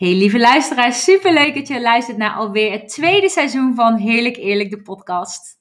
Hey 0.00 0.14
lieve 0.14 0.38
luisteraars, 0.38 1.04
superleuk 1.04 1.54
dat 1.54 1.68
je 1.68 1.80
luistert 1.80 2.16
naar 2.16 2.34
alweer 2.34 2.72
het 2.72 2.88
tweede 2.88 3.28
seizoen 3.28 3.74
van 3.74 3.96
Heerlijk 3.96 4.36
Eerlijk, 4.36 4.70
de 4.70 4.82
podcast. 4.82 5.58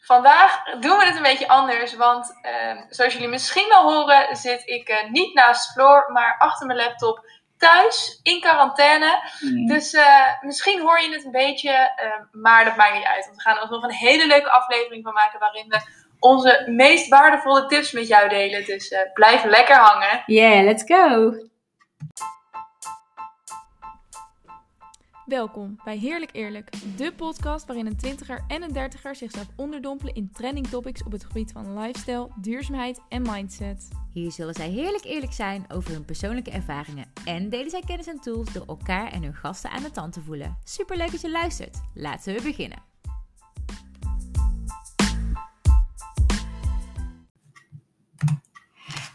Vandaag 0.00 0.64
doen 0.80 0.98
we 0.98 1.04
het 1.04 1.16
een 1.16 1.22
beetje 1.22 1.48
anders, 1.48 1.96
want 1.96 2.32
uh, 2.42 2.82
zoals 2.88 3.12
jullie 3.12 3.28
misschien 3.28 3.68
wel 3.68 3.92
horen, 3.92 4.36
zit 4.36 4.62
ik 4.64 4.88
uh, 4.88 5.10
niet 5.10 5.34
naast 5.34 5.72
Floor, 5.72 6.12
maar 6.12 6.34
achter 6.38 6.66
mijn 6.66 6.78
laptop 6.78 7.24
thuis 7.56 8.20
in 8.22 8.40
quarantaine. 8.40 9.30
Mm. 9.40 9.66
Dus 9.66 9.94
uh, 9.94 10.26
misschien 10.40 10.80
hoor 10.80 11.00
je 11.00 11.12
het 11.12 11.24
een 11.24 11.30
beetje, 11.30 11.90
maar 12.32 12.64
dat 12.64 12.76
maakt 12.76 12.94
niet 12.94 13.04
uit. 13.04 13.24
Want 13.24 13.36
we 13.36 13.42
gaan 13.42 13.58
er 13.58 13.70
nog 13.70 13.82
een 13.82 13.92
hele 13.92 14.26
leuke 14.26 14.50
aflevering 14.50 15.04
van 15.04 15.12
maken 15.12 15.38
waarin 15.38 15.68
we 15.68 15.80
onze 16.18 16.64
meest 16.66 17.08
waardevolle 17.08 17.66
tips 17.66 17.92
met 17.92 18.08
jou 18.08 18.28
delen. 18.28 18.64
Dus 18.64 18.94
blijf 19.14 19.44
lekker 19.44 19.76
hangen. 19.76 20.22
Yeah, 20.26 20.64
let's 20.64 20.82
go! 20.86 21.32
Welkom 25.32 25.76
bij 25.84 25.96
Heerlijk 25.96 26.30
Eerlijk, 26.32 26.70
de 26.96 27.12
podcast 27.16 27.66
waarin 27.66 27.86
een 27.86 27.96
twintiger 27.96 28.44
en 28.48 28.62
een 28.62 28.72
dertiger 28.72 29.16
zichzelf 29.16 29.46
onderdompelen 29.56 30.14
in 30.14 30.30
trending 30.32 30.66
topics 30.66 31.02
op 31.02 31.12
het 31.12 31.24
gebied 31.24 31.52
van 31.52 31.78
lifestyle, 31.78 32.28
duurzaamheid 32.40 33.00
en 33.08 33.22
mindset. 33.22 33.88
Hier 34.12 34.32
zullen 34.32 34.54
zij 34.54 34.68
heerlijk 34.68 35.04
eerlijk 35.04 35.32
zijn 35.32 35.64
over 35.68 35.90
hun 35.90 36.04
persoonlijke 36.04 36.50
ervaringen 36.50 37.12
en 37.24 37.48
delen 37.48 37.70
zij 37.70 37.82
kennis 37.86 38.06
en 38.06 38.20
tools 38.20 38.52
door 38.52 38.66
elkaar 38.66 39.12
en 39.12 39.22
hun 39.22 39.34
gasten 39.34 39.70
aan 39.70 39.82
de 39.82 39.90
tand 39.90 40.12
te 40.12 40.22
voelen. 40.22 40.56
Super 40.64 40.96
leuk 40.96 41.10
dat 41.10 41.20
je 41.20 41.30
luistert. 41.30 41.80
Laten 41.94 42.34
we 42.34 42.42
beginnen. 42.42 42.90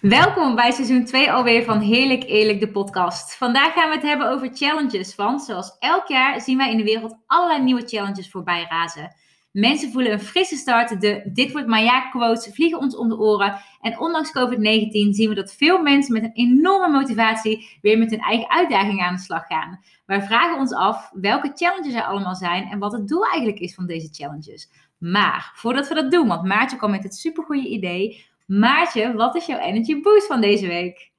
Welkom 0.09 0.55
bij 0.55 0.71
seizoen 0.71 1.05
2 1.05 1.31
alweer 1.31 1.63
van 1.63 1.79
Heerlijk 1.79 2.23
Eerlijk, 2.23 2.59
de 2.59 2.71
podcast. 2.71 3.35
Vandaag 3.35 3.73
gaan 3.73 3.89
we 3.89 3.95
het 3.95 4.03
hebben 4.03 4.29
over 4.29 4.49
challenges. 4.53 5.15
Want 5.15 5.41
zoals 5.41 5.75
elk 5.79 6.07
jaar 6.07 6.41
zien 6.41 6.57
wij 6.57 6.71
in 6.71 6.77
de 6.77 6.83
wereld 6.83 7.17
allerlei 7.25 7.63
nieuwe 7.63 7.87
challenges 7.87 8.29
voorbij 8.29 8.65
razen. 8.69 9.15
Mensen 9.51 9.91
voelen 9.91 10.11
een 10.11 10.19
frisse 10.19 10.55
start. 10.55 11.01
De 11.01 11.29
Dit 11.33 11.51
wordt 11.51 11.67
mijn 11.67 11.83
jaar 11.83 12.09
quotes 12.09 12.53
vliegen 12.53 12.79
ons 12.79 12.95
om 12.95 13.09
de 13.09 13.17
oren. 13.17 13.59
En 13.81 13.99
ondanks 13.99 14.37
COVID-19 14.37 15.09
zien 15.09 15.29
we 15.29 15.35
dat 15.35 15.53
veel 15.53 15.81
mensen 15.81 16.13
met 16.13 16.23
een 16.23 16.33
enorme 16.33 16.97
motivatie 16.97 17.77
weer 17.81 17.97
met 17.97 18.09
hun 18.09 18.21
eigen 18.21 18.49
uitdagingen 18.49 19.05
aan 19.05 19.15
de 19.15 19.21
slag 19.21 19.45
gaan. 19.47 19.79
Wij 20.05 20.21
vragen 20.21 20.59
ons 20.59 20.73
af 20.73 21.09
welke 21.13 21.51
challenges 21.55 21.93
er 21.93 22.03
allemaal 22.03 22.35
zijn 22.35 22.67
en 22.67 22.79
wat 22.79 22.91
het 22.91 23.07
doel 23.07 23.25
eigenlijk 23.25 23.59
is 23.59 23.75
van 23.75 23.87
deze 23.87 24.09
challenges. 24.11 24.69
Maar 24.97 25.51
voordat 25.55 25.87
we 25.87 25.95
dat 25.95 26.11
doen, 26.11 26.27
want 26.27 26.43
Maartje 26.43 26.77
kwam 26.77 26.91
met 26.91 27.03
het 27.03 27.15
supergoeie 27.15 27.67
idee 27.67 28.25
Maartje, 28.47 29.13
wat 29.13 29.35
is 29.35 29.45
jouw 29.45 29.59
energy 29.59 30.01
boost 30.01 30.27
van 30.27 30.41
deze 30.41 30.67
week? 30.67 31.11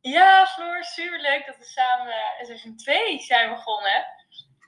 Ja, 0.00 0.46
Floor, 0.46 0.84
super 0.84 1.20
leuk 1.20 1.46
dat 1.46 1.56
we 1.58 1.64
samen 1.64 2.14
in 2.40 2.46
seizoen 2.46 2.76
2 2.76 3.18
zijn 3.18 3.50
begonnen. 3.50 4.06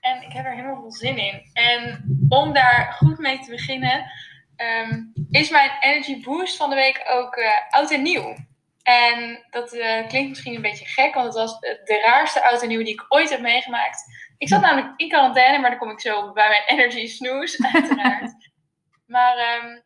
En 0.01 0.23
ik 0.23 0.33
heb 0.33 0.45
er 0.45 0.55
helemaal 0.55 0.81
veel 0.81 0.93
zin 0.93 1.19
in. 1.19 1.51
En 1.53 2.05
om 2.28 2.53
daar 2.53 2.93
goed 2.93 3.19
mee 3.19 3.39
te 3.39 3.51
beginnen, 3.51 4.11
ehm, 4.56 5.03
is 5.31 5.51
mijn 5.51 5.71
energy 5.81 6.23
boost 6.23 6.56
van 6.56 6.71
de 6.71 6.77
week 6.77 7.03
ook 7.11 7.37
uh, 7.37 7.48
oud 7.69 7.91
en 7.91 8.03
nieuw. 8.03 8.37
En 8.83 9.47
dat 9.51 9.75
uh, 9.75 10.06
klinkt 10.09 10.28
misschien 10.28 10.55
een 10.55 10.62
beetje 10.62 10.87
gek, 10.87 11.15
want 11.15 11.27
het 11.27 11.34
was 11.34 11.61
de 11.61 12.01
raarste 12.05 12.45
oud 12.45 12.62
en 12.62 12.69
nieuw 12.69 12.84
die 12.84 12.93
ik 12.93 13.05
ooit 13.09 13.31
heb 13.31 13.41
meegemaakt. 13.41 14.05
Ik 14.39 14.48
zat 14.48 14.61
namelijk 14.61 14.93
in 14.97 15.09
quarantaine, 15.09 15.59
maar 15.59 15.71
dan 15.71 15.78
kom 15.78 15.91
ik 15.91 16.01
zo 16.01 16.33
bij 16.33 16.48
mijn 16.48 16.62
energy 16.78 17.06
snooze, 17.06 17.69
uiteraard. 17.73 18.33
maar 19.15 19.62
um, 19.62 19.83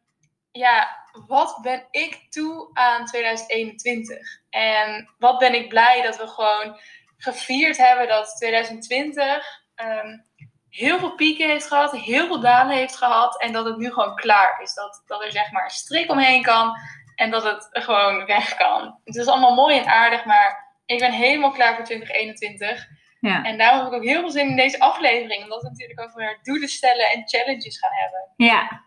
ja, 0.51 1.04
wat 1.27 1.59
ben 1.63 1.87
ik 1.91 2.27
toe 2.31 2.71
aan 2.73 3.05
2021? 3.05 4.19
En 4.51 5.15
wat 5.19 5.39
ben 5.39 5.55
ik 5.55 5.69
blij 5.69 6.03
dat 6.03 6.17
we 6.17 6.27
gewoon 6.27 6.79
gevierd 7.17 7.77
hebben 7.77 8.09
dat 8.09 8.37
2020 8.37 9.63
um, 9.77 10.27
heel 10.69 10.99
veel 10.99 11.15
pieken 11.15 11.49
heeft 11.49 11.67
gehad, 11.67 11.93
heel 11.93 12.27
veel 12.27 12.41
dalen 12.41 12.77
heeft 12.77 12.97
gehad 12.97 13.41
en 13.41 13.53
dat 13.53 13.65
het 13.65 13.77
nu 13.77 13.93
gewoon 13.93 14.15
klaar 14.15 14.61
is. 14.63 14.75
Dat, 14.75 15.03
dat 15.07 15.23
er 15.23 15.33
zeg 15.33 15.53
maar 15.53 15.65
een 15.65 15.71
strik 15.71 16.11
omheen 16.11 16.43
kan 16.43 16.77
en 17.15 17.31
dat 17.31 17.45
het 17.45 17.69
gewoon 17.71 18.27
weg 18.27 18.55
kan. 18.55 19.01
Het 19.05 19.17
is 19.17 19.27
allemaal 19.27 19.55
mooi 19.55 19.79
en 19.79 19.87
aardig, 19.87 20.25
maar 20.25 20.77
ik 20.87 20.99
ben 20.99 21.13
helemaal 21.13 21.51
klaar 21.51 21.75
voor 21.75 21.85
2021. 21.85 22.87
Ja. 23.21 23.45
En 23.45 23.59
daarom 23.59 23.79
heb 23.79 23.93
ik 23.93 23.99
ook 23.99 24.05
heel 24.05 24.21
veel 24.21 24.31
zin 24.31 24.49
in 24.49 24.57
deze 24.57 24.81
aflevering, 24.81 25.43
omdat 25.43 25.63
we 25.63 25.69
natuurlijk 25.69 26.01
ook 26.01 26.15
weer 26.15 26.39
doelen 26.43 26.69
stellen 26.69 27.11
en 27.11 27.29
challenges 27.29 27.79
gaan 27.79 27.93
hebben. 27.93 28.33
Ja, 28.37 28.84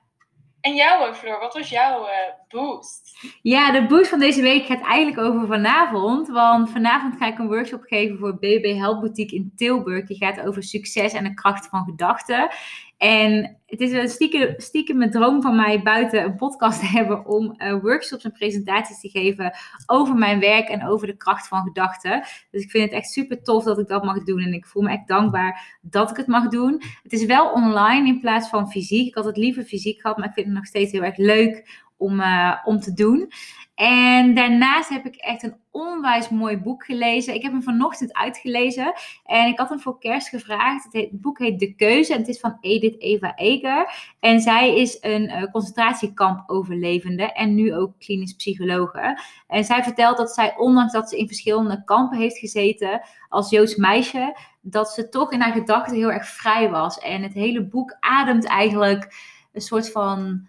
en 0.62 0.76
jouw, 0.76 1.14
Floor, 1.14 1.40
wat 1.40 1.54
was 1.54 1.70
jouw 1.70 2.02
uh, 2.02 2.10
boost? 2.48 3.18
Ja, 3.42 3.72
de 3.72 3.86
boost 3.86 4.10
van 4.10 4.20
deze 4.20 4.42
week 4.42 4.66
gaat 4.66 4.82
eigenlijk 4.82 5.18
over 5.28 5.48
vanavond. 5.48 6.28
Want 6.28 6.72
vanavond 6.72 7.18
ga 7.18 7.28
ik 7.28 7.38
een 7.38 7.48
workshop 7.48 7.84
geven 7.84 8.18
voor 8.18 8.36
BB 8.36 8.76
Help 8.78 9.00
Boutique 9.00 9.36
in 9.36 9.52
Tilburg. 9.56 10.06
Die 10.08 10.18
gaat 10.18 10.42
over 10.42 10.64
succes 10.64 11.14
en 11.14 11.24
de 11.24 11.34
kracht 11.34 11.68
van 11.68 11.84
gedachten. 11.84 12.50
En 12.98 13.57
het 13.68 13.82
is 13.82 13.92
een 13.92 14.10
stiekem, 14.10 14.54
stiekem 14.58 15.12
droom 15.12 15.42
van 15.42 15.56
mij 15.56 15.82
buiten 15.82 16.24
een 16.24 16.36
podcast 16.36 16.80
te 16.80 16.86
hebben 16.86 17.26
om 17.26 17.56
uh, 17.58 17.82
workshops 17.82 18.24
en 18.24 18.32
presentaties 18.32 19.00
te 19.00 19.10
geven 19.10 19.54
over 19.86 20.16
mijn 20.16 20.40
werk 20.40 20.68
en 20.68 20.88
over 20.88 21.08
de 21.08 21.18
kracht 21.18 21.48
van 21.48 21.64
gedachten. 21.64 22.24
Dus 22.52 22.64
ik 22.64 22.70
vind 22.70 22.84
het 22.84 22.94
echt 22.94 23.10
super 23.10 23.44
tof 23.44 23.64
dat 23.64 23.80
ik 23.80 23.88
dat 23.88 24.04
mag 24.04 24.24
doen 24.24 24.42
en 24.42 24.54
ik 24.54 24.66
voel 24.66 24.84
me 24.84 24.90
echt 24.90 25.08
dankbaar 25.08 25.78
dat 25.82 26.10
ik 26.10 26.18
het 26.18 26.28
mag 26.28 26.48
doen. 26.48 26.82
Het 27.04 27.14
is 27.14 27.26
wel 27.26 27.52
online 27.52 28.08
in 28.08 28.20
plaats 28.20 28.50
van 28.50 28.72
fysiek. 28.72 29.08
Ik 29.08 29.16
had 29.16 29.26
het 29.26 29.38
liever 29.38 29.64
fysiek 29.64 30.02
gehad, 30.02 30.18
maar 30.18 30.28
ik 30.28 30.34
vind 30.34 30.46
het 30.46 30.56
nog 30.56 30.66
steeds 30.66 30.92
heel 30.92 31.04
erg 31.04 31.18
leuk 31.18 31.86
om, 31.98 32.20
uh, 32.20 32.54
om 32.64 32.80
te 32.80 32.94
doen. 32.94 33.32
En 33.78 34.34
daarnaast 34.34 34.90
heb 34.90 35.06
ik 35.06 35.16
echt 35.16 35.44
een 35.44 35.56
onwijs 35.72 36.30
mooi 36.30 36.58
boek 36.58 36.86
gelezen. 36.86 37.34
Ik 37.34 37.42
heb 37.42 37.52
hem 37.52 37.64
vanochtend 37.64 38.14
uitgelezen. 38.14 38.94
En 39.26 39.48
ik 39.48 39.60
had 39.60 39.70
hem 39.70 39.80
voor 39.80 40.00
kerst 40.00 40.28
gevraagd. 40.28 40.88
Het, 40.92 41.10
boek 41.12 41.40
heet 41.40 41.60
De 41.60 41.76
Keuze. 41.76 42.14
En 42.14 42.20
het 42.20 42.28
is 42.28 42.40
van 42.40 42.58
Edith 42.62 43.02
Eva 43.02 43.36
Eger. 43.36 43.94
En 44.20 44.42
zij 44.42 44.78
is 44.78 44.98
een 45.02 45.24
uh, 45.24 45.44
concentratiekamp 45.52 46.44
overlevende. 46.50 47.32
En 47.34 47.56
nu 47.56 47.76
ook 47.76 48.00
klinisch 48.00 48.34
psychologe. 48.34 49.20
En 49.48 49.64
zij 49.64 49.84
vertelt 49.84 50.18
dat 50.18 50.32
zij, 50.32 50.56
ondanks 50.58 50.94
dat 50.94 51.10
ze 51.10 51.18
in 51.18 51.28
verschillende 51.28 51.84
kampen 51.84 52.18
heeft 52.18 52.38
gezeten. 52.38 53.02
als 53.30 53.50
Joods 53.50 53.76
meisje. 53.76 54.38
dat 54.62 54.90
ze 54.90 55.10
toch 55.10 55.32
in 55.32 55.42
haar 55.42 55.54
gedachten 55.54 55.96
heel 55.96 56.12
erg 56.12 56.28
vrij 56.28 56.70
was. 56.70 57.00
En 57.00 57.22
het 57.24 57.34
hele 57.34 57.64
boek 57.64 57.98
ademt 58.00 58.46
eigenlijk 58.46 59.16
een 59.54 59.62
soort 59.62 59.92
van. 59.92 60.48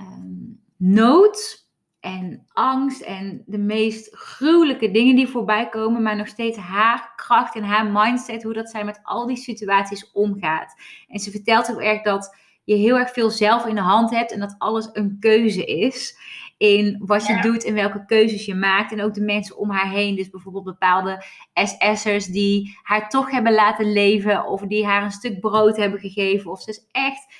Um, 0.00 0.60
nood 0.76 1.67
en 2.00 2.46
angst 2.52 3.00
en 3.00 3.42
de 3.46 3.58
meest 3.58 4.14
gruwelijke 4.14 4.90
dingen 4.90 5.16
die 5.16 5.28
voorbij 5.28 5.68
komen, 5.68 6.02
maar 6.02 6.16
nog 6.16 6.28
steeds 6.28 6.58
haar 6.58 7.12
kracht 7.16 7.54
en 7.54 7.64
haar 7.64 7.86
mindset, 7.86 8.42
hoe 8.42 8.52
dat 8.52 8.70
zij 8.70 8.84
met 8.84 9.00
al 9.02 9.26
die 9.26 9.36
situaties 9.36 10.10
omgaat. 10.12 10.74
En 11.08 11.18
ze 11.18 11.30
vertelt 11.30 11.70
ook 11.70 11.80
erg 11.80 12.02
dat 12.02 12.36
je 12.64 12.74
heel 12.74 12.98
erg 12.98 13.10
veel 13.10 13.30
zelf 13.30 13.66
in 13.66 13.74
de 13.74 13.80
hand 13.80 14.10
hebt 14.10 14.32
en 14.32 14.40
dat 14.40 14.54
alles 14.58 14.88
een 14.92 15.16
keuze 15.20 15.64
is 15.64 16.18
in 16.58 17.02
wat 17.04 17.26
je 17.26 17.40
doet 17.40 17.64
en 17.64 17.74
welke 17.74 18.04
keuzes 18.04 18.44
je 18.44 18.54
maakt. 18.54 18.92
En 18.92 19.02
ook 19.02 19.14
de 19.14 19.20
mensen 19.20 19.56
om 19.56 19.70
haar 19.70 19.90
heen. 19.90 20.14
Dus 20.14 20.30
bijvoorbeeld 20.30 20.64
bepaalde 20.64 21.24
SS'ers 21.54 22.26
die 22.26 22.78
haar 22.82 23.08
toch 23.08 23.30
hebben 23.30 23.54
laten 23.54 23.92
leven 23.92 24.46
of 24.46 24.60
die 24.60 24.86
haar 24.86 25.02
een 25.02 25.10
stuk 25.10 25.40
brood 25.40 25.76
hebben 25.76 26.00
gegeven. 26.00 26.50
Of 26.50 26.62
ze 26.62 26.70
is 26.70 26.86
echt, 26.90 27.34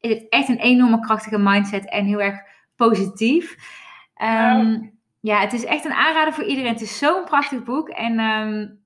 heeft 0.00 0.28
echt 0.28 0.48
een 0.48 0.58
enorme 0.58 1.00
krachtige 1.00 1.38
mindset 1.38 1.88
en 1.88 2.04
heel 2.04 2.20
erg 2.20 2.38
positief. 2.76 3.56
Um, 4.22 4.92
Ja, 5.20 5.40
het 5.40 5.52
is 5.52 5.64
echt 5.64 5.84
een 5.84 5.92
aanrader 5.92 6.32
voor 6.32 6.44
iedereen. 6.44 6.72
Het 6.72 6.80
is 6.80 6.98
zo'n 6.98 7.24
prachtig 7.24 7.62
boek. 7.62 7.88
En 7.88 8.18
um, 8.18 8.84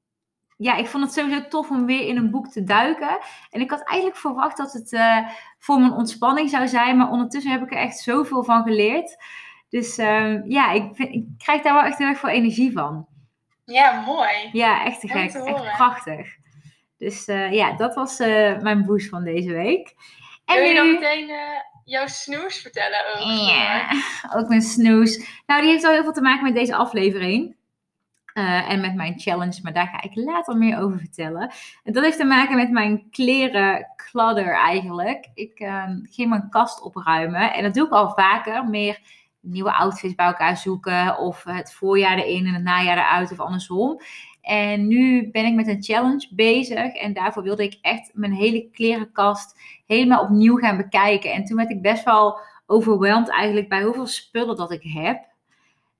ja, 0.57 0.77
ik 0.77 0.87
vond 0.87 1.05
het 1.05 1.13
sowieso 1.13 1.49
tof 1.49 1.71
om 1.71 1.87
weer 1.87 2.07
in 2.07 2.17
een 2.17 2.31
boek 2.31 2.49
te 2.49 2.65
duiken. 2.65 3.19
En 3.51 3.61
ik 3.61 3.71
had 3.71 3.83
eigenlijk 3.83 4.21
verwacht 4.21 4.57
dat 4.57 4.73
het 4.73 4.93
uh, 4.93 5.29
voor 5.59 5.81
mijn 5.81 5.93
ontspanning 5.93 6.51
zou 6.51 6.69
zijn. 6.69 6.97
Maar 6.97 7.11
ondertussen 7.11 7.53
heb 7.53 7.63
ik 7.63 7.71
er 7.71 7.79
echt 7.79 7.99
zoveel 7.99 8.45
van 8.45 8.63
geleerd. 8.63 9.17
Dus 9.69 9.99
um, 9.99 10.43
ja, 10.47 10.71
ik, 10.71 10.91
vind, 10.93 11.15
ik 11.15 11.25
krijg 11.39 11.63
daar 11.63 11.75
wel 11.75 11.83
echt 11.83 11.99
heel 11.99 12.07
erg 12.07 12.19
veel 12.19 12.29
energie 12.29 12.73
van. 12.73 13.07
Ja, 13.65 14.01
mooi. 14.01 14.49
Ja, 14.53 14.85
echt 14.85 15.01
te 15.01 15.09
gek. 15.09 15.35
Echt 15.35 15.77
prachtig. 15.77 16.37
Dus 16.97 17.29
uh, 17.29 17.53
ja, 17.53 17.73
dat 17.77 17.95
was 17.95 18.21
uh, 18.21 18.59
mijn 18.59 18.85
boost 18.85 19.09
van 19.09 19.25
deze 19.25 19.53
week. 19.53 19.95
En 20.45 20.57
Wil 20.57 20.65
je 20.65 20.75
dan 20.75 20.93
meteen 20.93 21.31
jouw 21.89 22.07
snoes 22.07 22.61
vertellen 22.61 22.99
ook? 23.15 23.49
Ja, 23.49 23.91
ook 24.37 24.49
mijn 24.49 24.63
snoes. 24.63 25.43
Nou, 25.47 25.63
die 25.63 25.71
heeft 25.71 25.85
al 25.85 25.93
heel 25.93 26.03
veel 26.03 26.13
te 26.13 26.21
maken 26.21 26.45
met 26.45 26.55
deze 26.55 26.75
aflevering. 26.75 27.57
Uh, 28.35 28.71
en 28.71 28.81
met 28.81 28.95
mijn 28.95 29.21
challenge, 29.21 29.61
maar 29.63 29.73
daar 29.73 29.87
ga 29.87 30.03
ik 30.03 30.15
later 30.15 30.57
meer 30.57 30.79
over 30.79 30.99
vertellen. 30.99 31.53
En 31.85 31.93
dat 31.93 32.05
heeft 32.05 32.17
te 32.17 32.25
maken 32.25 32.57
met 32.57 32.71
mijn 32.71 33.11
klerenkladder 33.11 34.55
eigenlijk. 34.55 35.29
Ik 35.35 35.61
uh, 35.61 35.85
ging 36.03 36.29
mijn 36.29 36.49
kast 36.51 36.83
opruimen 36.83 37.55
en 37.55 37.63
dat 37.63 37.75
doe 37.75 37.87
ik 37.87 37.93
al 37.93 38.11
vaker. 38.11 38.65
Meer 38.65 39.01
nieuwe 39.49 39.75
outfits 39.75 40.15
bij 40.15 40.27
elkaar 40.27 40.57
zoeken 40.57 41.19
of 41.19 41.45
het 41.45 41.73
voorjaar 41.73 42.19
erin 42.19 42.47
en 42.47 42.55
het 42.55 42.63
najaar 42.63 42.99
eruit 42.99 43.33
of 43.33 43.41
andersom. 43.41 44.01
En 44.49 44.87
nu 44.87 45.31
ben 45.31 45.45
ik 45.45 45.55
met 45.55 45.69
een 45.69 45.83
challenge 45.83 46.29
bezig. 46.31 46.95
En 46.95 47.13
daarvoor 47.13 47.43
wilde 47.43 47.63
ik 47.63 47.79
echt 47.81 48.11
mijn 48.15 48.33
hele 48.33 48.69
klerenkast 48.73 49.61
helemaal 49.87 50.23
opnieuw 50.23 50.57
gaan 50.57 50.77
bekijken. 50.77 51.33
En 51.33 51.45
toen 51.45 51.57
werd 51.57 51.71
ik 51.71 51.83
best 51.83 52.05
wel 52.05 52.39
overweldigd 52.67 53.31
eigenlijk 53.31 53.69
bij 53.69 53.83
hoeveel 53.83 54.07
spullen 54.07 54.57
dat 54.57 54.73
ik 54.73 54.83
heb. 54.83 55.27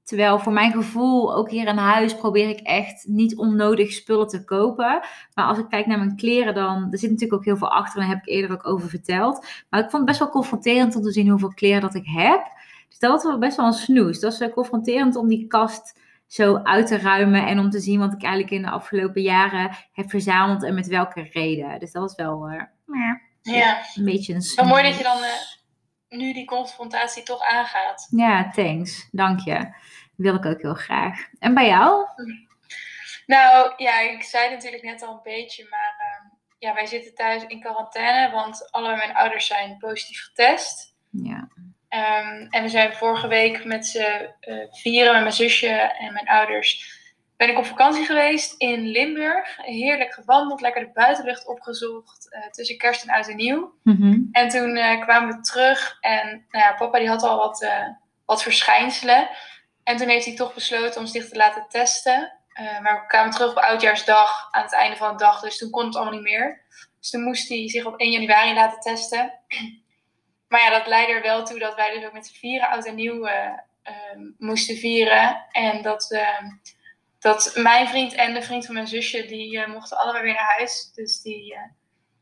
Terwijl 0.03 0.39
voor 0.39 0.53
mijn 0.53 0.73
gevoel, 0.73 1.35
ook 1.35 1.51
hier 1.51 1.67
in 1.67 1.77
huis, 1.77 2.17
probeer 2.17 2.49
ik 2.49 2.61
echt 2.61 3.07
niet 3.07 3.37
onnodig 3.37 3.93
spullen 3.93 4.29
te 4.29 4.45
kopen. 4.45 5.01
Maar 5.35 5.45
als 5.45 5.59
ik 5.59 5.69
kijk 5.69 5.87
naar 5.87 5.99
mijn 5.99 6.17
kleren, 6.17 6.55
dan 6.55 6.89
er 6.91 6.99
zit 6.99 7.11
natuurlijk 7.11 7.39
ook 7.39 7.45
heel 7.45 7.57
veel 7.57 7.71
achter. 7.71 8.01
En 8.01 8.07
daar 8.07 8.17
heb 8.17 8.27
ik 8.27 8.33
eerder 8.35 8.53
ook 8.53 8.67
over 8.67 8.89
verteld. 8.89 9.47
Maar 9.71 9.81
ik 9.81 9.91
vond 9.91 9.93
het 9.93 10.05
best 10.05 10.19
wel 10.19 10.29
confronterend 10.29 10.97
om 10.97 11.03
te 11.03 11.13
zien 11.13 11.29
hoeveel 11.29 11.55
kleren 11.55 11.81
dat 11.81 11.95
ik 11.95 12.07
heb. 12.07 12.43
Dus 12.89 12.99
dat 12.99 13.11
was 13.11 13.23
wel 13.23 13.39
best 13.39 13.57
wel 13.57 13.67
een 13.67 13.73
snoes. 13.73 14.21
Dat 14.21 14.39
was 14.39 14.51
confronterend 14.51 15.17
om 15.17 15.29
die 15.29 15.47
kast 15.47 16.01
zo 16.27 16.57
uit 16.57 16.87
te 16.87 16.99
ruimen. 16.99 17.47
En 17.47 17.59
om 17.59 17.71
te 17.71 17.81
zien 17.81 18.01
wat 18.01 18.13
ik 18.13 18.23
eigenlijk 18.23 18.53
in 18.53 18.63
de 18.63 18.71
afgelopen 18.71 19.23
jaren 19.23 19.71
heb 19.93 20.11
verzameld. 20.11 20.65
En 20.65 20.75
met 20.75 20.87
welke 20.87 21.29
reden. 21.33 21.79
Dus 21.79 21.93
dat 21.93 22.03
was 22.03 22.15
wel 22.15 22.51
uh, 22.51 22.63
ja. 23.43 23.81
een 23.95 24.05
beetje 24.05 24.35
een 24.35 24.43
snoes. 24.43 24.69
Mooi 24.69 24.83
dat 24.83 24.97
je 24.97 25.03
dan... 25.03 25.19
Uh 25.19 25.57
nu 26.09 26.33
die 26.33 26.45
confrontatie 26.45 27.23
toch 27.23 27.43
aangaat. 27.43 28.09
Ja, 28.11 28.51
thanks. 28.51 29.09
Dank 29.11 29.41
je. 29.41 29.75
Wil 30.17 30.35
ik 30.35 30.45
ook 30.45 30.63
heel 30.63 30.75
graag. 30.75 31.29
En 31.39 31.55
bij 31.55 31.67
jou? 31.67 32.07
Nou, 33.27 33.73
ja, 33.77 34.01
ik 34.01 34.23
zei 34.23 34.51
natuurlijk 34.51 34.83
net 34.83 35.03
al 35.03 35.13
een 35.13 35.21
beetje, 35.23 35.67
maar 35.71 35.95
uh, 35.99 36.31
ja, 36.59 36.75
wij 36.75 36.87
zitten 36.87 37.15
thuis 37.15 37.47
in 37.47 37.61
quarantaine, 37.61 38.33
want 38.33 38.73
alle 38.73 38.97
mijn 38.97 39.15
ouders 39.15 39.47
zijn 39.47 39.79
positief 39.79 40.25
getest. 40.25 40.95
Ja. 41.11 41.49
Um, 41.91 42.47
en 42.51 42.63
we 42.63 42.69
zijn 42.69 42.93
vorige 42.93 43.29
week 43.29 43.65
met 43.65 43.87
z'n 43.87 44.29
uh, 44.41 44.65
vieren, 44.71 45.13
met 45.13 45.23
mijn 45.23 45.33
zusje 45.33 45.69
en 45.69 46.13
mijn 46.13 46.29
ouders, 46.29 46.97
ben 47.37 47.49
ik 47.49 47.59
op 47.59 47.67
vakantie 47.67 48.05
geweest 48.05 48.55
in 48.57 48.87
Limburg. 48.87 49.57
Heerlijk 49.57 50.13
gewandeld, 50.13 50.61
lekker 50.61 50.85
de 50.85 50.91
buitenlucht 50.93 51.47
opgezocht 51.47 52.29
uh, 52.31 52.47
tussen 52.51 52.79
kerst 52.79 53.03
en 53.03 53.15
oud 53.15 53.29
en 53.29 53.37
nieuw. 53.37 53.75
Mm 53.83 53.97
-hmm. 53.97 54.29
En 54.33 54.49
toen 54.49 54.77
uh, 54.77 55.01
kwamen 55.01 55.37
we 55.37 55.41
terug 55.41 55.97
en 56.01 56.47
nou 56.49 56.65
ja, 56.65 56.75
papa 56.75 56.99
die 56.99 57.09
had 57.09 57.23
al 57.23 57.37
wat, 57.37 57.63
uh, 57.63 57.87
wat 58.25 58.43
verschijnselen. 58.43 59.29
En 59.85 59.97
toen 59.97 60.09
heeft 60.09 60.25
hij 60.25 60.35
toch 60.37 60.55
besloten 60.55 61.01
om 61.01 61.07
zich 61.07 61.29
te 61.29 61.37
laten 61.37 61.67
testen. 61.69 62.33
maar 62.83 63.01
we 63.01 63.07
kwamen 63.07 63.33
terug 63.33 63.51
op 63.51 63.57
oudjaarsdag 63.57 64.49
aan 64.51 64.63
het 64.63 64.75
einde 64.75 64.97
van 64.97 65.13
de 65.13 65.25
dag, 65.25 65.41
dus 65.41 65.59
toen 65.59 65.71
kon 65.71 65.85
het 65.85 65.97
allemaal 65.97 66.15
niet 66.15 66.23
meer. 66.23 66.61
Dus 67.01 67.11
toen 67.11 67.23
moest 67.23 67.49
hij 67.49 67.69
zich 67.69 67.85
op 67.85 68.01
1 68.01 68.11
januari 68.11 68.55
laten 68.55 68.81
testen. 68.81 69.33
Maar 70.49 70.61
ja, 70.61 70.71
dat 70.71 70.87
leidde 70.87 71.13
er 71.13 71.23
wel 71.23 71.45
toe 71.45 71.59
dat 71.59 71.75
wij 71.75 71.95
dus 71.95 72.05
ook 72.05 72.13
met 72.13 72.27
z'n 72.27 72.39
vieren 72.39 72.69
oud 72.69 72.87
en 72.87 72.95
nieuw 72.95 73.29
moesten 74.39 74.77
vieren. 74.77 75.47
En 75.51 75.83
dat 75.83 76.17
dat 77.19 77.53
mijn 77.55 77.89
vriend 77.89 78.15
en 78.15 78.35
de 78.35 78.43
vriend 78.43 78.67
van 78.67 78.75
mijn 78.75 78.87
zusje, 78.87 79.27
die 79.27 79.57
uh, 79.57 79.67
mochten 79.67 79.99
allebei 79.99 80.25
weer 80.25 80.35
naar 80.35 80.55
huis. 80.57 80.93
Dus 80.95 81.21
die, 81.21 81.53
uh, 81.53 81.61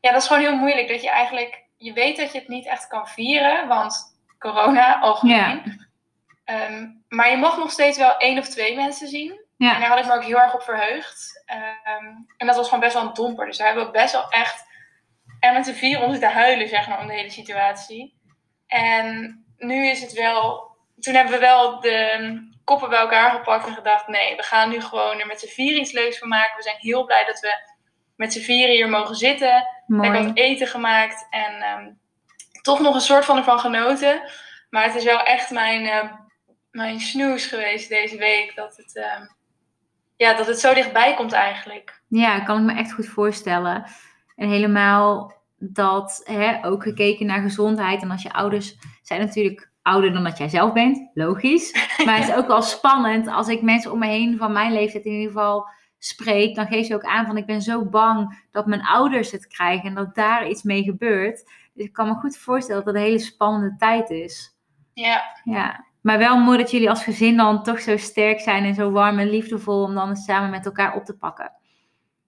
ja, 0.01 0.11
dat 0.11 0.21
is 0.21 0.27
gewoon 0.27 0.41
heel 0.41 0.55
moeilijk. 0.55 0.87
Dat 0.87 1.01
je 1.01 1.09
eigenlijk, 1.09 1.63
je 1.77 1.93
weet 1.93 2.17
dat 2.17 2.31
je 2.31 2.39
het 2.39 2.47
niet 2.47 2.65
echt 2.65 2.87
kan 2.87 3.07
vieren, 3.07 3.67
want 3.67 4.17
corona 4.39 4.99
algemeen. 4.99 5.79
Ja. 6.45 6.65
Um, 6.69 7.03
maar 7.07 7.29
je 7.29 7.37
mag 7.37 7.57
nog 7.57 7.71
steeds 7.71 7.97
wel 7.97 8.17
één 8.17 8.37
of 8.37 8.47
twee 8.47 8.75
mensen 8.75 9.07
zien. 9.07 9.45
Ja. 9.57 9.73
En 9.73 9.79
daar 9.79 9.89
had 9.89 9.99
ik 9.99 10.05
me 10.05 10.13
ook 10.13 10.23
heel 10.23 10.39
erg 10.39 10.53
op 10.53 10.61
verheugd. 10.61 11.43
Um, 12.01 12.27
en 12.37 12.47
dat 12.47 12.55
was 12.55 12.65
gewoon 12.65 12.79
best 12.79 12.93
wel 12.93 13.03
een 13.03 13.13
domper. 13.13 13.45
Dus 13.45 13.57
we 13.57 13.63
hebben 13.63 13.85
ook 13.85 13.93
best 13.93 14.13
wel 14.13 14.29
echt 14.29 14.65
er 15.39 15.53
met 15.53 15.65
z'n 15.65 15.73
vier 15.73 16.01
om 16.01 16.11
zitten 16.11 16.31
huilen, 16.31 16.67
zeg 16.67 16.87
maar, 16.87 16.99
om 16.99 17.07
de 17.07 17.13
hele 17.13 17.29
situatie. 17.29 18.16
En 18.67 19.37
nu 19.57 19.87
is 19.87 20.01
het 20.01 20.13
wel, 20.13 20.71
toen 20.99 21.13
hebben 21.13 21.33
we 21.33 21.39
wel 21.39 21.79
de 21.79 22.55
koppen 22.63 22.89
bij 22.89 22.99
elkaar 22.99 23.31
gepakt 23.31 23.67
en 23.67 23.73
gedacht: 23.73 24.07
nee, 24.07 24.35
we 24.35 24.43
gaan 24.43 24.69
nu 24.69 24.81
gewoon 24.81 25.19
er 25.19 25.27
met 25.27 25.39
z'n 25.39 25.47
vier 25.47 25.77
iets 25.77 25.91
leuks 25.91 26.17
van 26.17 26.27
maken. 26.27 26.55
We 26.55 26.63
zijn 26.63 26.77
heel 26.79 27.05
blij 27.05 27.25
dat 27.25 27.39
we 27.39 27.75
met 28.15 28.33
z'n 28.33 28.39
vieren 28.39 28.75
hier 28.75 28.89
mogen 28.89 29.15
zitten. 29.15 29.67
Mooi. 29.87 30.09
Lekker 30.09 30.27
wat 30.27 30.37
eten 30.37 30.67
gemaakt 30.67 31.27
en 31.29 31.63
um, 31.77 31.99
toch 32.61 32.79
nog 32.79 32.95
een 32.95 33.01
soort 33.01 33.25
van 33.25 33.37
ervan 33.37 33.59
genoten. 33.59 34.21
Maar 34.69 34.83
het 34.83 34.95
is 34.95 35.03
wel 35.03 35.23
echt 35.23 35.51
mijn, 35.51 35.83
uh, 35.83 36.11
mijn 36.71 36.99
snoes 36.99 37.45
geweest 37.45 37.89
deze 37.89 38.17
week 38.17 38.55
dat 38.55 38.77
het, 38.77 38.95
uh, 38.95 39.27
ja, 40.15 40.33
dat 40.33 40.47
het 40.47 40.59
zo 40.59 40.73
dichtbij 40.73 41.13
komt 41.13 41.31
eigenlijk. 41.31 42.01
Ja, 42.07 42.39
kan 42.39 42.57
ik 42.57 42.63
me 42.63 42.79
echt 42.79 42.93
goed 42.93 43.07
voorstellen. 43.07 43.85
En 44.35 44.49
helemaal 44.49 45.33
dat, 45.57 46.21
hè, 46.23 46.65
ook 46.65 46.83
gekeken 46.83 47.25
naar 47.25 47.41
gezondheid. 47.41 48.01
En 48.01 48.11
als 48.11 48.21
je 48.21 48.33
ouders 48.33 48.77
zijn 49.01 49.19
natuurlijk 49.19 49.71
ouder 49.81 50.13
dan 50.13 50.23
dat 50.23 50.37
jij 50.37 50.49
zelf 50.49 50.73
bent, 50.73 51.09
logisch. 51.13 51.71
Maar 52.05 52.17
het 52.17 52.27
is 52.27 52.35
ook 52.35 52.47
wel 52.47 52.61
spannend 52.61 53.27
als 53.27 53.47
ik 53.47 53.61
mensen 53.61 53.91
om 53.91 53.99
me 53.99 54.07
heen 54.07 54.37
van 54.37 54.51
mijn 54.51 54.73
leeftijd 54.73 55.05
in 55.05 55.11
ieder 55.11 55.27
geval 55.27 55.67
spreek. 55.97 56.55
Dan 56.55 56.67
geef 56.67 56.87
je 56.87 56.95
ook 56.95 57.05
aan 57.05 57.25
van 57.25 57.37
ik 57.37 57.45
ben 57.45 57.61
zo 57.61 57.85
bang 57.85 58.45
dat 58.51 58.65
mijn 58.65 58.85
ouders 58.85 59.31
het 59.31 59.47
krijgen 59.47 59.89
en 59.89 59.95
dat 59.95 60.15
daar 60.15 60.47
iets 60.47 60.63
mee 60.63 60.83
gebeurt. 60.83 61.43
Dus 61.73 61.85
ik 61.85 61.93
kan 61.93 62.07
me 62.07 62.13
goed 62.13 62.37
voorstellen 62.37 62.83
dat 62.83 62.93
het 62.93 63.03
een 63.03 63.09
hele 63.09 63.23
spannende 63.23 63.75
tijd 63.77 64.09
is. 64.09 64.57
Ja. 64.93 65.23
Ja. 65.43 65.85
Maar 66.01 66.17
wel 66.17 66.37
mooi 66.37 66.57
dat 66.57 66.71
jullie 66.71 66.89
als 66.89 67.03
gezin 67.03 67.37
dan 67.37 67.63
toch 67.63 67.79
zo 67.79 67.97
sterk 67.97 68.39
zijn 68.39 68.63
en 68.63 68.75
zo 68.75 68.91
warm 68.91 69.19
en 69.19 69.29
liefdevol 69.29 69.83
om 69.83 69.93
dan 69.93 70.15
samen 70.15 70.49
met 70.49 70.65
elkaar 70.65 70.95
op 70.95 71.05
te 71.05 71.17
pakken. 71.17 71.51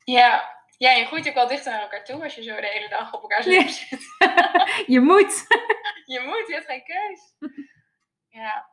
Ja, 0.03 0.58
ja, 0.79 0.91
je 0.91 1.05
groeit 1.05 1.27
ook 1.27 1.33
wel 1.33 1.47
dichter 1.47 1.71
naar 1.71 1.81
elkaar 1.81 2.05
toe 2.05 2.23
als 2.23 2.35
je 2.35 2.43
zo 2.43 2.55
de 2.55 2.67
hele 2.67 2.89
dag 2.89 3.13
op 3.13 3.21
elkaars 3.21 3.45
lip 3.45 3.67
zit. 3.67 4.01
je 4.93 4.99
moet. 4.99 5.45
je 6.13 6.19
moet, 6.19 6.47
je 6.47 6.53
hebt 6.53 6.65
geen 6.65 6.83
keus. 6.83 7.51
Ja. 8.29 8.69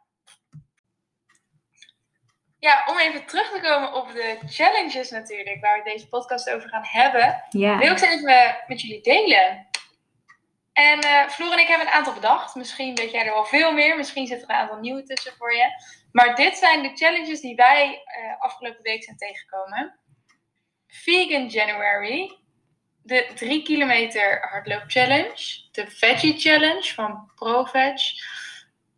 Ja, 2.58 2.84
om 2.90 2.98
even 2.98 3.26
terug 3.26 3.50
te 3.50 3.60
komen 3.60 3.92
op 3.92 4.12
de 4.12 4.38
challenges 4.46 5.10
natuurlijk, 5.10 5.60
waar 5.60 5.78
we 5.78 5.90
deze 5.90 6.08
podcast 6.08 6.50
over 6.50 6.68
gaan 6.68 6.84
hebben, 6.84 7.44
ja. 7.50 7.78
wil 7.78 7.90
ik 7.90 7.98
ze 7.98 8.06
even 8.06 8.56
met 8.66 8.80
jullie 8.80 9.02
delen. 9.02 9.68
En 10.72 11.04
uh, 11.04 11.28
Floor 11.28 11.52
en 11.52 11.58
ik 11.58 11.68
hebben 11.68 11.86
een 11.86 11.92
aantal 11.92 12.14
bedacht. 12.14 12.54
Misschien 12.54 12.94
weet 12.94 13.10
jij 13.10 13.26
er 13.26 13.32
wel 13.32 13.44
veel 13.44 13.72
meer, 13.72 13.96
misschien 13.96 14.26
zit 14.26 14.42
er 14.42 14.50
een 14.50 14.56
aantal 14.56 14.78
nieuwe 14.78 15.02
tussen 15.02 15.32
voor 15.32 15.54
je. 15.54 15.68
Maar 16.12 16.34
dit 16.34 16.56
zijn 16.56 16.82
de 16.82 16.96
challenges 16.96 17.40
die 17.40 17.54
wij 17.54 17.88
uh, 17.88 18.40
afgelopen 18.40 18.82
week 18.82 19.04
zijn 19.04 19.16
tegengekomen. 19.16 19.98
Vegan 21.02 21.48
January, 21.48 22.38
de 23.02 23.30
3 23.34 23.62
kilometer 23.62 24.48
hardloop 24.50 24.84
challenge, 24.86 25.68
de 25.72 25.90
Veggie 25.90 26.38
Challenge 26.38 26.94
van 26.94 27.30
ProVeg, 27.34 28.02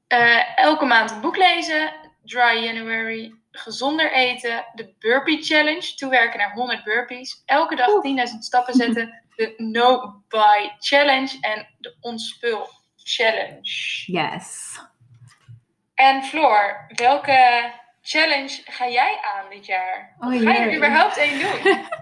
uh, 0.09 0.59
elke 0.59 0.85
maand 0.85 1.11
een 1.11 1.21
boek 1.21 1.37
lezen, 1.37 1.93
Dry 2.25 2.65
January, 2.65 3.35
gezonder 3.50 4.12
eten, 4.12 4.65
de 4.75 4.95
Burpee 4.99 5.43
Challenge, 5.43 5.95
toewerken 5.95 6.39
naar 6.39 6.53
100 6.53 6.85
burpees, 6.85 7.43
elke 7.47 7.77
dag 7.77 7.89
10.000 7.89 8.39
stappen 8.39 8.75
zetten, 8.75 9.23
de 9.37 9.55
No 9.56 10.23
Buy 10.29 10.71
Challenge 10.79 11.37
en 11.41 11.69
de 11.79 11.97
Onspul 12.00 12.69
Challenge. 12.97 14.03
Yes. 14.06 14.79
En 15.95 16.23
Floor, 16.23 16.87
welke 16.95 17.73
challenge 18.08 18.62
ga 18.64 18.88
jij 18.88 19.19
aan 19.22 19.50
dit 19.50 19.66
jaar? 19.66 20.16
Oh, 20.19 20.28
ga 20.28 20.52
je 20.52 20.58
er 20.58 20.76
überhaupt 20.76 21.16
één 21.16 21.38
doen? 21.38 21.76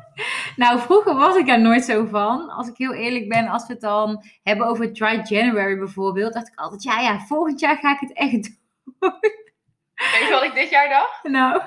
Nou, 0.56 0.78
vroeger 0.80 1.14
was 1.14 1.36
ik 1.36 1.46
daar 1.46 1.60
nooit 1.60 1.84
zo 1.84 2.06
van. 2.06 2.50
Als 2.50 2.68
ik 2.68 2.76
heel 2.76 2.94
eerlijk 2.94 3.28
ben, 3.28 3.48
als 3.48 3.66
we 3.66 3.72
het 3.72 3.82
dan 3.82 4.24
hebben 4.42 4.66
over 4.66 4.92
Dry 4.92 5.20
January 5.22 5.78
bijvoorbeeld, 5.78 6.32
dacht 6.32 6.48
ik 6.48 6.58
altijd, 6.58 6.82
ja, 6.82 7.00
ja, 7.00 7.18
volgend 7.18 7.60
jaar 7.60 7.76
ga 7.76 7.92
ik 7.92 8.00
het 8.00 8.12
echt 8.12 8.32
doen. 8.44 9.20
Weet 9.94 10.26
je 10.26 10.28
wat 10.30 10.42
ik 10.42 10.54
dit 10.54 10.70
jaar 10.70 10.88
dacht? 10.88 11.22
Nou, 11.22 11.62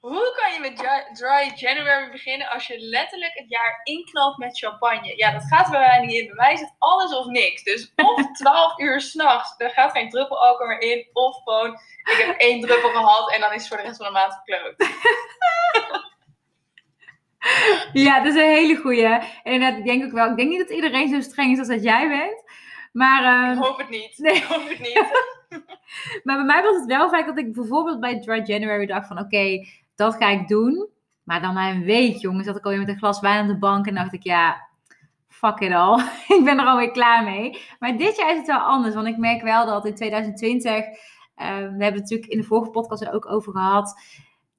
Hoe 0.00 0.34
kan 0.36 0.52
je 0.52 0.60
met 0.60 0.76
dry, 0.76 1.04
dry 1.12 1.52
January 1.54 2.10
beginnen 2.10 2.48
als 2.48 2.66
je 2.66 2.78
letterlijk 2.78 3.32
het 3.34 3.48
jaar 3.48 3.80
inknalt 3.82 4.38
met 4.38 4.58
champagne? 4.58 5.16
Ja, 5.16 5.30
dat 5.32 5.42
gaat 5.48 5.64
er 5.64 5.70
bij 5.70 5.80
mij 5.80 6.06
niet 6.06 6.20
in. 6.20 6.26
Bij 6.26 6.34
mij 6.34 6.52
is 6.52 6.60
het 6.60 6.74
alles 6.78 7.14
of 7.14 7.26
niks. 7.26 7.62
Dus 7.62 7.92
of 7.96 8.32
12 8.38 8.78
uur 8.78 9.00
s'nachts, 9.00 9.54
er 9.58 9.70
gaat 9.70 9.90
geen 9.92 10.08
druppel 10.10 10.38
alcohol 10.46 10.66
meer 10.66 10.80
in. 10.80 11.06
Of 11.12 11.36
gewoon, 11.44 11.72
ik 12.04 12.24
heb 12.26 12.36
één 12.36 12.60
druppel 12.60 12.90
gehad 12.90 13.32
en 13.32 13.40
dan 13.40 13.52
is 13.52 13.58
het 13.58 13.68
voor 13.68 13.76
de 13.76 13.82
rest 13.82 13.96
van 13.96 14.06
de 14.06 14.12
maand 14.12 14.34
gekloot. 14.44 14.74
ja, 18.06 18.20
dat 18.20 18.34
is 18.34 18.40
een 18.42 18.48
hele 18.48 18.76
goeie. 18.76 19.04
En 19.04 19.22
inderdaad, 19.42 19.78
ik 19.78 19.84
denk 19.84 20.04
ook 20.04 20.12
wel, 20.12 20.30
ik 20.30 20.36
denk 20.36 20.48
niet 20.48 20.58
dat 20.68 20.70
iedereen 20.76 21.08
zo 21.08 21.20
streng 21.20 21.52
is 21.52 21.58
als 21.58 21.68
dat 21.68 21.82
jij 21.82 22.08
bent. 22.08 22.42
Maar, 22.92 23.50
Ik 23.50 23.56
ehm, 23.56 23.64
hoop 23.64 23.78
het 23.78 23.88
niet. 23.88 24.18
nee. 24.18 24.34
Ik 24.34 24.42
hoop 24.42 24.68
het 24.68 24.78
niet. 24.78 25.02
maar 26.24 26.36
bij 26.36 26.44
mij 26.44 26.62
was 26.62 26.76
het 26.76 26.86
wel 26.86 27.08
vaak 27.08 27.26
dat 27.26 27.38
ik 27.38 27.52
bijvoorbeeld 27.52 28.00
bij 28.00 28.20
Dry 28.20 28.42
January 28.44 28.86
dacht 28.86 29.06
van, 29.06 29.18
oké, 29.18 29.66
dat 29.98 30.14
ga 30.14 30.28
ik 30.28 30.48
doen. 30.48 30.88
Maar 31.22 31.40
dan 31.40 31.54
na 31.54 31.70
een 31.70 31.84
week, 31.84 32.16
jongens, 32.16 32.46
zat 32.46 32.56
ik 32.56 32.64
alweer 32.64 32.80
met 32.80 32.88
een 32.88 32.98
glas 32.98 33.20
wijn 33.20 33.42
op 33.42 33.48
de 33.48 33.58
bank 33.58 33.86
en 33.86 33.94
dacht 33.94 34.12
ik, 34.12 34.22
ja, 34.22 34.66
fuck 35.28 35.58
it 35.58 35.72
al. 35.72 35.98
ik 36.38 36.40
ben 36.44 36.58
er 36.58 36.66
alweer 36.66 36.90
klaar 36.90 37.24
mee. 37.24 37.58
Maar 37.78 37.96
dit 37.96 38.16
jaar 38.16 38.30
is 38.30 38.36
het 38.36 38.46
wel 38.46 38.58
anders, 38.58 38.94
want 38.94 39.06
ik 39.06 39.16
merk 39.16 39.42
wel 39.42 39.66
dat 39.66 39.86
in 39.86 39.94
2020, 39.94 40.72
eh, 40.74 40.86
we 41.34 41.54
hebben 41.54 41.78
het 41.78 42.00
natuurlijk 42.00 42.30
in 42.30 42.38
de 42.38 42.44
vorige 42.44 42.70
podcast 42.70 43.02
er 43.02 43.12
ook 43.12 43.30
over 43.30 43.52
gehad, 43.52 44.00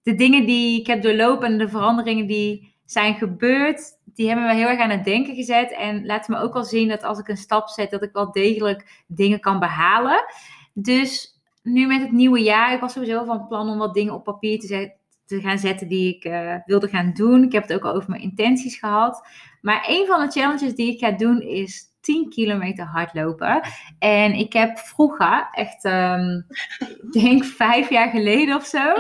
de 0.02 0.16
dingen 0.16 0.46
die 0.46 0.80
ik 0.80 0.88
heb 0.88 1.02
doorlopen 1.02 1.48
en 1.48 1.58
de 1.58 1.70
veranderingen 1.70 2.28
die 2.28 2.76
zijn 2.86 3.16
gebeurd, 3.16 3.82
die 4.06 4.28
hebben 4.28 4.46
me 4.46 4.54
heel 4.54 4.68
erg 4.68 4.80
aan 4.80 4.90
het 4.90 5.04
denken 5.04 5.36
gezet. 5.36 5.72
En 5.72 6.06
laten 6.06 6.34
me 6.34 6.42
ook 6.42 6.54
wel 6.54 6.64
zien 6.64 6.88
dat 6.88 7.04
als 7.04 7.20
ik 7.20 7.28
een 7.28 7.38
stap 7.38 7.68
zet, 7.68 7.92
dat 7.92 8.04
ik 8.04 8.14
wel 8.14 8.32
degelijk 8.32 9.04
dingen 9.08 9.40
kan 9.40 9.60
behalen. 9.60 10.26
Dus 10.74 11.40
nu 11.64 11.88
met 11.88 12.02
het 12.02 12.12
nieuwe 12.12 12.42
jaar, 12.42 12.74
ik 12.74 12.80
was 12.80 12.94
sowieso 12.94 13.24
van 13.24 13.48
plan 13.48 13.70
om 13.70 13.78
wat 13.78 13.94
dingen 13.94 14.14
op 14.14 14.24
papier 14.24 14.60
te, 14.60 14.68
zet, 14.68 14.99
te 15.30 15.42
gaan 15.42 15.58
zetten 15.58 15.88
die 15.88 16.16
ik 16.16 16.26
uh, 16.26 16.56
wilde 16.66 16.88
gaan 16.88 17.14
doen. 17.14 17.44
Ik 17.44 17.52
heb 17.52 17.64
het 17.68 17.74
ook 17.74 17.86
al 17.86 17.96
over 17.96 18.10
mijn 18.10 18.22
intenties 18.22 18.78
gehad. 18.78 19.28
Maar 19.62 19.86
een 19.88 20.06
van 20.08 20.26
de 20.26 20.32
challenges 20.32 20.76
die 20.76 20.94
ik 20.94 21.00
ga 21.00 21.12
doen 21.12 21.42
is 21.42 21.84
10 22.02 22.30
kilometer 22.30 22.86
hardlopen. 22.86 23.62
En 24.00 24.34
ik 24.34 24.54
heb 24.54 24.78
vroeger, 24.78 25.50
echt, 25.52 25.86
um, 25.86 26.46
ik 26.80 27.12
denk 27.12 27.46
vijf 27.46 27.90
jaar 27.90 28.10
geleden 28.10 28.56
of 28.56 28.66
zo, 28.66 28.94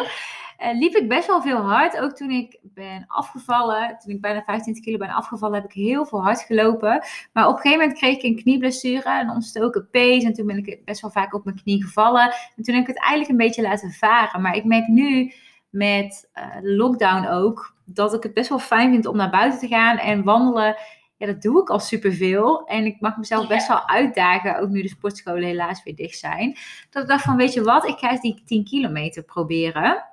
uh, 0.59 0.79
liep 0.79 0.95
ik 0.95 1.07
best 1.07 1.27
wel 1.27 1.41
veel 1.41 1.61
hard. 1.61 1.99
Ook 1.99 2.15
toen 2.15 2.29
ik 2.29 2.59
ben 2.61 3.03
afgevallen, 3.07 3.97
toen 3.99 4.13
ik 4.13 4.21
bijna 4.21 4.43
25 4.43 4.83
kilo 4.83 4.97
ben 4.97 5.09
afgevallen, 5.09 5.55
heb 5.55 5.69
ik 5.69 5.75
heel 5.75 6.05
veel 6.05 6.21
hard 6.21 6.41
gelopen. 6.41 7.03
Maar 7.33 7.47
op 7.47 7.55
een 7.55 7.61
gegeven 7.61 7.79
moment 7.79 7.97
kreeg 7.97 8.15
ik 8.15 8.23
een 8.23 8.41
knieblessure, 8.41 9.19
een 9.21 9.29
ontstoken 9.29 9.87
pees. 9.91 10.23
En 10.23 10.33
toen 10.33 10.45
ben 10.45 10.57
ik 10.57 10.85
best 10.85 11.01
wel 11.01 11.11
vaak 11.11 11.33
op 11.33 11.45
mijn 11.45 11.61
knie 11.61 11.83
gevallen. 11.83 12.33
En 12.55 12.63
toen 12.63 12.73
heb 12.75 12.83
ik 12.83 12.95
het 12.95 12.99
eigenlijk 12.99 13.29
een 13.29 13.47
beetje 13.47 13.61
laten 13.61 13.91
varen. 13.91 14.41
Maar 14.41 14.55
ik 14.55 14.63
merk 14.63 14.87
nu 14.87 15.33
met 15.69 16.29
uh, 16.33 16.61
de 16.61 16.75
lockdown 16.75 17.27
ook, 17.27 17.75
dat 17.85 18.13
ik 18.13 18.23
het 18.23 18.33
best 18.33 18.49
wel 18.49 18.59
fijn 18.59 18.91
vind 18.91 19.05
om 19.05 19.15
naar 19.15 19.29
buiten 19.29 19.59
te 19.59 19.67
gaan 19.67 19.97
en 19.97 20.23
wandelen. 20.23 20.75
Ja, 21.17 21.25
dat 21.25 21.41
doe 21.41 21.61
ik 21.61 21.69
al 21.69 21.79
superveel. 21.79 22.65
En 22.67 22.85
ik 22.85 22.99
mag 22.99 23.17
mezelf 23.17 23.47
best 23.47 23.67
wel 23.67 23.87
uitdagen, 23.87 24.59
ook 24.59 24.69
nu 24.69 24.81
de 24.81 24.89
sportscholen 24.89 25.43
helaas 25.43 25.83
weer 25.83 25.95
dicht 25.95 26.17
zijn. 26.17 26.57
Dat 26.89 27.03
ik 27.03 27.09
dacht 27.09 27.23
van, 27.23 27.35
weet 27.35 27.53
je 27.53 27.63
wat, 27.63 27.87
ik 27.87 27.97
ga 27.97 28.11
eens 28.11 28.21
die 28.21 28.41
10 28.45 28.63
kilometer 28.63 29.23
proberen. 29.23 30.05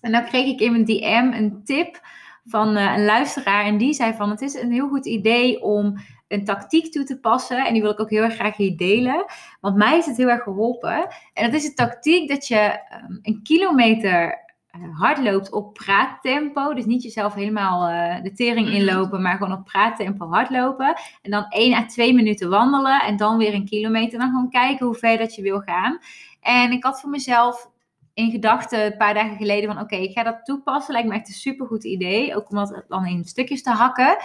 En 0.00 0.12
dan 0.12 0.24
kreeg 0.24 0.46
ik 0.46 0.60
in 0.60 0.72
mijn 0.72 0.84
DM 0.84 1.32
een 1.32 1.60
tip 1.64 2.00
van 2.44 2.76
uh, 2.76 2.96
een 2.96 3.04
luisteraar. 3.04 3.64
En 3.64 3.78
die 3.78 3.92
zei 3.92 4.14
van, 4.14 4.30
het 4.30 4.40
is 4.40 4.54
een 4.54 4.72
heel 4.72 4.88
goed 4.88 5.06
idee 5.06 5.62
om 5.62 5.98
een 6.28 6.44
tactiek 6.44 6.92
toe 6.92 7.04
te 7.04 7.20
passen. 7.20 7.66
En 7.66 7.72
die 7.72 7.82
wil 7.82 7.90
ik 7.90 8.00
ook 8.00 8.10
heel 8.10 8.22
erg 8.22 8.34
graag 8.34 8.56
hier 8.56 8.76
delen. 8.76 9.24
Want 9.60 9.76
mij 9.76 9.98
is 9.98 10.06
het 10.06 10.16
heel 10.16 10.28
erg 10.28 10.42
geholpen. 10.42 11.06
En 11.32 11.44
dat 11.44 11.52
is 11.52 11.64
de 11.64 11.74
tactiek 11.74 12.28
dat 12.28 12.46
je 12.46 12.80
um, 13.08 13.18
een 13.22 13.40
kilometer 13.42 14.46
uh, 14.82 14.98
hardloopt 14.98 15.52
op 15.52 15.74
praattempo. 15.74 16.74
Dus 16.74 16.84
niet 16.84 17.02
jezelf 17.02 17.34
helemaal 17.34 17.90
uh, 17.90 18.22
de 18.22 18.32
tering 18.32 18.68
inlopen, 18.68 19.22
maar 19.22 19.36
gewoon 19.36 19.58
op 19.58 19.64
praattempo 19.64 20.28
hardlopen. 20.28 21.00
En 21.22 21.30
dan 21.30 21.46
1 21.48 21.74
à 21.74 21.86
2 21.86 22.14
minuten 22.14 22.50
wandelen 22.50 23.00
en 23.00 23.16
dan 23.16 23.38
weer 23.38 23.54
een 23.54 23.68
kilometer. 23.68 24.12
En 24.12 24.18
dan 24.18 24.28
gewoon 24.28 24.50
kijken 24.50 24.86
hoe 24.86 24.94
ver 24.94 25.18
dat 25.18 25.34
je 25.34 25.42
wil 25.42 25.60
gaan. 25.60 25.98
En 26.40 26.72
ik 26.72 26.84
had 26.84 27.00
voor 27.00 27.10
mezelf 27.10 27.70
in 28.14 28.30
gedachten 28.30 28.84
een 28.84 28.96
paar 28.96 29.14
dagen 29.14 29.36
geleden 29.36 29.72
van 29.72 29.82
oké, 29.82 29.94
okay, 29.94 30.06
ik 30.06 30.12
ga 30.12 30.22
dat 30.22 30.44
toepassen. 30.44 30.92
Lijkt 30.92 31.08
me 31.08 31.14
echt 31.14 31.28
een 31.28 31.34
supergoed 31.34 31.84
idee. 31.84 32.36
Ook 32.36 32.50
om 32.50 32.56
dat 32.56 32.84
dan 32.88 33.06
in 33.06 33.24
stukjes 33.24 33.62
te 33.62 33.70
hakken. 33.70 34.16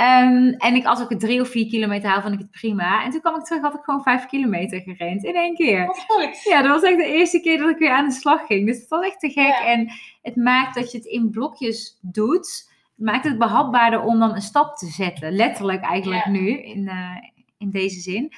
Um, 0.00 0.52
en 0.52 0.74
ik, 0.74 0.84
als 0.84 1.00
ik 1.00 1.08
het 1.08 1.20
drie 1.20 1.40
of 1.40 1.48
vier 1.48 1.68
kilometer 1.68 2.08
haal, 2.08 2.20
vond 2.20 2.34
ik 2.34 2.40
het 2.40 2.50
prima. 2.50 3.04
En 3.04 3.10
toen 3.10 3.20
kwam 3.20 3.34
ik 3.34 3.44
terug, 3.44 3.62
had 3.62 3.74
ik 3.74 3.82
gewoon 3.82 4.02
vijf 4.02 4.26
kilometer 4.26 4.80
gerend 4.80 5.24
in 5.24 5.34
één 5.34 5.54
keer. 5.54 5.86
goed. 6.06 6.42
Ja, 6.42 6.62
dat 6.62 6.70
was 6.70 6.90
echt 6.90 6.98
de 6.98 7.06
eerste 7.06 7.40
keer 7.40 7.58
dat 7.58 7.68
ik 7.68 7.78
weer 7.78 7.90
aan 7.90 8.08
de 8.08 8.14
slag 8.14 8.46
ging. 8.46 8.66
Dus 8.66 8.78
het 8.78 8.88
was 8.88 9.04
echt 9.04 9.20
te 9.20 9.28
gek. 9.28 9.46
Ja. 9.46 9.64
En 9.64 9.92
het 10.22 10.36
maakt 10.36 10.74
dat 10.74 10.92
je 10.92 10.98
het 10.98 11.06
in 11.06 11.30
blokjes 11.30 11.98
doet. 12.00 12.70
Maakt 12.94 13.24
het 13.24 13.38
behapbaarder 13.38 14.02
om 14.02 14.18
dan 14.18 14.34
een 14.34 14.40
stap 14.40 14.76
te 14.76 14.86
zetten. 14.86 15.32
Letterlijk 15.32 15.82
eigenlijk 15.82 16.24
ja. 16.24 16.30
nu, 16.30 16.62
in, 16.62 16.80
uh, 16.80 17.16
in 17.58 17.70
deze 17.70 18.00
zin. 18.00 18.32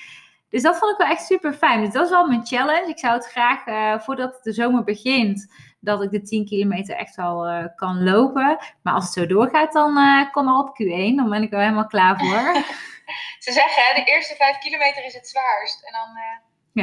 Dus 0.48 0.62
dat 0.62 0.78
vond 0.78 0.92
ik 0.92 0.98
wel 0.98 1.08
echt 1.08 1.26
super 1.26 1.52
fijn. 1.52 1.84
Dus 1.84 1.92
dat 1.92 2.04
is 2.04 2.10
wel 2.10 2.26
mijn 2.26 2.46
challenge. 2.46 2.88
Ik 2.88 2.98
zou 2.98 3.14
het 3.14 3.26
graag, 3.26 3.66
uh, 3.66 3.98
voordat 3.98 4.40
de 4.42 4.52
zomer 4.52 4.84
begint, 4.84 5.52
dat 5.80 6.02
ik 6.02 6.10
de 6.10 6.22
10 6.22 6.46
kilometer 6.46 6.96
echt 6.96 7.14
wel 7.14 7.50
uh, 7.50 7.64
kan 7.76 8.02
lopen. 8.02 8.58
Maar 8.82 8.94
als 8.94 9.04
het 9.04 9.12
zo 9.12 9.26
doorgaat, 9.26 9.72
dan 9.72 9.98
uh, 9.98 10.32
kom 10.32 10.44
maar 10.44 10.58
op 10.58 10.68
Q1. 10.82 11.14
Dan 11.16 11.30
ben 11.30 11.42
ik 11.42 11.52
er 11.52 11.60
helemaal 11.60 11.86
klaar 11.86 12.18
voor. 12.18 12.62
Ze 13.44 13.52
zeggen, 13.52 13.82
hè, 13.82 14.04
de 14.04 14.10
eerste 14.10 14.34
5 14.34 14.58
kilometer 14.58 15.04
is 15.04 15.14
het 15.14 15.28
zwaarst. 15.28 15.84
En 15.84 15.92
dan 15.92 16.08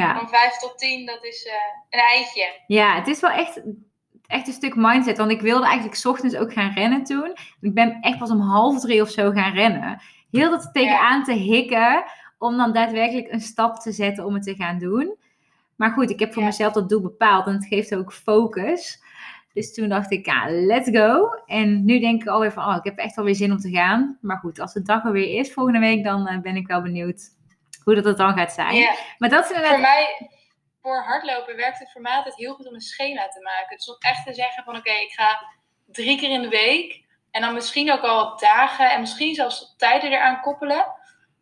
ja. 0.02 0.18
van 0.18 0.28
5 0.28 0.56
tot 0.56 0.78
10, 0.78 1.06
dat 1.06 1.24
is 1.24 1.50
een 1.90 2.00
eitje. 2.00 2.60
Ja, 2.66 2.94
het 2.94 3.06
is 3.06 3.20
wel 3.20 3.30
echt, 3.30 3.62
echt 4.26 4.46
een 4.46 4.52
stuk 4.52 4.74
mindset. 4.76 5.18
Want 5.18 5.30
ik 5.30 5.40
wilde 5.40 5.66
eigenlijk 5.66 5.96
s 5.96 6.06
ochtends 6.06 6.36
ook 6.36 6.52
gaan 6.52 6.72
rennen 6.72 7.04
toen. 7.04 7.36
Ik 7.60 7.74
ben 7.74 7.98
echt 8.00 8.18
pas 8.18 8.30
om 8.30 8.40
half 8.40 8.80
drie 8.80 9.02
of 9.02 9.10
zo 9.10 9.30
gaan 9.30 9.52
rennen. 9.52 10.00
Heel 10.30 10.50
dat 10.50 10.70
tegenaan 10.72 11.24
te 11.24 11.32
hikken 11.32 12.04
om 12.38 12.56
dan 12.56 12.72
daadwerkelijk 12.72 13.32
een 13.32 13.40
stap 13.40 13.76
te 13.76 13.92
zetten 13.92 14.24
om 14.24 14.34
het 14.34 14.42
te 14.42 14.54
gaan 14.54 14.78
doen. 14.78 15.16
Maar 15.78 15.90
goed, 15.90 16.10
ik 16.10 16.20
heb 16.20 16.32
voor 16.32 16.42
ja. 16.42 16.48
mezelf 16.48 16.72
dat 16.72 16.88
doel 16.88 17.00
bepaald 17.00 17.46
en 17.46 17.52
het 17.52 17.66
geeft 17.66 17.94
ook 17.94 18.12
focus. 18.12 19.02
Dus 19.52 19.74
toen 19.74 19.88
dacht 19.88 20.10
ik, 20.10 20.26
ja, 20.26 20.44
let's 20.48 20.90
go. 20.90 21.30
En 21.46 21.84
nu 21.84 21.98
denk 21.98 22.22
ik 22.22 22.28
alweer 22.28 22.52
van, 22.52 22.64
oh, 22.64 22.76
ik 22.76 22.84
heb 22.84 22.98
echt 22.98 23.16
alweer 23.16 23.34
zin 23.34 23.52
om 23.52 23.58
te 23.58 23.70
gaan. 23.70 24.18
Maar 24.20 24.36
goed, 24.36 24.60
als 24.60 24.72
de 24.72 24.82
dag 24.82 25.04
er 25.04 25.12
weer 25.12 25.38
is 25.38 25.52
volgende 25.52 25.78
week, 25.78 26.04
dan 26.04 26.32
uh, 26.32 26.40
ben 26.40 26.56
ik 26.56 26.66
wel 26.66 26.82
benieuwd 26.82 27.20
hoe 27.84 27.94
dat 27.94 28.04
het 28.04 28.16
dan 28.16 28.36
gaat 28.36 28.52
zijn. 28.52 28.74
Ja. 28.74 28.94
Maar 29.18 29.28
dat 29.28 29.44
is 29.44 29.50
inderdaad... 29.50 29.72
Voor 29.72 29.80
mij, 29.80 30.30
voor 30.82 31.02
hardlopen, 31.02 31.56
werkt 31.56 31.78
het 31.78 31.92
voor 31.92 32.00
mij 32.00 32.16
altijd 32.16 32.36
heel 32.36 32.54
goed 32.54 32.68
om 32.68 32.74
een 32.74 32.80
schema 32.80 33.28
te 33.28 33.40
maken. 33.42 33.76
Dus 33.76 33.88
om 33.88 33.96
echt 33.98 34.26
te 34.26 34.34
zeggen 34.34 34.64
van, 34.64 34.76
oké, 34.76 34.88
okay, 34.88 35.02
ik 35.02 35.12
ga 35.12 35.46
drie 35.86 36.18
keer 36.18 36.30
in 36.30 36.42
de 36.42 36.48
week. 36.48 37.04
En 37.30 37.40
dan 37.40 37.54
misschien 37.54 37.92
ook 37.92 38.02
al 38.02 38.38
dagen 38.38 38.90
en 38.90 39.00
misschien 39.00 39.34
zelfs 39.34 39.74
tijden 39.76 40.10
eraan 40.10 40.40
koppelen 40.40 40.86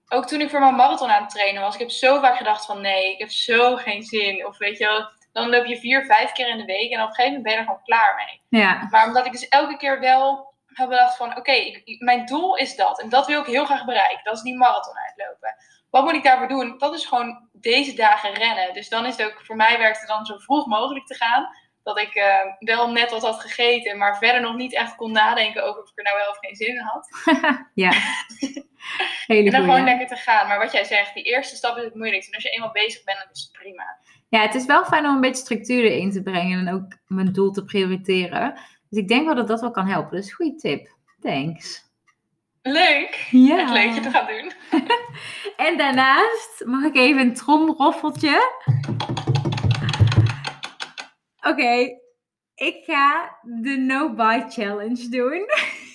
ook 0.09 0.27
toen 0.27 0.41
ik 0.41 0.51
voor 0.51 0.61
mijn 0.61 0.75
marathon 0.75 1.11
aan 1.11 1.23
het 1.23 1.31
trainen 1.31 1.63
was, 1.63 1.75
ik 1.75 1.81
heb 1.81 1.91
zo 1.91 2.21
vaak 2.21 2.37
gedacht 2.37 2.67
van 2.67 2.81
nee, 2.81 3.13
ik 3.13 3.19
heb 3.19 3.31
zo 3.31 3.77
geen 3.77 4.03
zin. 4.03 4.47
Of 4.47 4.59
weet 4.59 4.79
je 4.79 4.85
wel, 4.85 5.09
dan 5.33 5.51
loop 5.51 5.65
je 5.65 5.79
vier, 5.79 6.05
vijf 6.05 6.33
keer 6.33 6.49
in 6.49 6.59
de 6.59 6.65
week 6.65 6.91
en 6.91 7.03
op 7.03 7.09
een 7.09 7.15
gegeven 7.15 7.37
moment 7.37 7.43
ben 7.43 7.53
je 7.53 7.59
er 7.59 7.65
gewoon 7.65 7.83
klaar 7.85 8.15
mee. 8.15 8.61
Ja. 8.63 8.87
Maar 8.91 9.07
omdat 9.07 9.27
ik 9.27 9.33
dus 9.33 9.49
elke 9.49 9.77
keer 9.77 10.01
wel 10.01 10.55
heb 10.67 10.89
bedacht 10.89 11.17
van 11.17 11.29
oké, 11.29 11.39
okay, 11.39 11.83
mijn 11.99 12.27
doel 12.27 12.57
is 12.57 12.77
dat. 12.77 13.01
En 13.01 13.09
dat 13.09 13.27
wil 13.27 13.41
ik 13.41 13.47
heel 13.47 13.65
graag 13.65 13.85
bereiken. 13.85 14.25
Dat 14.25 14.37
is 14.37 14.43
die 14.43 14.57
marathon 14.57 14.99
uitlopen. 14.99 15.57
Wat 15.91 16.05
moet 16.05 16.15
ik 16.15 16.25
daarvoor 16.25 16.49
doen? 16.49 16.79
Dat 16.79 16.95
is 16.95 17.07
gewoon 17.07 17.49
deze 17.53 17.95
dagen 17.95 18.33
rennen. 18.33 18.75
Dus 18.75 18.89
dan 18.89 19.07
is 19.07 19.17
het 19.17 19.27
ook, 19.27 19.41
voor 19.45 19.57
mij 19.57 19.79
werkt 19.79 19.99
het 19.99 20.09
dan 20.09 20.27
zo 20.27 20.37
vroeg 20.37 20.67
mogelijk 20.67 21.07
te 21.07 21.15
gaan. 21.15 21.49
Dat 21.87 21.99
ik 21.99 22.15
uh, 22.15 22.25
wel 22.59 22.91
net 22.91 23.11
wat 23.11 23.23
had 23.23 23.41
gegeten, 23.41 23.99
maar 23.99 24.19
verder 24.19 24.41
nog 24.41 24.57
niet 24.57 24.75
echt 24.75 24.97
kon 24.97 25.13
nadenken 25.13 25.65
over 25.65 25.83
of 25.83 25.91
ik 25.91 25.99
er 25.99 26.05
nou 26.05 26.17
wel 26.17 26.31
of 26.31 26.39
geen 26.41 26.57
zin 26.57 26.69
in 26.69 26.79
had. 26.79 27.09
ja. 27.85 27.93
Hele 29.27 29.45
en 29.45 29.51
dan 29.51 29.61
gewoon 29.61 29.85
lekker 29.85 30.07
te 30.07 30.17
gaan. 30.17 30.49
Maar 30.49 30.59
wat 30.59 30.73
jij 30.73 30.85
zegt, 30.85 31.15
die 31.15 31.23
eerste 31.23 31.57
stap 31.57 31.77
is 31.77 31.85
het 31.85 31.95
moeilijkste. 31.95 32.31
En 32.31 32.35
als 32.35 32.45
je 32.45 32.51
eenmaal 32.51 32.73
bezig 32.73 33.05
bent, 33.05 33.19
dan 33.19 33.29
is 33.33 33.43
het 33.43 33.63
prima. 33.63 33.99
Ja, 34.29 34.41
het 34.41 34.55
is 34.55 34.67
wel 34.67 34.85
fijn 34.85 35.07
om 35.07 35.15
een 35.15 35.21
beetje 35.21 35.43
structuur 35.43 35.85
erin 35.85 36.11
te 36.11 36.23
brengen 36.23 36.67
en 36.67 36.75
ook 36.75 36.99
mijn 37.07 37.33
doel 37.33 37.51
te 37.51 37.65
prioriteren. 37.65 38.55
Dus 38.91 38.99
ik 38.99 39.09
denk 39.09 39.27
wel 39.27 39.35
dat 39.35 39.49
dat 39.49 39.61
wel 39.61 39.71
kan 39.71 39.87
helpen. 39.87 40.17
Dus 40.17 40.35
goede 40.35 40.57
tip. 40.57 40.89
Thanks. 41.21 41.85
Leuk. 42.63 43.27
Ja. 43.31 43.57
Het 43.57 43.71
leuk 43.71 43.95
je 43.95 44.01
te 44.01 44.11
gaan 44.11 44.27
doen. 44.27 44.53
en 45.67 45.77
daarnaast 45.77 46.63
mag 46.65 46.85
ik 46.85 46.97
even 46.97 47.21
een 47.21 47.35
tromroffeltje. 47.35 48.53
Oké, 51.47 51.55
okay. 51.55 52.01
ik 52.55 52.85
ga 52.85 53.39
de 53.43 53.77
no-buy 53.77 54.45
challenge 54.49 55.09
doen. 55.09 55.47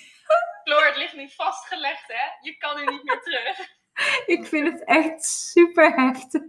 Floor, 0.64 0.86
het 0.86 0.98
ligt 0.98 1.16
nu 1.16 1.30
vastgelegd, 1.30 2.04
hè? 2.08 2.50
Je 2.50 2.58
kan 2.58 2.76
nu 2.76 2.86
niet 2.86 3.04
meer 3.04 3.22
terug. 3.22 3.60
ik 4.36 4.46
vind 4.46 4.72
het 4.72 4.86
echt 4.86 5.24
super 5.24 5.94
heftig. 5.96 6.42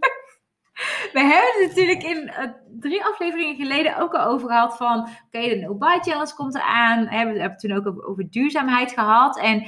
We 1.13 1.19
hebben 1.19 1.61
het 1.61 1.67
natuurlijk 1.67 2.03
in 2.03 2.27
uh, 2.27 2.53
drie 2.79 3.03
afleveringen 3.03 3.55
geleden 3.55 3.97
ook 3.97 4.13
al 4.13 4.25
over 4.25 4.47
gehad 4.47 4.77
van... 4.77 4.99
Oké, 4.99 5.11
okay, 5.27 5.49
de 5.49 5.55
no-buy 5.55 5.99
challenge 5.99 6.33
komt 6.33 6.55
eraan. 6.55 7.03
We 7.03 7.15
hebben 7.15 7.41
het 7.41 7.59
toen 7.59 7.71
ook 7.71 7.87
over, 7.87 8.05
over 8.05 8.29
duurzaamheid 8.29 8.91
gehad. 8.91 9.39
En 9.39 9.67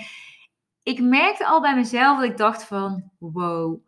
ik 0.84 1.00
merkte 1.00 1.46
al 1.46 1.62
bij 1.62 1.76
mezelf 1.76 2.20
dat 2.20 2.30
ik 2.30 2.38
dacht 2.38 2.64
van... 2.64 3.12
Wow, 3.20 3.80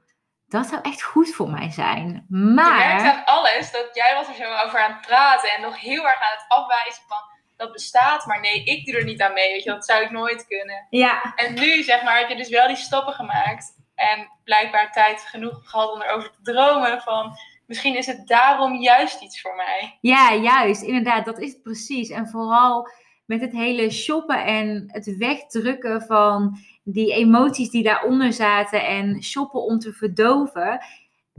dat 0.47 0.67
zou 0.67 0.81
echt 0.81 1.01
goed 1.01 1.35
voor 1.35 1.49
mij 1.49 1.71
zijn. 1.71 2.25
Maar... 2.29 2.79
Je 2.79 2.93
merkt 2.93 3.17
aan 3.17 3.25
alles 3.25 3.71
dat 3.71 3.89
jij 3.93 4.15
was 4.15 4.27
er 4.27 4.33
zo 4.33 4.65
over 4.65 4.79
aan 4.79 4.91
het 4.91 5.07
praten... 5.07 5.49
en 5.49 5.61
nog 5.61 5.79
heel 5.79 6.03
erg 6.05 6.21
aan 6.21 6.37
het 6.37 6.45
afwijzen 6.47 7.03
van 7.07 7.17
dat 7.57 7.71
bestaat, 7.71 8.25
maar 8.25 8.39
nee, 8.39 8.63
ik 8.63 8.85
doe 8.85 8.95
er 8.95 9.03
niet 9.03 9.21
aan 9.21 9.33
mee. 9.33 9.51
Weet 9.51 9.63
je, 9.63 9.69
dat 9.69 9.85
zou 9.85 10.03
ik 10.03 10.11
nooit 10.11 10.47
kunnen. 10.47 10.87
Ja. 10.89 11.33
En 11.35 11.53
nu, 11.53 11.83
zeg 11.83 12.03
maar, 12.03 12.19
heb 12.19 12.29
je 12.29 12.35
dus 12.35 12.49
wel 12.49 12.67
die 12.67 12.75
stappen 12.75 13.13
gemaakt. 13.13 13.75
En 13.95 14.29
blijkbaar 14.43 14.91
tijd 14.91 15.21
genoeg 15.21 15.61
gehad 15.63 15.91
om 15.91 16.01
erover 16.01 16.31
te 16.31 16.51
dromen 16.51 17.01
van... 17.01 17.37
Misschien 17.65 17.95
is 17.95 18.05
het 18.05 18.27
daarom 18.27 18.81
juist 18.81 19.21
iets 19.21 19.41
voor 19.41 19.55
mij. 19.55 19.97
Ja, 20.01 20.33
juist. 20.33 20.81
Inderdaad, 20.81 21.25
dat 21.25 21.39
is 21.39 21.51
het 21.53 21.63
precies. 21.63 22.09
En 22.09 22.27
vooral 22.27 22.89
met 23.27 23.41
het 23.41 23.51
hele 23.51 23.89
shoppen 23.89 24.46
en 24.46 24.84
het 24.88 25.17
wegdrukken 25.17 26.01
van 26.01 26.57
die 26.84 27.13
emoties 27.13 27.69
die 27.69 27.84
daaronder 27.84 28.34
zaten. 28.34 28.86
En 28.86 29.24
shoppen 29.24 29.62
om 29.62 29.79
te 29.79 29.93
verdoven 29.93 30.79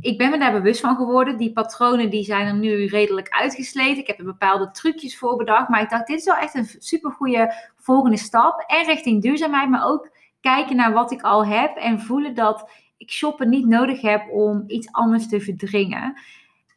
ik 0.01 0.19
ben 0.19 0.31
me 0.31 0.39
daar 0.39 0.53
bewust 0.53 0.81
van 0.81 0.97
geworden. 0.97 1.37
Die 1.37 1.53
patronen 1.53 2.11
die 2.11 2.25
zijn 2.25 2.47
er 2.47 2.55
nu 2.55 2.87
redelijk 2.87 3.29
uitgesleten. 3.29 3.99
Ik 3.99 4.07
heb 4.07 4.19
er 4.19 4.25
bepaalde 4.25 4.71
trucjes 4.71 5.19
voor 5.19 5.37
bedacht. 5.37 5.69
Maar 5.69 5.83
ik 5.83 5.91
dacht, 5.91 6.07
dit 6.07 6.19
is 6.19 6.25
wel 6.25 6.37
echt 6.37 6.55
een 6.55 6.69
supergoeie 6.79 7.47
volgende 7.77 8.17
stap. 8.17 8.65
En 8.67 8.85
richting 8.85 9.23
duurzaamheid, 9.23 9.69
maar 9.69 9.87
ook 9.87 10.11
kijken 10.41 10.77
naar 10.77 10.93
wat 10.93 11.13
ik 11.13 11.23
al 11.23 11.47
heb. 11.47 11.77
En 11.77 12.01
voelen 12.01 12.35
dat 12.35 12.71
ik 12.97 13.11
shoppen 13.11 13.49
niet 13.49 13.67
nodig 13.67 14.01
heb 14.01 14.31
om 14.31 14.65
iets 14.67 14.93
anders 14.93 15.29
te 15.29 15.41
verdringen. 15.41 16.21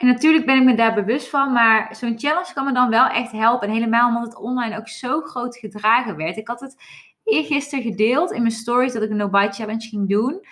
En 0.01 0.07
natuurlijk 0.07 0.45
ben 0.45 0.57
ik 0.57 0.63
me 0.63 0.75
daar 0.75 0.93
bewust 0.93 1.29
van. 1.29 1.51
Maar 1.51 1.95
zo'n 1.95 2.19
challenge 2.19 2.53
kan 2.53 2.65
me 2.65 2.71
dan 2.71 2.89
wel 2.89 3.07
echt 3.07 3.31
helpen. 3.31 3.67
En 3.67 3.73
helemaal 3.73 4.07
omdat 4.07 4.23
het 4.23 4.37
online 4.37 4.77
ook 4.77 4.87
zo 4.87 5.21
groot 5.21 5.57
gedragen 5.57 6.15
werd. 6.15 6.37
Ik 6.37 6.47
had 6.47 6.59
het 6.59 6.83
eergisteren 7.23 7.83
gedeeld 7.83 8.31
in 8.31 8.41
mijn 8.41 8.53
stories 8.53 8.93
dat 8.93 9.03
ik 9.03 9.09
een 9.09 9.17
no-buy 9.17 9.49
challenge 9.49 9.87
ging 9.87 10.09
doen. 10.09 10.45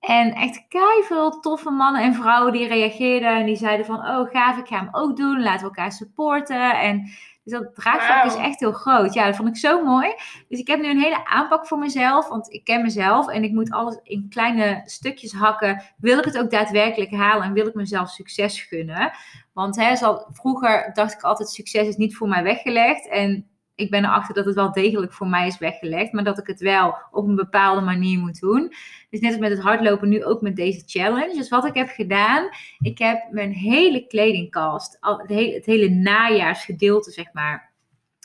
En 0.00 0.32
echt 0.32 0.66
veel 1.02 1.40
toffe 1.40 1.70
mannen 1.70 2.02
en 2.02 2.14
vrouwen 2.14 2.52
die 2.52 2.66
reageerden 2.66 3.36
en 3.36 3.46
die 3.46 3.56
zeiden 3.56 3.86
van, 3.86 3.96
oh 3.96 4.30
gaaf, 4.30 4.58
ik 4.58 4.66
ga 4.66 4.78
hem 4.78 4.88
ook 4.92 5.16
doen, 5.16 5.42
laten 5.42 5.60
we 5.60 5.64
elkaar 5.64 5.92
supporten. 5.92 6.80
En 6.80 7.10
Dus 7.48 7.58
dat 7.58 7.74
draagvlak 7.74 8.24
is 8.24 8.46
echt 8.46 8.60
heel 8.60 8.72
groot. 8.72 9.14
Ja, 9.14 9.26
dat 9.26 9.36
vond 9.36 9.48
ik 9.48 9.56
zo 9.56 9.84
mooi. 9.84 10.14
Dus 10.48 10.58
ik 10.58 10.66
heb 10.66 10.80
nu 10.80 10.90
een 10.90 11.00
hele 11.00 11.26
aanpak 11.26 11.66
voor 11.66 11.78
mezelf. 11.78 12.28
Want 12.28 12.52
ik 12.52 12.64
ken 12.64 12.82
mezelf 12.82 13.28
en 13.28 13.44
ik 13.44 13.52
moet 13.52 13.70
alles 13.70 13.98
in 14.02 14.26
kleine 14.28 14.82
stukjes 14.84 15.32
hakken. 15.32 15.82
Wil 15.96 16.18
ik 16.18 16.24
het 16.24 16.38
ook 16.38 16.50
daadwerkelijk 16.50 17.10
halen 17.10 17.44
en 17.44 17.52
wil 17.52 17.66
ik 17.66 17.74
mezelf 17.74 18.10
succes 18.10 18.62
gunnen? 18.62 19.12
Want 19.52 19.76
hè, 19.76 19.96
zal, 19.96 20.28
vroeger 20.32 20.90
dacht 20.94 21.12
ik 21.12 21.22
altijd: 21.22 21.48
succes 21.48 21.88
is 21.88 21.96
niet 21.96 22.16
voor 22.16 22.28
mij 22.28 22.42
weggelegd. 22.42 23.08
En 23.08 23.48
ik 23.78 23.90
ben 23.90 24.04
erachter 24.04 24.34
dat 24.34 24.44
het 24.44 24.54
wel 24.54 24.72
degelijk 24.72 25.12
voor 25.12 25.26
mij 25.26 25.46
is 25.46 25.58
weggelegd. 25.58 26.12
Maar 26.12 26.24
dat 26.24 26.38
ik 26.38 26.46
het 26.46 26.60
wel 26.60 26.96
op 27.10 27.28
een 27.28 27.34
bepaalde 27.34 27.80
manier 27.80 28.18
moet 28.18 28.40
doen. 28.40 28.72
Dus 29.10 29.20
net 29.20 29.30
als 29.30 29.40
met 29.40 29.50
het 29.50 29.60
hardlopen, 29.60 30.08
nu 30.08 30.24
ook 30.24 30.40
met 30.40 30.56
deze 30.56 30.82
challenge. 30.86 31.34
Dus 31.34 31.48
wat 31.48 31.64
ik 31.64 31.74
heb 31.74 31.88
gedaan, 31.88 32.48
ik 32.78 32.98
heb 32.98 33.22
mijn 33.30 33.52
hele 33.52 34.06
kledingkast, 34.06 34.96
al, 35.00 35.18
het, 35.18 35.28
hele, 35.28 35.54
het 35.54 35.66
hele 35.66 35.88
najaarsgedeelte, 35.88 37.10
zeg 37.10 37.32
maar, 37.32 37.72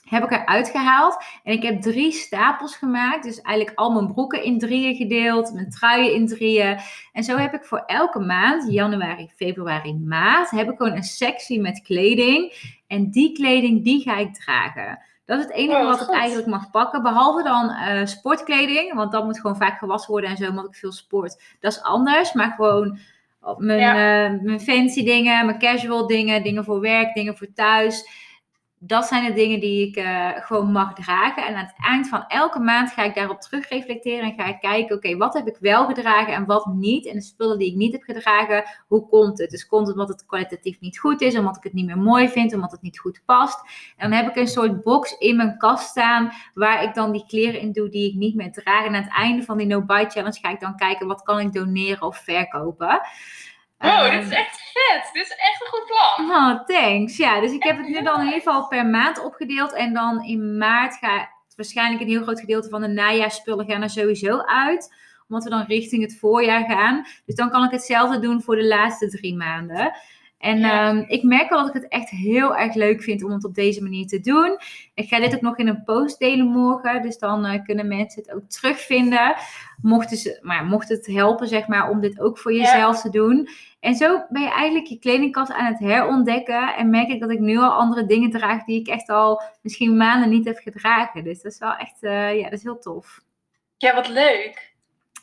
heb 0.03 0.23
ik 0.23 0.31
eruit 0.31 0.69
gehaald. 0.69 1.23
En 1.43 1.53
ik 1.53 1.63
heb 1.63 1.81
drie 1.81 2.11
stapels 2.11 2.75
gemaakt. 2.75 3.23
Dus 3.23 3.41
eigenlijk 3.41 3.77
al 3.77 3.91
mijn 3.91 4.13
broeken 4.13 4.43
in 4.43 4.59
drieën 4.59 4.95
gedeeld, 4.95 5.53
mijn 5.53 5.69
truien 5.69 6.13
in 6.13 6.27
drieën. 6.27 6.79
En 7.11 7.23
zo 7.23 7.37
heb 7.37 7.53
ik 7.53 7.63
voor 7.63 7.83
elke 7.85 8.19
maand, 8.19 8.71
januari, 8.71 9.29
februari, 9.35 9.93
maart, 9.93 10.49
heb 10.49 10.69
ik 10.69 10.77
gewoon 10.77 10.95
een 10.95 11.03
sectie 11.03 11.61
met 11.61 11.81
kleding. 11.81 12.71
En 12.87 13.11
die 13.11 13.31
kleding, 13.31 13.83
die 13.83 14.01
ga 14.01 14.17
ik 14.17 14.33
dragen. 14.33 14.99
Dat 15.25 15.37
is 15.39 15.43
het 15.43 15.53
enige 15.53 15.79
Oh, 15.79 15.85
wat 15.85 16.01
ik 16.01 16.09
eigenlijk 16.09 16.47
mag 16.47 16.69
pakken. 16.71 17.01
Behalve 17.01 17.43
dan 17.43 17.69
eh, 17.69 18.05
sportkleding. 18.05 18.93
Want 18.93 19.11
dat 19.11 19.25
moet 19.25 19.39
gewoon 19.39 19.57
vaak 19.57 19.77
gewassen 19.77 20.11
worden 20.11 20.29
en 20.29 20.37
zo, 20.37 20.49
omdat 20.49 20.65
ik 20.65 20.75
veel 20.75 20.91
sport. 20.91 21.41
Dat 21.59 21.71
is 21.71 21.81
anders. 21.81 22.33
Maar 22.33 22.53
gewoon 22.55 22.97
op 23.41 23.59
mijn, 23.59 23.79
eh, 23.79 24.41
mijn 24.41 24.61
fancy 24.61 25.03
dingen, 25.03 25.45
mijn 25.45 25.59
casual 25.59 26.07
dingen, 26.07 26.43
dingen 26.43 26.63
voor 26.63 26.79
werk, 26.79 27.13
dingen 27.13 27.37
voor 27.37 27.53
thuis. 27.53 28.07
Dat 28.85 29.05
zijn 29.05 29.25
de 29.25 29.33
dingen 29.33 29.59
die 29.59 29.87
ik 29.87 29.95
eh, 29.95 30.29
gewoon 30.35 30.71
mag 30.71 30.93
dragen. 30.93 31.45
En 31.45 31.55
aan 31.55 31.65
het 31.65 31.75
eind 31.77 32.09
van 32.09 32.25
elke 32.27 32.59
maand 32.59 32.91
ga 32.91 33.03
ik 33.03 33.15
daarop 33.15 33.41
terugreflecteren 33.41 34.23
en 34.23 34.33
ga 34.33 34.45
ik 34.45 34.59
kijken, 34.59 34.95
oké, 34.95 35.17
wat 35.17 35.33
heb 35.33 35.47
ik 35.47 35.57
wel 35.59 35.85
gedragen 35.85 36.33
en 36.33 36.45
wat 36.45 36.65
niet? 36.65 37.07
En 37.07 37.13
de 37.13 37.21
spullen 37.21 37.57
die 37.57 37.69
ik 37.69 37.75
niet 37.75 37.91
heb 37.91 38.03
gedragen, 38.03 38.63
hoe 38.87 39.07
komt 39.07 39.37
het? 39.37 39.49
Dus 39.49 39.67
komt 39.67 39.87
het 39.87 39.95
omdat 39.95 40.09
het 40.09 40.25
kwalitatief 40.25 40.79
niet 40.79 40.99
goed 40.99 41.21
is, 41.21 41.37
omdat 41.37 41.57
ik 41.57 41.63
het 41.63 41.73
niet 41.73 41.85
meer 41.85 41.97
mooi 41.97 42.29
vind, 42.29 42.53
omdat 42.53 42.71
het 42.71 42.81
niet 42.81 42.99
goed 42.99 43.21
past? 43.25 43.59
En 43.97 44.09
dan 44.09 44.19
heb 44.19 44.29
ik 44.29 44.35
een 44.35 44.47
soort 44.47 44.83
box 44.83 45.17
in 45.17 45.35
mijn 45.35 45.57
kast 45.57 45.89
staan 45.89 46.31
waar 46.53 46.83
ik 46.83 46.93
dan 46.93 47.11
die 47.11 47.25
kleren 47.27 47.59
in 47.59 47.71
doe 47.71 47.89
die 47.89 48.09
ik 48.09 48.15
niet 48.15 48.35
meer 48.35 48.51
draag. 48.51 48.85
En 48.85 48.95
aan 48.95 49.03
het 49.03 49.13
einde 49.13 49.43
van 49.43 49.57
die 49.57 49.67
no-buy 49.67 50.05
challenge 50.09 50.39
ga 50.39 50.49
ik 50.49 50.59
dan 50.59 50.75
kijken, 50.75 51.07
wat 51.07 51.23
kan 51.23 51.39
ik 51.39 51.53
doneren 51.53 52.01
of 52.01 52.17
verkopen? 52.17 53.01
Wow, 53.83 54.05
Ehm, 54.05 54.11
dit 54.19 54.31
is 54.31 54.37
echt 54.37 54.71
vet. 54.73 55.09
Dit 55.13 55.23
is 55.23 55.35
echt 55.35 55.61
een 55.61 55.67
goed 55.67 55.85
plan. 55.85 56.31
Oh, 56.31 56.63
thanks. 56.65 57.17
Ja, 57.17 57.39
dus 57.41 57.51
ik 57.51 57.63
heb 57.63 57.77
het 57.77 57.87
nu 57.87 58.01
dan 58.01 58.19
in 58.19 58.25
ieder 58.25 58.41
geval 58.41 58.67
per 58.67 58.85
maand 58.85 59.23
opgedeeld. 59.23 59.73
En 59.73 59.93
dan 59.93 60.23
in 60.23 60.57
maart 60.57 60.95
gaat 60.95 61.29
waarschijnlijk 61.55 62.01
een 62.01 62.07
heel 62.07 62.21
groot 62.21 62.39
gedeelte 62.39 62.69
van 62.69 62.81
de 62.81 62.87
najaarsspullen 62.87 63.65
gaan 63.65 63.81
er 63.81 63.89
sowieso 63.89 64.37
uit. 64.39 64.95
Omdat 65.27 65.43
we 65.43 65.49
dan 65.49 65.65
richting 65.67 66.01
het 66.01 66.17
voorjaar 66.19 66.65
gaan. 66.65 67.05
Dus 67.25 67.35
dan 67.35 67.49
kan 67.49 67.63
ik 67.63 67.71
hetzelfde 67.71 68.19
doen 68.19 68.41
voor 68.41 68.55
de 68.55 68.67
laatste 68.67 69.09
drie 69.09 69.35
maanden. 69.35 69.93
En 70.43 70.59
Ja. 70.59 70.87
ehm, 70.89 71.03
ik 71.07 71.23
merk 71.23 71.49
wel 71.49 71.59
dat 71.59 71.75
ik 71.75 71.81
het 71.81 71.91
echt 71.91 72.09
heel 72.09 72.55
erg 72.57 72.73
leuk 72.73 73.03
vind 73.03 73.23
om 73.23 73.31
het 73.31 73.43
op 73.45 73.55
deze 73.55 73.81
manier 73.83 74.07
te 74.07 74.19
doen. 74.19 74.57
Ik 74.93 75.07
ga 75.07 75.19
dit 75.19 75.35
ook 75.35 75.41
nog 75.41 75.57
in 75.57 75.67
een 75.67 75.83
post 75.83 76.19
delen 76.19 76.45
morgen. 76.47 77.01
Dus 77.01 77.17
dan 77.17 77.45
eh, 77.45 77.63
kunnen 77.63 77.87
mensen 77.87 78.21
het 78.21 78.31
ook 78.33 78.49
terugvinden. 78.49 79.35
Mochten 79.81 80.17
ze, 80.17 80.39
maar 80.41 80.65
mocht 80.65 80.89
het 80.89 81.05
helpen, 81.05 81.47
zeg 81.47 81.67
maar, 81.67 81.89
om 81.89 81.99
dit 82.01 82.19
ook 82.19 82.37
voor 82.37 82.53
Ja. 82.53 82.59
jezelf 82.61 83.01
te 83.01 83.09
doen. 83.09 83.47
En 83.79 83.95
zo 83.95 84.25
ben 84.29 84.41
je 84.41 84.49
eigenlijk 84.51 84.87
je 84.87 84.99
kledingkast 84.99 85.51
aan 85.51 85.65
het 85.65 85.79
herontdekken. 85.79 86.75
En 86.75 86.89
merk 86.89 87.07
ik 87.09 87.19
dat 87.19 87.29
ik 87.31 87.39
nu 87.39 87.57
al 87.57 87.71
andere 87.71 88.05
dingen 88.05 88.29
draag 88.31 88.63
die 88.63 88.79
ik 88.79 88.87
echt 88.87 89.09
al 89.09 89.41
misschien 89.61 89.97
maanden 89.97 90.29
niet 90.29 90.45
heb 90.45 90.57
gedragen. 90.57 91.23
Dus 91.23 91.41
dat 91.41 91.51
is 91.51 91.59
wel 91.59 91.75
echt, 91.75 91.97
eh, 92.03 92.37
ja, 92.37 92.43
dat 92.43 92.53
is 92.59 92.63
heel 92.63 92.79
tof. 92.79 93.19
Ja, 93.77 93.95
wat 93.95 94.07
leuk. 94.07 94.72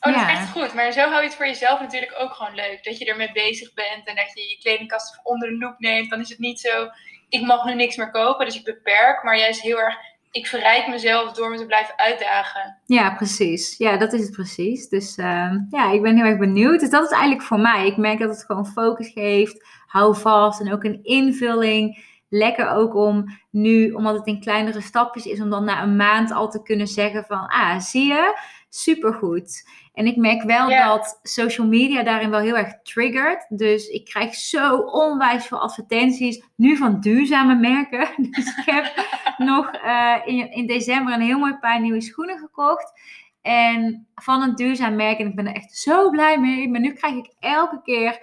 Oh, 0.01 0.13
dat 0.13 0.21
is 0.21 0.37
echt 0.37 0.51
goed. 0.51 0.73
Maar 0.73 0.91
zo 0.91 0.99
hou 1.01 1.21
je 1.21 1.27
het 1.27 1.35
voor 1.35 1.45
jezelf 1.45 1.79
natuurlijk 1.79 2.15
ook 2.19 2.33
gewoon 2.33 2.55
leuk. 2.55 2.83
Dat 2.83 2.97
je 2.97 3.05
ermee 3.05 3.31
bezig 3.31 3.73
bent 3.73 4.07
en 4.07 4.15
dat 4.15 4.31
je 4.33 4.41
je 4.41 4.57
kledingkast 4.61 5.19
onder 5.23 5.49
de 5.49 5.57
loep 5.57 5.75
neemt. 5.77 6.09
Dan 6.09 6.19
is 6.19 6.29
het 6.29 6.39
niet 6.39 6.59
zo, 6.59 6.89
ik 7.29 7.41
mag 7.41 7.65
nu 7.65 7.73
niks 7.75 7.95
meer 7.95 8.11
kopen, 8.11 8.45
dus 8.45 8.55
ik 8.55 8.63
beperk. 8.63 9.23
Maar 9.23 9.37
juist 9.37 9.61
heel 9.61 9.79
erg, 9.79 9.95
ik 10.31 10.47
verrijk 10.47 10.87
mezelf 10.87 11.31
door 11.31 11.49
me 11.49 11.57
te 11.57 11.65
blijven 11.65 11.97
uitdagen. 11.97 12.77
Ja, 12.85 13.15
precies. 13.15 13.77
Ja, 13.77 13.97
dat 13.97 14.13
is 14.13 14.21
het 14.21 14.31
precies. 14.31 14.89
Dus 14.89 15.17
eh, 15.17 15.51
ja, 15.69 15.91
ik 15.91 16.01
ben 16.01 16.15
heel 16.15 16.25
erg 16.25 16.39
benieuwd. 16.39 16.79
Dus 16.79 16.89
dat 16.89 17.03
is 17.03 17.11
eigenlijk 17.11 17.43
voor 17.43 17.59
mij. 17.59 17.85
Ik 17.87 17.97
merk 17.97 18.19
dat 18.19 18.29
het 18.29 18.45
gewoon 18.45 18.65
focus 18.67 19.09
geeft. 19.09 19.65
Hou 19.85 20.15
vast 20.15 20.61
en 20.61 20.73
ook 20.73 20.83
een 20.83 21.03
invulling. 21.03 22.09
Lekker 22.29 22.69
ook 22.69 22.95
om 22.95 23.39
nu, 23.49 23.91
omdat 23.91 24.15
het 24.15 24.27
in 24.27 24.39
kleinere 24.39 24.81
stapjes 24.81 25.25
is, 25.25 25.41
om 25.41 25.49
dan 25.49 25.63
na 25.63 25.83
een 25.83 25.95
maand 25.95 26.31
al 26.31 26.49
te 26.49 26.63
kunnen 26.63 26.87
zeggen 26.87 27.23
van, 27.27 27.47
ah, 27.47 27.79
zie 27.79 28.07
je, 28.07 28.39
supergoed. 28.69 29.63
En 29.93 30.05
ik 30.05 30.15
merk 30.15 30.43
wel 30.43 30.69
dat 30.69 31.19
social 31.23 31.67
media 31.67 32.03
daarin 32.03 32.29
wel 32.29 32.39
heel 32.39 32.57
erg 32.57 32.81
triggert. 32.83 33.45
Dus 33.49 33.87
ik 33.87 34.05
krijg 34.05 34.33
zo 34.33 34.77
onwijs 34.77 35.45
veel 35.45 35.61
advertenties, 35.61 36.43
nu 36.55 36.77
van 36.77 36.99
duurzame 36.99 37.55
merken. 37.55 38.07
Dus 38.31 38.57
ik 38.57 38.65
heb 38.65 39.05
nog 39.51 39.71
eh, 39.71 40.15
in, 40.25 40.51
in 40.51 40.67
december 40.67 41.13
een 41.13 41.21
heel 41.21 41.39
mooi 41.39 41.57
paar 41.57 41.81
nieuwe 41.81 42.01
schoenen 42.01 42.37
gekocht. 42.37 42.99
En 43.41 44.07
van 44.15 44.41
een 44.41 44.55
duurzaam 44.55 44.95
merk. 44.95 45.19
En 45.19 45.27
ik 45.27 45.35
ben 45.35 45.47
er 45.47 45.55
echt 45.55 45.77
zo 45.77 46.09
blij 46.09 46.39
mee. 46.39 46.69
Maar 46.69 46.81
nu 46.81 46.93
krijg 46.93 47.15
ik 47.15 47.33
elke 47.39 47.81
keer 47.81 48.19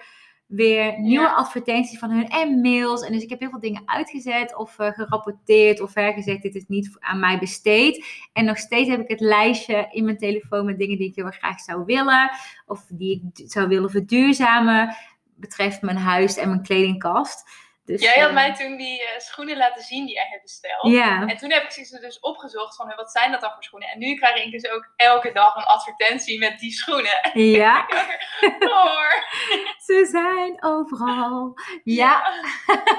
weer 0.49 0.99
nieuwe 0.99 1.25
Ja. 1.25 1.33
advertenties 1.33 1.99
van 1.99 2.09
hun 2.11 2.27
en 2.27 2.61
mails. 2.61 3.01
En 3.01 3.13
dus 3.13 3.23
ik 3.23 3.29
heb 3.29 3.39
heel 3.39 3.49
veel 3.49 3.59
dingen 3.59 3.81
uitgezet 3.85 4.55
of 4.55 4.79
eh, 4.79 4.91
gerapporteerd 4.91 5.81
of 5.81 5.91
gezegd 5.93 6.41
dit 6.41 6.55
is 6.55 6.65
niet 6.67 6.97
aan 6.99 7.19
mij 7.19 7.39
besteed. 7.39 8.05
En 8.33 8.45
nog 8.45 8.57
steeds 8.57 8.89
heb 8.89 8.99
ik 8.99 9.09
het 9.09 9.19
lijstje 9.19 9.87
in 9.91 10.05
mijn 10.05 10.17
telefoon 10.17 10.65
met 10.65 10.77
dingen 10.77 10.97
die 10.97 11.09
ik 11.09 11.15
heel 11.15 11.25
erg 11.25 11.37
graag 11.37 11.59
zou 11.59 11.85
willen. 11.85 12.31
Of 12.65 12.85
die 12.89 13.31
ik 13.33 13.49
zou 13.49 13.67
willen 13.67 13.89
verduurzamen. 13.89 14.95
Betreft 15.35 15.81
mijn 15.81 15.97
huis 15.97 16.37
en 16.37 16.49
mijn 16.49 16.61
kledingkast. 16.61 17.49
Dus, 17.89 18.01
Jij 18.01 18.19
had 18.19 18.27
eh, 18.27 18.33
mij 18.33 18.55
toen 18.55 18.77
die 18.77 19.03
eh, 19.03 19.19
schoenen 19.19 19.57
laten 19.57 19.83
zien 19.83 20.05
die 20.05 20.15
jij 20.15 20.27
hebt 20.29 20.41
besteld. 20.41 20.93
Ja. 20.93 21.25
En 21.25 21.37
toen 21.37 21.51
heb 21.51 21.63
ik 21.63 21.71
ze 21.71 21.99
dus 21.99 22.19
opgezocht 22.19 22.75
van, 22.75 22.93
wat 22.95 23.11
zijn 23.11 23.31
dat 23.31 23.41
dan 23.41 23.51
voor 23.51 23.63
schoenen? 23.63 23.89
En 23.89 23.99
nu 23.99 24.15
krijg 24.15 24.45
ik 24.45 24.51
dus 24.51 24.71
ook 24.71 24.93
elke 24.95 25.31
dag 25.31 25.55
een 25.55 25.63
advertentie 25.63 26.39
met 26.39 26.59
die 26.59 26.71
schoenen. 26.71 27.29
Ja, 27.33 27.85
Hoor. 28.73 29.25
ze 29.77 30.07
zijn 30.11 30.63
overal. 30.63 31.53
Ja, 31.83 32.23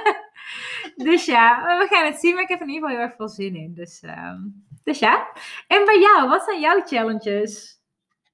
dus 1.06 1.24
ja, 1.24 1.78
we 1.78 1.86
gaan 1.90 2.04
het 2.04 2.20
zien. 2.20 2.34
Maar 2.34 2.42
ik 2.42 2.48
heb 2.48 2.60
er 2.60 2.66
in 2.66 2.72
ieder 2.72 2.88
geval 2.88 3.02
heel 3.02 3.08
erg 3.08 3.16
veel 3.16 3.28
zin 3.28 3.56
in. 3.56 3.74
Dus, 3.74 4.00
ehm, 4.02 4.38
dus 4.84 4.98
ja. 4.98 5.28
En 5.66 5.84
bij 5.84 5.98
jou, 5.98 6.28
wat 6.28 6.44
zijn 6.44 6.60
jouw 6.60 6.82
challenges? 6.84 7.80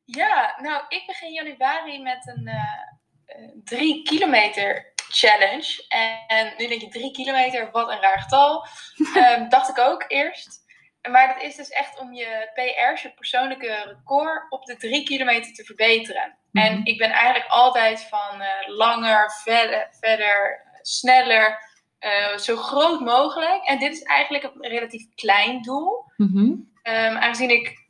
Ja, 0.04 0.58
nou, 0.62 0.84
ik 0.88 1.06
begin 1.06 1.32
januari 1.32 2.02
met 2.02 2.32
een 2.36 2.46
eh, 2.46 3.48
drie 3.64 4.02
kilometer 4.02 4.94
challenge. 5.08 5.84
En, 6.26 6.54
nu 6.58 6.66
denk 6.66 6.80
je, 6.80 6.88
drie 6.88 7.10
kilometer, 7.10 7.70
wat 7.70 7.90
een 7.90 8.00
raar 8.00 8.20
getal. 8.20 8.66
Ehm, 9.14 9.48
dacht 9.48 9.68
ik 9.68 9.78
ook 9.78 10.04
eerst. 10.08 10.64
Maar 11.10 11.34
dat 11.34 11.42
is 11.42 11.56
dus 11.56 11.68
echt 11.68 11.98
om 11.98 12.12
je 12.12 12.50
PR's, 12.54 13.02
je 13.02 13.12
persoonlijke 13.14 13.96
record, 13.96 14.52
op 14.52 14.64
de 14.64 14.76
drie 14.76 15.04
kilometer 15.04 15.52
te 15.52 15.64
verbeteren. 15.64 16.38
Mhm. 16.50 16.66
En 16.66 16.84
ik 16.84 16.98
ben 16.98 17.10
eigenlijk 17.10 17.50
altijd 17.50 18.02
van 18.02 18.40
eh, 18.40 18.48
langer, 18.66 19.30
verder, 19.42 19.88
verder 20.00 20.64
sneller, 20.82 21.58
eh, 21.98 22.36
zo 22.36 22.56
groot 22.56 23.00
mogelijk. 23.00 23.64
En 23.64 23.78
dit 23.78 23.92
is 23.92 24.02
eigenlijk 24.02 24.44
een 24.44 24.70
relatief 24.70 25.06
klein 25.14 25.62
doel. 25.62 26.04
Mhm. 26.16 26.52
Ehm, 26.82 27.16
aangezien 27.16 27.50
ik 27.50 27.85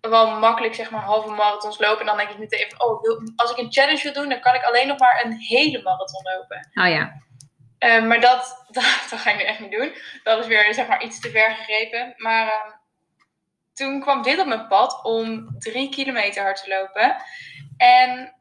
wel 0.00 0.38
makkelijk 0.38 0.74
zeg 0.74 0.90
maar 0.90 1.02
halve 1.02 1.30
marathons 1.30 1.78
loop. 1.78 2.00
En 2.00 2.06
dan 2.06 2.16
denk 2.16 2.30
ik 2.30 2.38
meteen 2.38 2.70
van, 2.70 2.88
oh, 2.88 3.02
als 3.36 3.50
ik 3.50 3.58
een 3.58 3.72
challenge 3.72 4.02
wil 4.02 4.12
doen, 4.12 4.28
dan 4.28 4.40
kan 4.40 4.54
ik 4.54 4.62
alleen 4.62 4.86
nog 4.86 4.98
maar 4.98 5.24
een 5.24 5.32
hele 5.32 5.82
marathon 5.82 6.22
lopen. 6.34 6.70
Oh 6.74 6.88
ja. 6.88 7.22
Ehm, 7.78 8.06
maar 8.06 8.20
dat, 8.20 8.40
dat, 8.70 9.06
dat 9.10 9.18
ga 9.18 9.30
ik 9.30 9.36
nu 9.36 9.42
echt 9.42 9.60
niet 9.60 9.72
doen. 9.72 9.94
Dat 10.22 10.38
is 10.38 10.46
weer 10.46 10.74
zeg 10.74 10.86
maar 10.88 11.02
iets 11.02 11.20
te 11.20 11.30
ver 11.30 11.50
gegrepen. 11.50 12.14
Maar 12.16 12.46
ehm, 12.46 12.70
toen 13.72 14.00
kwam 14.00 14.22
dit 14.22 14.38
op 14.40 14.46
mijn 14.46 14.66
pad 14.66 15.04
om 15.04 15.58
drie 15.58 15.88
kilometer 15.88 16.42
hard 16.42 16.62
te 16.62 16.68
lopen. 16.68 17.16
En 17.76 18.34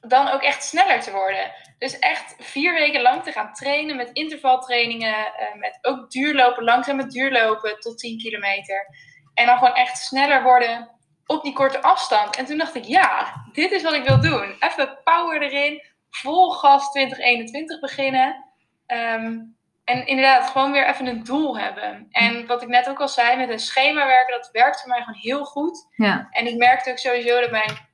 dan 0.00 0.28
ook 0.28 0.42
echt 0.42 0.64
sneller 0.64 1.00
te 1.00 1.12
worden. 1.12 1.52
Dus 1.78 1.98
echt 1.98 2.34
vier 2.38 2.72
weken 2.72 3.02
lang 3.02 3.22
te 3.22 3.32
gaan 3.32 3.52
trainen 3.52 3.96
met 3.96 4.10
intervaltrainingen. 4.12 5.14
eh, 5.14 5.54
met 5.54 5.78
ook 5.82 6.10
duurlopen, 6.10 6.64
langzaam 6.64 6.96
met 6.96 7.10
duurlopen 7.10 7.80
tot 7.80 7.98
10 7.98 8.18
kilometer. 8.18 8.86
En 9.34 9.46
dan 9.46 9.58
gewoon 9.58 9.74
echt 9.74 9.98
sneller 9.98 10.42
worden 10.42 10.95
op 11.26 11.42
die 11.42 11.52
korte 11.52 11.82
afstand. 11.82 12.36
En 12.36 12.44
toen 12.44 12.58
dacht 12.58 12.74
ik, 12.74 12.84
ja, 12.84 13.32
dit 13.52 13.70
is 13.70 13.82
wat 13.82 13.92
ik 13.92 14.04
wil 14.04 14.20
doen. 14.20 14.56
Even 14.60 14.98
power 15.04 15.42
erin. 15.42 15.82
Vol 16.10 16.50
gas 16.50 16.90
2021 16.90 17.80
beginnen. 17.80 18.44
Ehm, 18.86 19.38
en 19.84 20.06
inderdaad, 20.06 20.50
gewoon 20.50 20.72
weer 20.72 20.88
even 20.88 21.06
een 21.06 21.24
doel 21.24 21.58
hebben. 21.58 22.06
En 22.10 22.46
wat 22.46 22.62
ik 22.62 22.68
net 22.68 22.88
ook 22.88 23.00
al 23.00 23.08
zei, 23.08 23.36
met 23.36 23.50
een 23.50 23.58
schema 23.58 24.06
werken, 24.06 24.34
dat 24.34 24.48
werkt 24.52 24.80
voor 24.80 24.88
mij 24.88 24.98
gewoon 24.98 25.20
heel 25.20 25.44
goed. 25.44 25.86
Ja. 25.96 26.28
En 26.30 26.46
ik 26.46 26.56
merkte 26.56 26.90
ook 26.90 26.98
sowieso 26.98 27.40
dat 27.40 27.50
mijn 27.50 27.88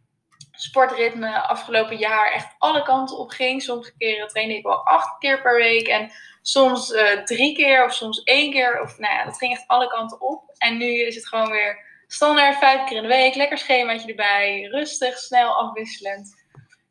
sportritme 0.53 1.41
afgelopen 1.41 1.97
jaar 1.97 2.33
echt 2.33 2.55
alle 2.59 2.83
kanten 2.83 3.19
op 3.19 3.31
ging. 3.31 3.63
Sommige 3.63 3.97
keren 3.97 4.29
trainde 4.29 4.57
ik 4.57 4.63
wel 4.63 4.87
acht 4.87 5.19
keer 5.19 5.43
per 5.43 5.57
week. 5.57 5.87
En 5.87 6.11
soms 6.43 6.93
eh, 6.93 7.19
drie 7.25 7.55
keer 7.55 7.85
of 7.85 7.93
soms 7.93 8.23
één 8.23 8.53
keer. 8.53 8.81
Of 8.81 8.99
nou 8.99 9.15
ja, 9.15 9.25
dat 9.25 9.39
ging 9.39 9.53
echt 9.53 9.67
alle 9.67 9.89
kanten 9.89 10.21
op. 10.21 10.43
En 10.59 10.77
nu 10.77 11.07
is 11.07 11.15
het 11.15 11.29
gewoon 11.29 11.51
weer 11.51 11.92
standaard 12.13 12.59
vijf 12.59 12.85
keer 12.85 12.97
in 12.97 13.03
de 13.03 13.09
week. 13.09 13.35
Lekker 13.35 13.59
schemaatje 13.59 14.09
erbij. 14.09 14.63
Rustig, 14.71 15.19
snel, 15.19 15.53
afwisselend. 15.53 16.41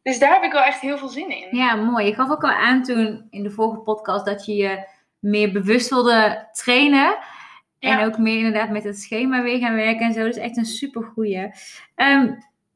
Dus 0.04 0.20
daar 0.20 0.34
heb 0.34 0.44
ik 0.44 0.52
wel 0.52 0.64
echt 0.64 0.80
heel 0.82 0.98
veel 0.98 1.08
zin 1.08 1.30
in. 1.30 1.58
Ja, 1.58 1.76
mooi. 1.76 2.06
Je 2.06 2.14
gaf 2.14 2.30
ook 2.30 2.44
al 2.44 2.52
aan 2.52 2.84
toen 2.84 3.28
in 3.30 3.44
de 3.44 3.52
vorige 3.52 3.80
podcast 3.80 4.26
dat 4.26 4.46
je 4.46 4.56
je 4.56 4.88
meer 5.20 5.52
bewust 5.52 5.90
wilde 5.90 6.50
trainen. 6.52 7.18
En 7.80 8.06
ook 8.06 8.18
meer 8.18 8.38
inderdaad 8.38 8.70
met 8.70 8.84
het 8.84 9.00
schema 9.00 9.42
weer 9.42 9.60
gaan 9.60 9.76
werken 9.76 10.06
en 10.06 10.14
zo. 10.14 10.26
Is 10.26 10.38
echt 10.38 10.58
een 10.58 10.66
super 10.66 11.04
goeie. 11.04 11.52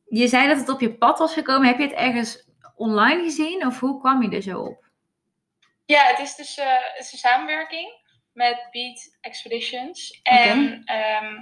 je 0.06 0.28
zei 0.28 0.48
dat 0.48 0.58
het 0.58 0.70
op 0.70 0.80
je 0.80 0.94
pad 0.94 1.20
was 1.20 1.34
gekomen. 1.34 1.68
Heb 1.68 1.78
je 1.78 1.84
het 1.84 1.94
ergens 1.94 2.48
online 2.76 3.24
gezien? 3.24 3.66
Of 3.66 3.80
hoe 3.80 4.00
kwam 4.00 4.22
je 4.22 4.36
er 4.36 4.42
zo 4.42 4.60
op? 4.60 4.86
Ja, 5.86 6.06
het 6.06 6.20
is 6.20 6.36
dus 6.36 6.58
eh, 6.58 6.66
het 6.94 7.06
is 7.06 7.12
een 7.12 7.18
samenwerking 7.18 8.04
met 8.34 8.68
Beat 8.72 9.18
Expeditions. 9.22 10.20
En 10.24 10.82
ehm, 10.86 11.36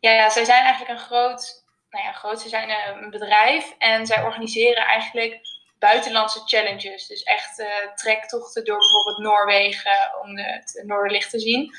ja, 0.00 0.10
ja, 0.10 0.30
zij 0.30 0.44
zijn 0.44 0.62
eigenlijk 0.64 0.90
een 0.90 1.06
groot, 1.06 1.64
nou 1.90 2.04
ja, 2.04 2.12
groot, 2.12 2.40
ze 2.40 2.48
zijn 2.48 2.70
eh, 2.70 2.76
een 3.00 3.10
bedrijf 3.10 3.74
en 3.78 4.06
zij 4.06 4.22
organiseren 4.22 4.82
eigenlijk 4.86 5.40
buitenlandse 5.78 6.42
challenges. 6.46 7.06
Dus 7.06 7.22
echt 7.22 7.58
eh, 7.58 7.66
trektochten 7.94 8.64
door 8.64 8.78
bijvoorbeeld 8.78 9.18
Noorwegen 9.18 10.10
om 10.22 10.34
de, 10.34 10.42
het 10.42 10.82
Noorderlicht 10.86 11.30
te 11.30 11.38
zien. 11.40 11.74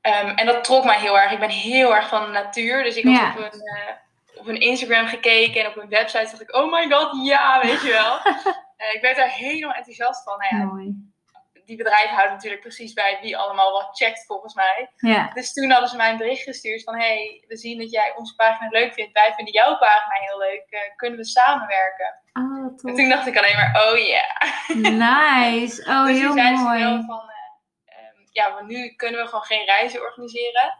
Ehm, 0.00 0.28
en 0.28 0.46
dat 0.46 0.64
trok 0.64 0.84
mij 0.84 0.98
heel 0.98 1.18
erg. 1.18 1.32
Ik 1.32 1.38
ben 1.38 1.50
heel 1.50 1.94
erg 1.94 2.08
van 2.08 2.24
de 2.24 2.30
natuur, 2.30 2.82
dus 2.82 2.96
ik 2.96 3.04
had 3.04 3.14
Ja. 3.14 3.28
op, 3.28 3.36
hun, 3.36 3.60
eh, 3.60 3.94
op 4.40 4.46
hun 4.46 4.60
Instagram 4.60 5.06
gekeken 5.06 5.60
en 5.60 5.66
op 5.66 5.74
hun 5.74 5.88
website 5.88 6.24
dacht 6.30 6.40
ik, 6.40 6.54
oh 6.54 6.72
my 6.72 6.90
god, 6.90 7.26
ja, 7.26 7.60
weet 7.62 7.82
je 7.82 7.90
wel. 7.90 8.20
Ik 8.94 9.00
werd 9.00 9.16
daar 9.16 9.30
helemaal 9.30 9.74
enthousiast 9.74 10.22
van. 10.22 10.38
Nou 10.38 10.56
ja, 10.56 10.64
Mooi. 10.64 11.07
Die 11.68 11.76
bedrijf 11.76 12.10
houdt 12.10 12.30
natuurlijk 12.30 12.62
precies 12.62 12.92
bij 12.92 13.18
wie 13.22 13.36
allemaal 13.36 13.72
wat 13.72 13.88
checkt 13.96 14.26
volgens 14.26 14.54
mij. 14.54 14.90
Ja. 14.96 15.30
Dus 15.34 15.52
toen 15.52 15.70
hadden 15.70 15.88
ze 15.88 15.96
mij 15.96 16.10
een 16.10 16.16
bericht 16.16 16.42
gestuurd 16.42 16.82
van 16.82 16.94
hey, 16.98 17.44
we 17.48 17.56
zien 17.56 17.78
dat 17.78 17.90
jij 17.90 18.14
onze 18.16 18.34
pagina 18.34 18.68
leuk 18.70 18.92
vindt. 18.94 19.12
Wij 19.12 19.32
vinden 19.36 19.54
jouw 19.54 19.78
pagina 19.78 20.14
heel 20.26 20.38
leuk. 20.38 20.64
Eh, 20.68 20.80
kunnen 20.96 21.18
we 21.18 21.24
samenwerken? 21.24 22.20
Oh, 22.32 22.64
En 22.64 22.76
tof. 22.76 22.96
toen 22.96 23.08
dacht 23.08 23.26
ik 23.26 23.36
alleen 23.36 23.56
maar, 23.56 23.88
oh 23.88 23.98
ja. 23.98 24.26
Nice. 25.08 25.84
Oh, 25.86 26.06
dus 26.06 26.18
heel 26.18 26.32
zijn 26.32 26.56
ze 26.56 26.62
mooi. 26.62 26.80
van, 27.06 27.20
eh, 27.30 27.96
ehm, 27.98 28.16
ja, 28.32 28.48
maar 28.48 28.64
nu 28.64 28.88
kunnen 28.96 29.20
we 29.20 29.26
gewoon 29.26 29.44
geen 29.44 29.64
reizen 29.64 30.02
organiseren. 30.02 30.74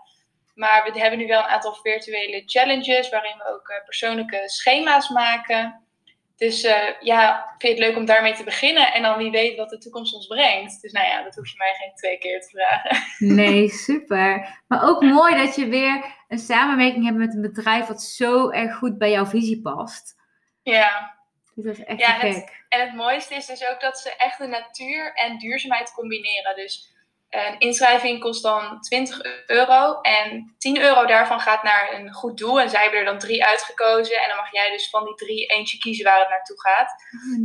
Maar 0.55 0.85
we 0.93 1.01
hebben 1.01 1.19
nu 1.19 1.27
wel 1.27 1.39
een 1.39 1.49
aantal 1.49 1.75
virtuele 1.75 2.43
challenges 2.47 3.09
waarin 3.09 3.37
we 3.37 3.53
ook 3.55 3.69
eh, 3.69 3.85
persoonlijke 3.85 4.43
schema's 4.45 5.09
maken. 5.09 5.88
Dus 6.39 6.63
eh, 6.63 7.01
ja, 7.01 7.45
vind 7.59 7.63
je 7.63 7.69
het 7.69 7.79
leuk 7.89 7.97
om 8.01 8.05
daarmee 8.05 8.35
te 8.35 8.45
beginnen 8.45 8.93
en 8.93 9.03
dan 9.03 9.19
wie 9.19 9.31
weet 9.31 9.57
wat 9.57 9.71
de 9.71 9.79
toekomst 9.79 10.15
ons 10.15 10.27
brengt. 10.27 10.81
Dus 10.83 10.93
nou 10.93 11.07
ja, 11.07 11.23
dat 11.23 11.35
hoef 11.35 11.49
je 11.49 11.55
mij 11.57 11.75
geen 11.79 11.95
twee 11.95 12.19
keer 12.19 12.41
te 12.41 12.49
vragen. 12.49 12.97
Nee, 13.19 13.69
super. 13.89 14.59
Maar 14.69 14.89
ook 14.89 15.03
mooi 15.03 15.37
dat 15.37 15.55
je 15.55 15.67
weer 15.69 16.05
een 16.29 16.39
samenwerking 16.39 17.05
hebt 17.05 17.17
met 17.17 17.35
een 17.35 17.41
bedrijf 17.41 17.87
wat 17.87 18.03
zo 18.03 18.51
erg 18.51 18.77
goed 18.77 18.99
bij 18.99 19.11
jouw 19.11 19.27
visie 19.27 19.61
past. 19.63 20.15
Ja, 20.63 21.17
Dus 21.55 21.65
dat 21.65 21.79
is 21.79 21.85
echt 21.85 22.01
Ja, 22.01 22.13
het- 22.19 22.53
en 22.69 22.81
het 22.81 22.95
mooiste 22.95 23.35
is 23.35 23.47
dus 23.47 23.69
ook 23.69 23.81
dat 23.81 23.99
ze 23.99 24.17
echt 24.17 24.39
de 24.39 24.47
natuur 24.47 25.13
en 25.15 25.39
duurzaamheid 25.39 25.93
combineren. 25.93 26.57
Dus 26.57 26.97
een 27.31 27.59
inschrijving 27.59 28.21
kost 28.21 28.43
dan 28.43 28.81
20 28.81 29.21
euro 29.47 30.01
en 30.01 30.55
10 30.59 30.81
euro 30.81 31.07
daarvan 31.07 31.41
gaat 31.41 31.63
naar 31.63 31.93
een 31.93 32.13
goed 32.13 32.39
doel. 32.39 32.61
En 32.61 32.71
zij 32.71 32.83
hebben 32.83 32.99
er 32.99 33.05
dan 33.05 33.19
drie 33.19 33.45
uitgekozen 33.45 34.23
en 34.23 34.29
dan 34.29 34.37
mag 34.37 34.53
jij 34.53 34.71
dus 34.71 34.91
van 34.91 35.05
die 35.05 35.15
drie 35.15 35.47
eentje 35.47 35.79
kiezen 35.79 36.05
waar 36.05 36.19
het 36.19 36.29
naartoe 36.29 36.61
gaat. 36.61 36.93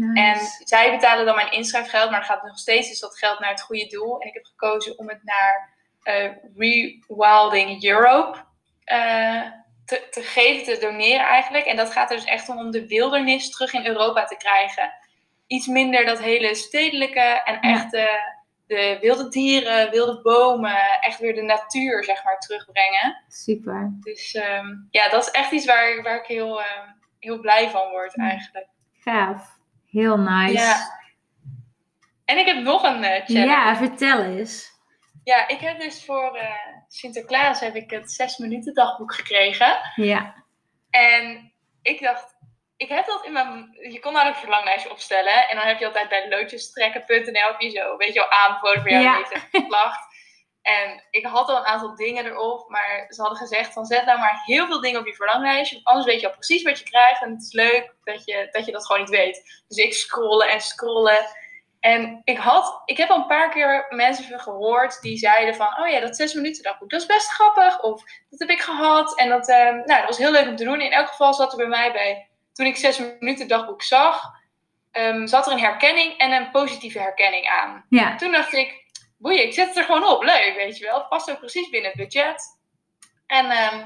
Oh, 0.01 0.19
En 0.19 0.39
zij 0.63 0.91
betalen 0.91 1.25
dan 1.25 1.35
mijn 1.35 1.51
inschrijfgeld, 1.51 2.09
maar 2.09 2.19
het 2.19 2.29
gaat 2.29 2.43
nog 2.43 2.57
steeds 2.57 2.89
dus 2.89 2.99
dat 2.99 3.17
geld 3.17 3.39
naar 3.39 3.49
het 3.49 3.61
goede 3.61 3.87
doel. 3.87 4.19
En 4.19 4.27
ik 4.27 4.33
heb 4.33 4.45
gekozen 4.45 4.97
om 4.97 5.09
het 5.09 5.23
naar 5.23 5.73
eh, 6.03 6.29
Rewilding 6.57 7.83
Europe 7.83 8.37
eh, 8.83 9.41
te, 9.85 10.07
te 10.09 10.21
geven, 10.21 10.63
te 10.63 10.85
doneren 10.85 11.25
eigenlijk. 11.25 11.65
En 11.65 11.75
dat 11.75 11.91
gaat 11.91 12.09
er 12.09 12.15
dus 12.15 12.25
echt 12.25 12.49
om 12.49 12.57
om 12.57 12.71
de 12.71 12.87
wildernis 12.87 13.49
terug 13.49 13.73
in 13.73 13.85
Europa 13.85 14.25
te 14.25 14.37
krijgen. 14.37 14.93
Iets 15.47 15.67
minder 15.67 16.05
dat 16.05 16.19
hele 16.19 16.55
stedelijke 16.55 17.41
en 17.43 17.59
echt 17.59 17.93
eh, 17.93 18.05
de 18.67 18.97
wilde 19.01 19.29
dieren, 19.29 19.89
wilde 19.89 20.21
bomen, 20.21 21.01
echt 21.01 21.19
weer 21.19 21.35
de 21.35 21.41
natuur 21.41 22.03
zeg 22.03 22.23
maar 22.23 22.39
terugbrengen. 22.39 23.23
Super. 23.27 23.91
Dus 23.99 24.33
ehm, 24.33 24.67
ja, 24.89 25.09
dat 25.09 25.23
is 25.23 25.31
echt 25.31 25.51
iets 25.51 25.65
waar, 25.65 26.01
waar 26.01 26.19
ik 26.19 26.25
heel, 26.25 26.61
eh, 26.61 26.89
heel 27.19 27.39
blij 27.39 27.69
van 27.69 27.89
word 27.89 28.17
eigenlijk. 28.17 28.67
Gaaf. 28.99 29.57
Heel 29.89 30.17
nice. 30.17 30.53
Ja. 30.53 31.01
En 32.25 32.37
ik 32.37 32.45
heb 32.45 32.57
nog 32.63 32.83
een 32.83 33.03
eh, 33.03 33.25
challenge. 33.25 33.45
Ja, 33.45 33.75
vertel 33.75 34.23
eens. 34.23 34.71
Ja, 35.23 35.47
ik 35.47 35.59
heb 35.59 35.79
dus 35.79 36.05
voor 36.05 36.35
eh, 36.35 36.51
Sinterklaas 36.87 37.59
heb 37.59 37.75
ik 37.75 37.91
het 37.91 38.11
6 38.11 38.37
minuten 38.37 38.73
dagboek 38.73 39.13
gekregen. 39.13 39.77
Ja. 39.95 40.43
En 40.89 41.53
ik 41.81 42.01
dacht, 42.01 42.32
ik 42.77 42.89
heb 42.89 43.05
dat 43.05 43.25
in 43.25 43.33
mijn... 43.33 43.77
Je 43.91 43.99
kon 43.99 44.13
daar 44.13 44.27
een 44.27 44.35
verlanglijstje 44.35 44.91
opstellen. 44.91 45.49
En 45.49 45.55
dan 45.57 45.65
heb 45.65 45.79
je 45.79 45.85
altijd 45.85 46.09
bij 46.09 46.29
loodjestrekken.nl 46.29 47.47
heb 47.47 47.59
je 47.59 47.69
zo, 47.69 47.97
weet 47.97 48.13
je 48.13 48.19
wel, 48.19 48.29
aanbevolen 48.29 48.81
voor 48.81 48.89
jou 48.91 49.03
Ja. 49.03 49.17
deze 49.17 49.65
klacht. 49.67 50.11
En 50.61 51.03
ik 51.09 51.25
had 51.25 51.49
al 51.49 51.57
een 51.57 51.65
aantal 51.65 51.95
dingen 51.95 52.25
erop, 52.25 52.69
maar 52.69 53.05
ze 53.09 53.21
hadden 53.21 53.39
gezegd 53.39 53.73
van 53.73 53.85
zet 53.85 54.05
nou 54.05 54.19
maar 54.19 54.41
heel 54.45 54.65
veel 54.67 54.81
dingen 54.81 54.99
op 54.99 55.05
je 55.05 55.13
verlanglijstje. 55.13 55.75
Want 55.75 55.87
anders 55.87 56.05
weet 56.05 56.21
je 56.21 56.27
al 56.27 56.33
precies 56.33 56.63
wat 56.63 56.79
je 56.79 56.85
krijgt. 56.85 57.21
En 57.21 57.31
het 57.31 57.41
is 57.41 57.51
leuk 57.53 57.93
dat 58.03 58.25
je, 58.25 58.47
dat 58.51 58.65
je 58.65 58.71
dat 58.71 58.85
gewoon 58.85 59.01
niet 59.01 59.11
weet. 59.11 59.63
Dus 59.67 59.77
ik 59.77 59.93
scrollen 59.93 60.49
en 60.49 60.61
scrollen. 60.61 61.25
En 61.79 62.21
ik, 62.23 62.37
had, 62.37 62.81
ik 62.85 62.97
heb 62.97 63.09
al 63.09 63.17
een 63.17 63.27
paar 63.27 63.49
keer 63.49 63.85
mensen 63.89 64.39
gehoord 64.39 65.01
die 65.01 65.17
zeiden 65.17 65.55
van, 65.55 65.77
oh 65.79 65.87
ja, 65.89 65.99
dat 65.99 66.15
6 66.15 66.33
minuten 66.33 66.63
dagboek, 66.63 66.89
dat 66.89 67.01
is 67.01 67.07
best 67.07 67.27
grappig. 67.29 67.81
Of 67.81 68.03
dat 68.29 68.39
heb 68.39 68.49
ik 68.49 68.61
gehad. 68.61 69.17
En 69.17 69.29
dat, 69.29 69.49
ehm, 69.49 69.75
nou, 69.75 69.99
dat 69.99 70.05
was 70.07 70.17
heel 70.17 70.31
leuk 70.31 70.47
om 70.47 70.55
te 70.55 70.63
doen. 70.63 70.81
In 70.81 70.91
elk 70.91 71.07
geval 71.07 71.33
zat 71.33 71.51
er 71.51 71.57
bij 71.57 71.67
mij 71.67 71.91
bij, 71.91 72.29
toen 72.53 72.65
ik 72.65 72.75
6 72.75 73.01
minuten 73.19 73.47
dagboek 73.47 73.81
zag, 73.81 74.21
ehm, 74.91 75.27
zat 75.27 75.45
er 75.47 75.53
een 75.53 75.59
herkenning 75.59 76.17
en 76.17 76.31
een 76.31 76.51
positieve 76.51 76.99
herkenning 76.99 77.47
aan. 77.47 77.85
Ja. 77.89 78.15
Toen 78.15 78.31
dacht 78.31 78.53
ik, 78.53 78.85
boeien, 79.17 79.43
ik 79.43 79.53
zet 79.53 79.67
het 79.67 79.77
er 79.77 79.83
gewoon 79.83 80.05
op. 80.07 80.23
Leuk, 80.23 80.53
weet 80.55 80.77
je 80.77 80.85
wel. 80.85 80.97
Het 80.97 81.09
past 81.09 81.31
ook 81.31 81.39
precies 81.39 81.69
binnen 81.69 81.91
het 81.91 81.99
budget. 81.99 82.61
En 83.27 83.49
ehm 83.49 83.85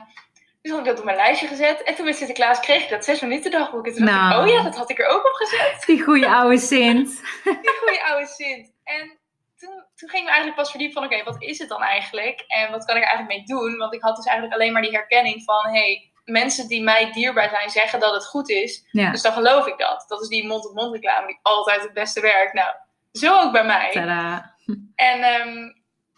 dus 0.68 0.76
had 0.76 0.86
ik 0.86 0.92
dat 0.92 1.00
op 1.00 1.06
mijn 1.06 1.18
lijstje 1.18 1.48
gezet. 1.48 1.84
En 1.84 1.96
toen 1.96 2.06
met 2.06 2.16
Sinterklaas 2.16 2.60
kreeg 2.60 2.84
ik 2.84 2.90
dat 2.90 3.06
6 3.06 3.22
minuten 3.22 3.52
dagboek. 3.52 3.88
En 3.88 3.94
toen 3.94 4.06
dacht 4.06 4.18
Nou. 4.18 4.42
ik, 4.44 4.48
oh 4.50 4.58
ja, 4.58 4.64
dat 4.64 4.78
had 4.78 4.90
ik 4.90 5.00
er 5.00 5.08
ook 5.08 5.26
op 5.26 5.34
gezet. 5.34 5.84
Die 5.86 6.04
goede 6.04 6.30
oude 6.30 6.58
Sint. 6.58 7.22
Die 7.44 7.78
goede 7.80 8.04
oude 8.04 8.28
Sint. 8.28 8.74
En 8.84 9.18
toen, 9.58 9.84
toen 9.96 10.10
ging 10.10 10.22
ik 10.22 10.24
me 10.24 10.30
eigenlijk 10.30 10.56
pas 10.56 10.70
verdiepen 10.70 10.96
van, 11.02 11.14
oké, 11.14 11.24
wat 11.24 11.42
is 11.44 11.60
het 11.60 11.70
dan 11.70 11.82
eigenlijk? 11.82 12.44
En 12.48 12.72
wat 12.72 12.86
kan 12.86 12.96
ik 12.96 13.02
er 13.04 13.08
eigenlijk 13.10 13.38
mee 13.38 13.58
doen? 13.58 13.78
Want 13.78 13.94
ik 13.94 14.02
had 14.02 14.16
dus 14.16 14.26
eigenlijk 14.26 14.60
alleen 14.60 14.74
maar 14.74 14.82
die 14.82 14.92
herkenning 14.92 15.44
van, 15.44 15.68
hey, 15.72 16.12
mensen 16.32 16.68
die 16.68 16.84
mij 16.84 17.12
dierbaar 17.12 17.50
zijn 17.50 17.70
zeggen 17.70 18.00
dat 18.00 18.14
het 18.14 18.26
goed 18.26 18.50
is. 18.50 18.84
Ja. 18.92 19.12
Dus 19.12 19.22
dan 19.22 19.34
geloof 19.34 19.68
ik 19.68 19.78
dat. 19.78 20.06
Dat 20.08 20.22
is 20.22 20.28
die 20.28 20.48
mond-op-mond 20.48 20.94
reclame 20.94 21.28
die 21.28 21.40
altijd 21.42 21.82
het 21.82 21.94
beste 21.94 22.22
werkt. 22.22 22.54
Nou, 22.54 22.76
zo 23.12 23.40
ook 23.40 23.52
bij 23.52 23.66
mij. 23.66 23.92
Tada. 23.92 24.56
En 24.96 25.24
ehm, 25.24 25.72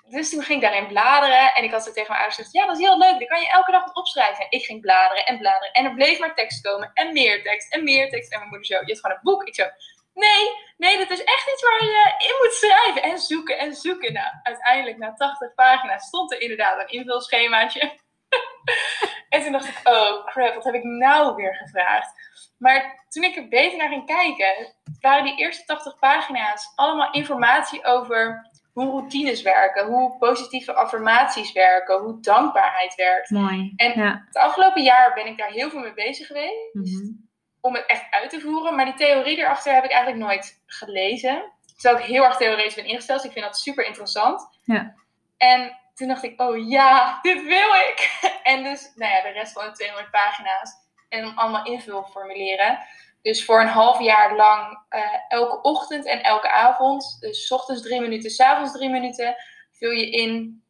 dus 0.10 0.30
toen 0.30 0.43
ging 0.43 0.63
ik 0.63 0.69
daarin 0.69 0.88
bladeren. 0.88 1.54
En 1.54 1.63
ik 1.63 1.72
had 1.72 1.84
zo 1.84 1.91
tegen 1.91 2.08
mijn 2.08 2.22
ouders 2.22 2.36
gezegd, 2.36 2.56
ja, 2.56 2.65
dat 2.65 2.80
is 2.80 2.86
heel 2.86 2.98
leuk. 2.98 3.19
Dan 3.19 3.28
kan 3.28 3.41
je 3.41 3.52
elke 3.52 3.72
dag 3.72 3.86
wat 3.86 3.95
opschrijven. 3.95 4.43
En 4.43 4.52
ik 4.60 4.65
ging 4.65 4.82
bladeren 4.82 5.26
en 5.26 5.38
bladeren. 5.38 5.74
En 5.74 5.86
er 5.86 5.93
bleef 5.93 6.19
maar 6.19 6.36
tekst 6.36 6.62
komen. 6.62 6.91
En 6.93 7.13
meer 7.13 7.43
tekst 7.43 7.74
en 7.74 7.84
meer 7.84 8.10
tekst. 8.10 8.32
En 8.32 8.38
mijn 8.38 8.50
moeder 8.50 8.67
zo, 8.67 8.74
je 8.74 8.86
hebt 8.86 9.00
gewoon 9.00 9.15
een 9.15 9.24
boek. 9.24 9.43
Ik 9.43 9.56
zo, 9.56 9.65
nee, 10.13 10.43
nee, 10.78 10.98
dat 10.98 11.10
is 11.10 11.24
echt 11.24 11.50
iets 11.54 11.63
waar 11.63 11.84
je 11.84 12.13
in 12.17 12.36
moet 12.41 12.54
schrijven. 12.54 13.04
En 13.04 13.19
zoeken 13.19 13.58
en 13.58 13.76
zoeken. 13.76 14.13
Nou, 14.13 14.28
uiteindelijk 14.43 14.98
na 14.98 15.13
80 15.13 15.54
pagina's 15.54 16.06
stond 16.06 16.32
er 16.32 16.41
inderdaad 16.41 16.80
een 16.80 16.88
invulschemaatje. 16.88 18.00
en 19.30 19.41
toen 19.43 19.52
dacht 19.52 19.67
ik, 19.67 19.80
oh 19.84 20.26
crap, 20.26 20.54
wat 20.54 20.63
heb 20.63 20.74
ik 20.74 20.84
nou 20.84 21.36
weer 21.36 21.56
gevraagd? 21.56 22.13
Maar 22.58 23.06
toen 23.10 23.24
ik 23.24 23.36
er 23.36 23.48
beter 23.48 23.78
naar 23.78 23.89
ging 23.89 24.06
kijken, 24.06 24.74
waren 25.00 25.24
die 25.24 25.38
eerste 25.38 25.65
80 25.65 26.00
pagina's 26.00 26.72
allemaal 26.76 27.12
informatie 27.12 27.86
over 27.86 28.48
hoe 28.74 28.86
routines 28.89 29.41
werken, 29.41 29.86
hoe 29.86 30.17
positieve 30.17 30.74
affirmaties 30.74 31.52
werken, 31.52 32.00
hoe 32.00 32.22
dankbaarheid 32.22 32.95
werkt. 32.95 33.30
Mooi. 33.30 33.74
En- 33.76 34.00
ja. 34.00 34.24
Het 34.26 34.38
afgelopen 34.38 34.84
jaar 34.84 35.13
ben 35.13 35.26
ik 35.26 35.38
daar 35.38 35.50
heel 35.52 35.69
veel 35.69 35.80
mee 35.80 35.93
bezig 35.93 36.28
geweest 36.28 36.74
Mhm. 36.74 37.12
om 37.62 37.74
het 37.76 37.86
echt 37.86 38.06
uit 38.12 38.30
te 38.30 38.39
voeren, 38.39 38.76
maar 38.76 38.86
die 38.86 38.93
theorie 38.93 39.38
erachter 39.38 39.74
heb 39.74 39.84
ik 39.84 39.91
eigenlijk 39.91 40.24
nooit 40.24 40.62
gelezen. 40.65 41.52
Terwijl 41.78 42.04
ik 42.04 42.10
heel 42.10 42.24
erg 42.24 42.36
theoretisch 42.38 42.76
ben 42.76 42.86
ingesteld, 42.86 43.17
dus 43.19 43.28
ik 43.28 43.34
vind 43.34 43.45
dat 43.45 43.58
super 43.58 43.86
interessant. 43.86 44.50
Ja. 44.63 44.93
En 45.38 45.78
toen 46.00 46.08
dacht 46.08 46.24
ik, 46.24 46.42
oh 46.42 46.70
ja, 46.70 47.20
dit 47.22 47.44
wil 47.44 47.74
ik! 47.74 48.20
En 48.44 48.64
dus, 48.64 48.92
nou 48.96 49.12
ja, 49.14 49.22
de 49.22 49.30
rest 49.30 49.54
van 49.54 49.66
de 49.66 49.72
200 49.72 50.12
pagina's 50.12 50.74
en 51.10 51.36
allemaal 51.36 51.66
invulformulieren. 51.66 52.80
Dus 53.22 53.46
voor 53.46 53.62
een 53.62 53.68
half 53.68 54.00
jaar 54.00 54.36
lang 54.36 54.84
eh, 54.90 55.02
elke 55.28 55.62
ochtend 55.62 56.06
en 56.06 56.24
elke 56.24 56.52
avond, 56.52 57.18
dus 57.20 57.48
's 57.48 57.52
ochtends 57.52 57.82
drie 57.82 58.02
minuten, 58.02 58.30
's 58.30 58.40
avonds 58.40 58.72
drie 58.72 58.90
minuten, 58.90 59.36
vul 59.72 59.92
je 59.92 60.10
in 60.10 60.64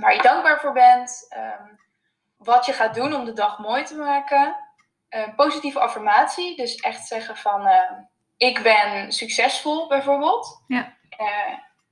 waar 0.00 0.14
je 0.14 0.22
dankbaar 0.22 0.60
voor 0.60 0.72
bent, 0.72 1.26
ehm, 1.28 1.66
wat 2.36 2.66
je 2.66 2.72
gaat 2.72 2.94
doen 2.94 3.14
om 3.14 3.24
de 3.24 3.32
dag 3.32 3.58
mooi 3.58 3.84
te 3.84 3.96
maken, 3.96 4.56
een 5.08 5.34
positieve 5.34 5.80
affirmatie, 5.80 6.56
dus 6.56 6.76
echt 6.76 7.06
zeggen 7.06 7.36
van 7.36 7.66
ehm, 7.66 7.94
ik 8.36 8.62
ben 8.62 9.12
succesvol 9.12 9.88
bijvoorbeeld. 9.88 10.64
Ja. 10.66 10.98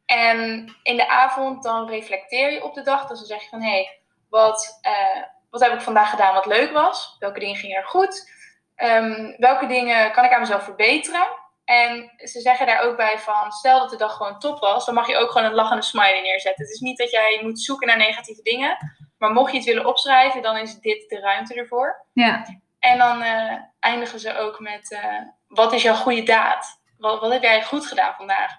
Eh, 0.09 0.29
En 0.29 0.75
in 0.83 0.97
de 0.97 1.09
avond 1.09 1.63
dan 1.63 1.89
reflecteer 1.89 2.53
je 2.53 2.65
op 2.65 2.75
de 2.75 2.83
dag. 2.83 3.07
Dus 3.07 3.19
dan 3.19 3.27
zeg 3.27 3.43
je 3.43 3.49
van, 3.49 3.63
hé, 3.63 3.71
hey, 3.71 4.01
wat, 4.29 4.79
eh, 4.81 5.23
wat 5.51 5.61
heb 5.61 5.73
ik 5.73 5.81
vandaag 5.81 6.11
gedaan 6.11 6.35
wat 6.35 6.47
leuk 6.47 6.73
was? 6.73 7.17
Welke 7.19 7.41
dingen 7.41 7.57
gingen 7.57 7.77
er 7.77 7.87
goed? 7.87 8.31
Ehm, 8.75 9.35
welke 9.37 9.67
dingen 9.67 10.13
kan 10.13 10.25
ik 10.25 10.33
aan 10.33 10.41
mezelf 10.41 10.63
verbeteren? 10.65 11.27
En 11.65 12.13
ze 12.17 12.41
zeggen 12.41 12.67
daar 12.67 12.81
ook 12.81 12.97
bij 12.97 13.19
van, 13.19 13.53
stel 13.53 13.79
dat 13.79 13.91
de 13.91 13.97
dag 13.97 14.17
gewoon 14.17 14.39
top 14.39 14.59
was, 14.59 14.85
dan 14.87 14.95
mag 14.95 15.07
je 15.09 15.17
ook 15.17 15.31
gewoon 15.31 15.47
een 15.47 15.55
lachende 15.55 15.83
smiley 15.83 16.21
neerzetten. 16.21 16.65
Het 16.65 16.75
is 16.75 16.81
niet 16.81 16.99
dat 16.99 17.11
jij 17.11 17.41
moet 17.43 17.61
zoeken 17.61 17.87
naar 17.87 17.97
negatieve 17.97 18.43
dingen, 18.43 18.77
maar 19.19 19.33
mocht 19.33 19.51
je 19.51 19.57
het 19.57 19.67
willen 19.67 19.87
opschrijven, 19.87 20.43
dan 20.43 20.57
is 20.57 20.75
dit 20.75 21.09
de 21.09 21.21
ruimte 21.21 21.55
ervoor. 21.55 22.07
Ja. 22.13 22.45
En 22.79 22.99
dan 22.99 23.23
uh, 23.23 23.55
eindigen 23.81 24.21
ze 24.21 24.39
ook 24.39 24.61
met, 24.61 24.91
uh, 24.91 25.21
wat 25.49 25.73
is 25.73 25.83
jouw 25.83 25.95
goede 25.95 26.23
daad? 26.23 26.81
Wat, 26.99 27.21
wat 27.21 27.33
heb 27.33 27.43
jij 27.43 27.63
goed 27.63 27.87
gedaan 27.87 28.15
vandaag? 28.15 28.53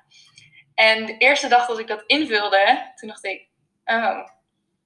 En 0.79 1.05
de 1.05 1.17
eerste 1.17 1.47
dag 1.47 1.67
dat 1.67 1.79
ik 1.79 1.87
dat 1.87 2.03
invulde, 2.05 2.91
toen 2.95 3.07
dacht 3.09 3.25
ik, 3.25 3.47
oh, 3.85 4.27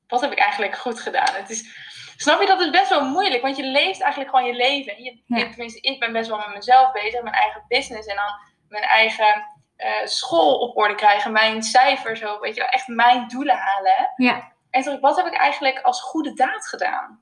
wat 0.07 0.21
heb 0.21 0.31
ik 0.31 0.37
eigenlijk 0.37 0.77
goed 0.77 0.99
gedaan? 0.99 1.35
Het 1.35 1.49
is, 1.49 1.75
snap 2.17 2.41
je, 2.41 2.47
dat 2.47 2.59
is 2.59 2.69
best 2.69 2.89
wel 2.89 3.05
moeilijk, 3.05 3.41
want 3.41 3.57
je 3.57 3.63
leeft 3.63 4.01
eigenlijk 4.01 4.31
gewoon 4.31 4.45
je 4.45 4.53
leven. 4.53 5.03
Je, 5.03 5.21
ja. 5.25 5.49
Tenminste, 5.49 5.81
ik 5.81 5.99
ben 5.99 6.13
best 6.13 6.29
wel 6.29 6.37
met 6.37 6.53
mezelf 6.53 6.91
bezig, 6.91 7.21
mijn 7.21 7.35
eigen 7.35 7.65
business 7.67 8.07
en 8.07 8.15
dan 8.15 8.31
mijn 8.67 8.83
eigen 8.83 9.45
uh, 9.77 10.05
school 10.05 10.59
op 10.59 10.77
orde 10.77 10.95
krijgen, 10.95 11.31
mijn 11.31 11.63
cijfers, 11.63 12.19
zo, 12.19 12.39
weet 12.39 12.55
je, 12.55 12.69
echt 12.69 12.87
mijn 12.87 13.27
doelen 13.27 13.57
halen. 13.57 14.13
Ja. 14.15 14.51
En 14.69 14.81
toen 14.81 14.99
wat 14.99 15.15
heb 15.15 15.25
ik 15.25 15.37
eigenlijk 15.37 15.79
als 15.81 16.01
goede 16.01 16.33
daad 16.33 16.67
gedaan? 16.67 17.19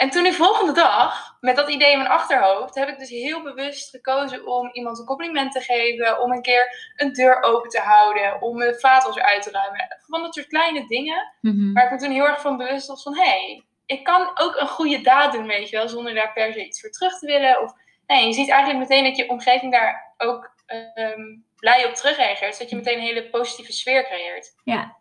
En 0.00 0.10
toen 0.10 0.22
die 0.22 0.32
volgende 0.32 0.72
dag, 0.72 1.36
met 1.40 1.56
dat 1.56 1.68
idee 1.70 1.92
in 1.92 1.98
mijn 1.98 2.10
achterhoofd, 2.10 2.74
heb 2.74 2.88
ik 2.88 2.98
dus 2.98 3.10
heel 3.10 3.42
bewust 3.42 3.90
gekozen 3.90 4.46
om 4.46 4.70
iemand 4.72 4.98
een 4.98 5.04
compliment 5.04 5.52
te 5.52 5.60
geven, 5.60 6.20
om 6.20 6.32
een 6.32 6.42
keer 6.42 6.92
een 6.96 7.12
deur 7.12 7.42
open 7.42 7.70
te 7.70 7.80
houden, 7.80 8.42
om 8.42 8.56
mijn 8.56 8.74
vaatwas 8.74 9.18
uit 9.18 9.42
te 9.42 9.50
ruimen. 9.50 9.98
Van 10.06 10.22
dat 10.22 10.34
soort 10.34 10.46
kleine 10.46 10.86
dingen, 10.86 11.32
mm 11.40 11.50
-hmm. 11.50 11.72
waar 11.72 11.84
ik 11.84 11.90
me 11.90 11.98
toen 11.98 12.10
heel 12.10 12.26
erg 12.26 12.40
van 12.40 12.56
bewust 12.56 12.86
was 12.86 13.02
van, 13.02 13.16
hé, 13.16 13.22
hey, 13.22 13.64
ik 13.86 14.04
kan 14.04 14.30
ook 14.34 14.56
een 14.56 14.68
goede 14.68 15.00
daad 15.00 15.32
doen, 15.32 15.46
weet 15.46 15.68
je 15.68 15.76
wel, 15.76 15.88
zonder 15.88 16.14
daar 16.14 16.32
per 16.32 16.52
se 16.52 16.66
iets 16.66 16.80
voor 16.80 16.90
terug 16.90 17.18
te 17.18 17.26
willen. 17.26 17.62
Of, 17.62 17.72
nee, 18.06 18.26
je 18.26 18.32
ziet 18.32 18.50
eigenlijk 18.50 18.88
meteen 18.88 19.04
dat 19.04 19.16
je 19.16 19.28
omgeving 19.28 19.72
daar 19.72 20.14
ook 20.18 20.54
um, 20.94 21.44
blij 21.56 21.86
op 21.86 21.94
terugreageert, 21.94 22.54
zodat 22.54 22.70
je 22.70 22.76
meteen 22.76 22.98
een 22.98 23.04
hele 23.04 23.30
positieve 23.30 23.72
sfeer 23.72 24.04
creëert. 24.04 24.52
Ja, 24.64 24.96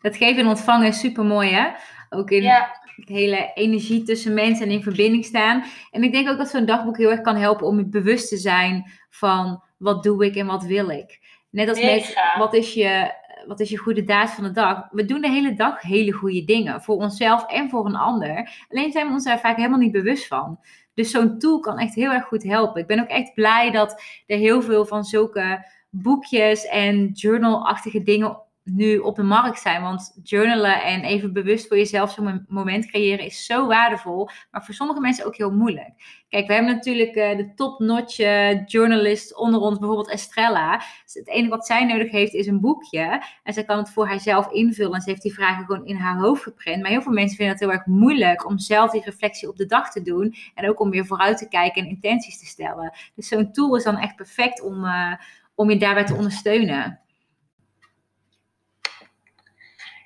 dat 0.00 0.16
geven 0.16 0.42
en 0.42 0.48
ontvangen 0.48 0.86
is 0.86 0.98
super 0.98 1.24
mooi, 1.24 1.50
hè? 1.50 1.70
Ook 2.10 2.30
in 2.30 2.42
Ja. 2.42 2.80
Hele 2.96 3.50
energie 3.54 4.02
tussen 4.02 4.34
mensen 4.34 4.66
en 4.66 4.72
in 4.72 4.82
verbinding 4.82 5.24
staan. 5.24 5.64
En 5.90 6.02
ik 6.02 6.12
denk 6.12 6.28
ook 6.28 6.38
dat 6.38 6.48
zo'n 6.48 6.64
dagboek 6.64 6.98
heel 6.98 7.10
erg 7.10 7.20
kan 7.20 7.36
helpen 7.36 7.66
om 7.66 7.78
je 7.78 7.86
bewust 7.86 8.28
te 8.28 8.36
zijn 8.36 8.90
van 9.10 9.62
wat 9.78 10.02
doe 10.02 10.24
ik 10.24 10.36
en 10.36 10.46
wat 10.46 10.64
wil 10.64 10.88
ik. 10.88 11.20
Net 11.50 11.68
als 11.68 11.82
met 11.82 12.16
wat 12.38 12.54
is 12.54 12.74
je, 12.74 13.12
wat 13.46 13.60
is 13.60 13.70
je 13.70 13.76
goede 13.76 14.04
daad 14.04 14.30
van 14.30 14.44
de 14.44 14.50
dag. 14.50 14.88
We 14.90 15.04
doen 15.04 15.20
de 15.20 15.30
hele 15.30 15.54
dag 15.54 15.80
hele 15.80 16.12
goede 16.12 16.44
dingen 16.44 16.82
voor 16.82 16.96
onszelf 16.96 17.46
en 17.46 17.70
voor 17.70 17.86
een 17.86 17.96
ander. 17.96 18.64
Alleen 18.68 18.92
zijn 18.92 19.06
we 19.06 19.12
ons 19.12 19.24
daar 19.24 19.40
vaak 19.40 19.56
helemaal 19.56 19.78
niet 19.78 19.92
bewust 19.92 20.26
van. 20.26 20.58
Dus 20.94 21.10
zo'n 21.10 21.38
tool 21.38 21.60
kan 21.60 21.78
echt 21.78 21.94
heel 21.94 22.12
erg 22.12 22.24
goed 22.24 22.42
helpen. 22.42 22.80
Ik 22.80 22.86
ben 22.86 23.00
ook 23.00 23.08
echt 23.08 23.34
blij 23.34 23.70
dat 23.70 24.02
er 24.26 24.38
heel 24.38 24.62
veel 24.62 24.86
van 24.86 25.04
zulke 25.04 25.66
boekjes 25.90 26.66
en 26.66 27.10
journal-achtige 27.12 28.02
dingen 28.02 28.42
nu 28.64 28.98
op 28.98 29.16
de 29.16 29.22
markt 29.22 29.60
zijn. 29.60 29.82
Want 29.82 30.18
journalen 30.22 30.82
en 30.82 31.02
even 31.02 31.32
bewust 31.32 31.68
voor 31.68 31.76
jezelf 31.76 32.12
zo'n 32.12 32.44
moment 32.48 32.86
creëren 32.86 33.24
is 33.24 33.44
zo 33.44 33.66
waardevol. 33.66 34.28
Maar 34.50 34.64
voor 34.64 34.74
sommige 34.74 35.00
mensen 35.00 35.26
ook 35.26 35.36
heel 35.36 35.50
moeilijk. 35.50 36.22
Kijk, 36.28 36.46
we 36.46 36.52
hebben 36.52 36.74
natuurlijk 36.74 37.16
uh, 37.16 37.36
de 37.36 37.54
top-notch 37.54 38.18
uh, 38.18 38.66
journalist 38.66 39.36
onder 39.36 39.60
ons, 39.60 39.78
bijvoorbeeld 39.78 40.10
Estrella. 40.10 40.76
Dus 41.04 41.14
het 41.14 41.28
enige 41.28 41.50
wat 41.50 41.66
zij 41.66 41.84
nodig 41.84 42.10
heeft 42.10 42.34
is 42.34 42.46
een 42.46 42.60
boekje. 42.60 43.22
En 43.42 43.52
zij 43.52 43.64
kan 43.64 43.78
het 43.78 43.90
voor 43.90 44.08
haarzelf 44.08 44.50
invullen. 44.50 44.94
En 44.94 45.00
ze 45.00 45.10
heeft 45.10 45.22
die 45.22 45.34
vragen 45.34 45.64
gewoon 45.64 45.86
in 45.86 45.96
haar 45.96 46.18
hoofd 46.18 46.42
geprint. 46.42 46.82
Maar 46.82 46.90
heel 46.90 47.02
veel 47.02 47.12
mensen 47.12 47.36
vinden 47.36 47.54
het 47.54 47.64
heel 47.64 47.72
erg 47.72 47.86
moeilijk 47.86 48.46
om 48.46 48.58
zelf 48.58 48.90
die 48.90 49.04
reflectie 49.04 49.48
op 49.48 49.56
de 49.56 49.66
dag 49.66 49.90
te 49.90 50.02
doen. 50.02 50.34
En 50.54 50.68
ook 50.68 50.80
om 50.80 50.90
weer 50.90 51.06
vooruit 51.06 51.38
te 51.38 51.48
kijken 51.48 51.82
en 51.82 51.88
intenties 51.88 52.38
te 52.38 52.46
stellen. 52.46 52.92
Dus 53.14 53.28
zo'n 53.28 53.52
tool 53.52 53.76
is 53.76 53.84
dan 53.84 53.98
echt 53.98 54.16
perfect 54.16 54.62
om, 54.62 54.84
uh, 54.84 55.14
om 55.54 55.70
je 55.70 55.76
daarbij 55.76 56.04
te 56.04 56.14
ondersteunen. 56.14 57.01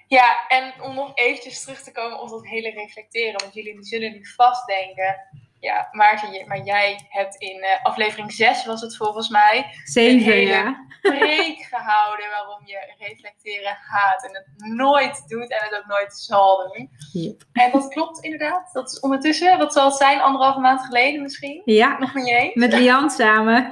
Ja, 0.09 0.49
en 0.49 0.83
om 0.83 0.95
nog 0.95 1.11
eventjes 1.15 1.63
terug 1.63 1.83
te 1.83 1.93
komen 1.93 2.21
op 2.21 2.29
dat 2.29 2.47
hele 2.47 2.71
reflecteren. 2.71 3.41
Want 3.41 3.55
jullie 3.55 3.77
zullen 3.85 4.13
nu 4.13 4.27
vast 4.27 4.67
denken. 4.67 5.17
Ja, 5.61 5.89
Maarten, 5.93 6.47
maar 6.47 6.63
jij 6.63 7.07
hebt 7.09 7.37
in 7.37 7.57
uh, 7.59 7.85
aflevering 7.85 8.33
6 8.33 8.65
was 8.65 8.81
het 8.81 8.97
volgens 8.97 9.29
mij. 9.29 9.67
Zeven, 9.85 10.41
ja. 10.41 10.87
preek 11.03 11.63
gehouden 11.63 12.31
waarom 12.31 12.67
je 12.67 12.95
reflecteren 12.99 13.77
haat. 13.81 14.25
En 14.25 14.35
het 14.35 14.47
nooit 14.75 15.29
doet 15.29 15.51
en 15.51 15.59
het 15.61 15.75
ook 15.75 15.87
nooit 15.87 16.15
zal 16.15 16.73
doen. 16.73 16.91
Yep. 17.13 17.43
En 17.53 17.71
dat 17.71 17.89
klopt 17.89 18.25
inderdaad. 18.25 18.73
Dat 18.73 18.93
is 18.93 19.01
ondertussen, 19.01 19.59
wat 19.59 19.73
zal 19.73 19.85
het 19.85 19.97
zijn, 19.97 20.21
anderhalve 20.21 20.61
maand 20.61 20.81
geleden 20.85 21.23
misschien? 21.23 21.63
Ja, 21.65 21.99
Nog 21.99 22.15
niet 22.15 22.29
eens. 22.29 22.55
met 22.55 22.73
Lian 22.73 23.11
samen. 23.11 23.69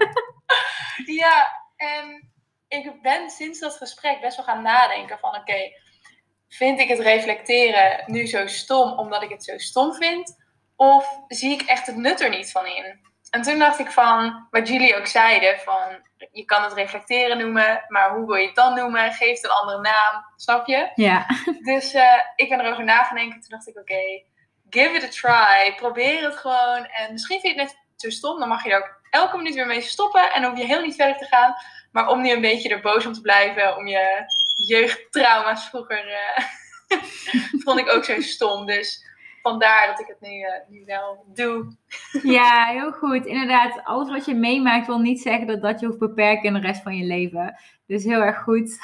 ja, 1.07 1.47
en 1.77 2.29
ik 2.69 3.03
ben 3.03 3.31
sinds 3.31 3.59
dat 3.59 3.77
gesprek 3.77 4.21
best 4.21 4.37
wel 4.37 4.47
gaan 4.47 4.63
nadenken 4.63 5.19
van 5.19 5.31
oké. 5.31 5.39
Okay, 5.41 5.73
vind 6.57 6.81
ik 6.81 6.89
het 6.89 6.99
reflecteren 6.99 8.03
nu 8.07 8.27
zo 8.27 8.47
stom 8.47 8.99
omdat 8.99 9.23
ik 9.23 9.31
het 9.31 9.45
zo 9.45 9.59
stom 9.59 9.95
vind? 9.95 10.43
Of 10.77 11.19
zie 11.29 11.53
ik 11.53 11.63
echt 11.63 11.87
het 11.87 11.97
nut 11.97 12.21
er 12.21 12.31
niet 12.31 12.51
van 12.51 12.67
in? 12.67 13.01
En 13.31 13.43
toen 13.43 13.59
dacht 13.59 13.79
ik 13.79 13.91
van, 13.91 14.47
wat 14.51 14.69
jullie 14.69 14.97
ook 14.97 15.07
zeiden, 15.07 15.59
van 15.59 16.03
je 16.33 16.45
kan 16.45 16.63
het 16.63 16.73
reflecteren 16.73 17.39
noemen, 17.39 17.85
maar 17.89 18.15
hoe 18.15 18.27
wil 18.27 18.37
je 18.37 18.47
het 18.47 18.55
dan 18.55 18.75
noemen? 18.75 19.13
Geef 19.13 19.37
het 19.37 19.45
een 19.45 19.51
andere 19.51 19.81
naam, 19.81 20.25
snap 20.37 20.67
je? 20.67 20.91
Ja. 20.95 21.27
Dus 21.63 21.95
uh, 21.95 22.21
ik 22.37 22.49
ben 22.49 22.61
erover 22.61 22.85
na 22.85 23.03
gaan 23.03 23.17
denken. 23.17 23.41
Toen 23.41 23.51
dacht 23.51 23.69
ik, 23.69 23.79
oké, 23.79 23.93
okay, 23.93 24.25
give 24.71 24.97
it 24.97 25.05
a 25.05 25.09
try. 25.09 25.75
Probeer 25.75 26.25
het 26.25 26.37
gewoon. 26.37 26.87
En 26.87 27.13
misschien 27.13 27.41
vind 27.41 27.55
je 27.55 27.61
het 27.61 27.71
net 27.71 27.83
zo 27.97 28.11
stom, 28.11 28.39
dan 28.39 28.49
mag 28.49 28.65
je 28.65 28.71
er 28.71 28.79
ook 28.79 29.01
elke 29.11 29.37
minuut 29.37 29.55
weer 29.55 29.67
mee 29.67 29.81
stoppen. 29.81 30.33
En 30.33 30.43
dan 30.43 30.51
hoef 30.51 30.61
je 30.61 30.67
heel 30.67 30.83
niet 30.83 30.97
verder 30.97 31.17
te 31.17 31.25
gaan. 31.25 31.55
Maar 31.93 32.09
om 32.09 32.23
nu 32.23 32.31
een 32.31 32.41
beetje 32.41 32.69
er 32.69 32.81
boos 32.81 33.07
om 33.07 33.13
te 33.13 33.21
blijven, 33.21 33.77
om 33.77 33.87
je 33.87 34.25
jeugdtrauma's 34.55 35.69
vroeger 35.69 36.09
uh, 36.09 36.45
vond 37.65 37.79
ik 37.79 37.91
ook 37.91 38.05
zo 38.05 38.21
stom. 38.21 38.67
Dus 38.67 39.13
vandaar 39.43 39.87
dat 39.87 40.01
ik 40.01 40.07
het 40.07 40.21
nu, 40.21 40.39
uh, 40.39 40.49
nu 40.69 40.85
wel 40.85 41.25
doe. 41.35 41.77
Ja, 42.37 42.67
heel 42.67 42.93
goed. 42.93 43.27
Inderdaad, 43.27 43.81
alles 43.85 44.11
wat 44.11 44.25
je 44.25 44.35
meemaakt 44.35 44.87
wil 44.87 44.99
niet 44.99 45.21
zeggen 45.21 45.47
dat 45.47 45.63
dat 45.63 45.81
je 45.81 45.87
hoeft 45.87 45.99
beperken 45.99 46.45
in 46.45 46.55
de 46.55 46.61
rest 46.61 46.83
van 46.83 46.97
je 46.97 47.05
leven. 47.05 47.59
Dus 47.87 48.05
heel 48.05 48.21
erg 48.21 48.43
goed. 48.43 48.79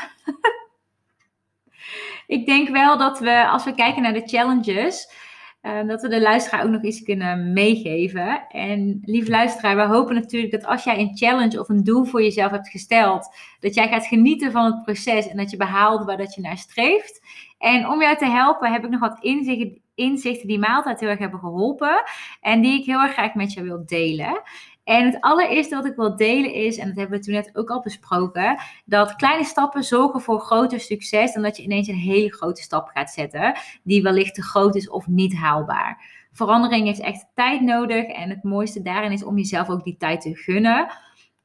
ik 2.37 2.47
denk 2.47 2.69
wel 2.69 2.99
dat 2.99 3.19
we, 3.19 3.49
als 3.49 3.65
we 3.65 3.75
kijken 3.75 4.03
naar 4.03 4.13
de 4.13 4.29
challenges, 4.29 5.13
uh, 5.63 5.87
dat 5.87 6.03
we 6.03 6.09
de 6.09 6.21
luisteraar 6.21 6.65
ook 6.65 6.71
nog 6.71 6.83
iets 6.83 7.03
kunnen 7.03 7.53
meegeven. 7.53 8.47
En 8.49 9.01
lieve 9.05 9.31
luisteraar, 9.31 9.77
we 9.77 9.95
hopen 9.95 10.15
natuurlijk 10.15 10.53
dat 10.53 10.65
als 10.65 10.85
jij 10.85 10.99
een 10.99 11.17
challenge 11.17 11.61
of 11.61 11.69
een 11.69 11.85
doel 11.85 12.05
voor 12.05 12.23
jezelf 12.23 12.51
hebt 12.51 12.69
gesteld, 12.69 13.37
dat 13.61 13.75
jij 13.75 13.89
gaat 13.89 14.07
genieten 14.07 14.53
van 14.53 14.65
het 14.65 14.83
proces 14.83 15.29
en 15.29 15.37
dat 15.37 15.51
je 15.51 15.57
behaalt 15.57 16.05
waar 16.05 16.17
dat 16.17 16.35
je 16.35 16.41
naar 16.41 16.59
streeft. 16.59 17.21
En 17.59 17.89
om 17.89 18.01
jou 18.03 18.17
te 18.17 18.27
helpen 18.27 18.73
heb 18.73 18.85
ik 18.85 18.91
nog 18.91 19.01
wat 19.01 19.19
inzichten, 19.21 19.81
inzichten 19.95 20.49
die 20.49 20.59
mij 20.59 20.71
altijd 20.71 21.01
heel 21.01 21.09
erg 21.09 21.19
hebben 21.19 21.41
geholpen 21.41 22.03
en 22.41 22.61
die 22.61 22.81
ik 22.81 22.87
heel 22.87 23.01
erg 23.01 23.13
graag 23.13 23.35
met 23.35 23.53
je 23.53 23.63
wil 23.63 23.87
delen. 23.87 24.43
En 24.91 25.05
het 25.05 25.21
allereerste 25.21 25.75
wat 25.75 25.85
ik 25.85 25.97
wil 25.97 26.17
delen 26.17 26.53
is, 26.53 26.77
en 26.77 26.87
dat 26.87 26.97
hebben 26.97 27.19
we 27.19 27.25
toen 27.25 27.35
net 27.35 27.51
ook 27.53 27.71
al 27.71 27.81
besproken, 27.81 28.59
dat 28.85 29.17
kleine 29.17 29.45
stappen 29.45 29.85
zorgen 29.85 30.21
voor 30.21 30.41
groter 30.41 30.81
succes 30.81 31.33
dan 31.33 31.43
dat 31.43 31.57
je 31.57 31.63
ineens 31.63 31.89
een 31.89 31.95
hele 31.95 32.33
grote 32.33 32.63
stap 32.63 32.89
gaat 32.89 33.11
zetten, 33.11 33.59
die 33.83 34.03
wellicht 34.03 34.35
te 34.35 34.43
groot 34.43 34.77
is 34.77 34.91
of 34.91 35.07
niet 35.07 35.35
haalbaar. 35.35 36.05
Verandering 36.33 36.87
heeft 36.87 37.01
echt 37.01 37.27
tijd 37.35 37.61
nodig 37.61 38.07
en 38.07 38.31
het 38.31 38.43
mooiste 38.43 38.83
daarin 38.83 39.13
is 39.13 39.25
om 39.25 39.37
jezelf 39.37 39.69
ook 39.69 39.85
die 39.85 39.97
tijd 39.97 40.21
te 40.21 40.35
gunnen. 40.35 40.89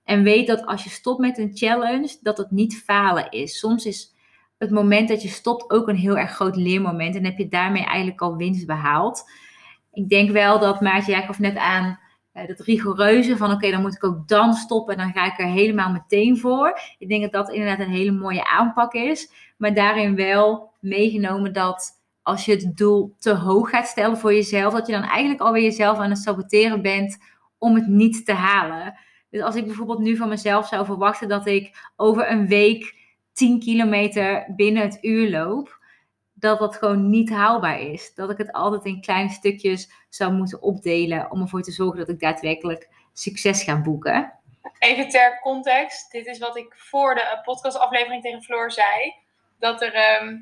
En 0.03 0.23
weet 0.23 0.47
dat 0.47 0.65
als 0.65 0.83
je 0.83 0.89
stopt 0.89 1.19
met 1.19 1.37
een 1.37 1.51
challenge, 1.53 2.17
dat 2.21 2.37
het 2.37 2.51
niet 2.51 2.77
falen 2.77 3.29
is. 3.29 3.59
Soms 3.59 3.85
is 3.85 4.13
het 4.57 4.71
moment 4.71 5.07
dat 5.07 5.21
je 5.21 5.29
stopt 5.29 5.71
ook 5.71 5.87
een 5.87 5.95
heel 5.95 6.17
erg 6.17 6.31
groot 6.31 6.55
leermoment 6.55 7.15
en 7.15 7.25
heb 7.25 7.37
je 7.37 7.47
daarmee 7.47 7.83
eigenlijk 7.83 8.21
al 8.21 8.35
winst 8.35 8.65
behaald. 8.65 9.29
Ik 9.91 10.09
denk 10.09 10.31
wel 10.31 10.59
dat 10.59 10.81
Maartje, 10.81 11.11
jij 11.11 11.25
gaf 11.25 11.39
net 11.39 11.57
aan, 11.57 11.99
uh, 12.35 12.47
dat 12.47 12.59
rigoureuze 12.59 13.37
van 13.37 13.51
oké, 13.51 13.71
dan 13.71 13.81
moet 13.81 13.95
ik 13.95 14.03
ook 14.03 14.27
dan 14.27 14.53
stoppen 14.53 14.95
en 14.95 15.03
dan 15.03 15.13
ga 15.13 15.25
ik 15.25 15.39
er 15.39 15.51
helemaal 15.51 15.91
meteen 15.91 16.37
voor. 16.37 16.79
Ik 16.97 17.09
denk 17.09 17.21
dat 17.21 17.31
dat 17.31 17.53
inderdaad 17.53 17.79
een 17.79 17.93
hele 17.93 18.11
mooie 18.11 18.47
aanpak 18.47 18.93
is. 18.93 19.31
Maar 19.57 19.73
daarin 19.73 20.15
wel 20.15 20.71
meegenomen 20.79 21.53
dat 21.53 21.91
als 22.21 22.45
je 22.45 22.51
het 22.51 22.77
doel 22.77 23.15
te 23.19 23.33
hoog 23.33 23.69
gaat 23.69 23.87
stellen 23.87 24.17
voor 24.17 24.33
jezelf, 24.33 24.73
dat 24.73 24.87
je 24.87 24.93
dan 24.93 25.03
eigenlijk 25.03 25.41
alweer 25.41 25.63
jezelf 25.63 25.97
aan 25.97 26.09
het 26.09 26.19
saboteren 26.19 26.81
bent 26.81 27.17
om 27.57 27.75
het 27.75 27.87
niet 27.87 28.25
te 28.25 28.33
halen. 28.33 28.97
Dus 29.29 29.41
als 29.41 29.55
ik 29.55 29.65
bijvoorbeeld 29.65 29.99
nu 29.99 30.15
van 30.15 30.29
mezelf 30.29 30.67
zou 30.67 30.85
verwachten 30.85 31.27
dat 31.27 31.47
ik 31.47 31.91
over 31.95 32.31
een 32.31 32.47
week 32.47 32.95
10 33.33 33.59
kilometer 33.59 34.53
binnen 34.55 34.83
het 34.83 34.97
uur 35.01 35.29
loop, 35.29 35.74
dat 36.45 36.59
dat 36.59 36.75
gewoon 36.75 37.09
niet 37.09 37.29
haalbaar 37.29 37.79
is. 37.79 38.13
Dat 38.13 38.29
ik 38.29 38.37
het 38.37 38.51
altijd 38.51 38.85
in 38.85 39.01
kleine 39.01 39.29
stukjes 39.29 39.91
zou 40.09 40.33
moeten 40.33 40.61
opdelen 40.61 41.31
om 41.31 41.41
ervoor 41.41 41.61
te 41.61 41.71
zorgen 41.71 41.97
dat 41.97 42.09
ik 42.09 42.19
daadwerkelijk 42.19 42.89
succes 43.13 43.63
ga 43.63 43.81
boeken. 43.81 44.33
even 44.79 45.09
ter 45.09 45.39
context. 45.39 46.11
Dit 46.11 46.25
is 46.25 46.39
wat 46.39 46.57
ik 46.57 46.73
voor 46.77 47.15
de 47.15 47.39
podcastaflevering 47.43 48.21
tegen 48.21 48.43
Floor 48.43 48.71
zei. 48.71 49.13
Dat, 49.59 49.81
er, 49.81 49.93
ehm, 49.93 50.37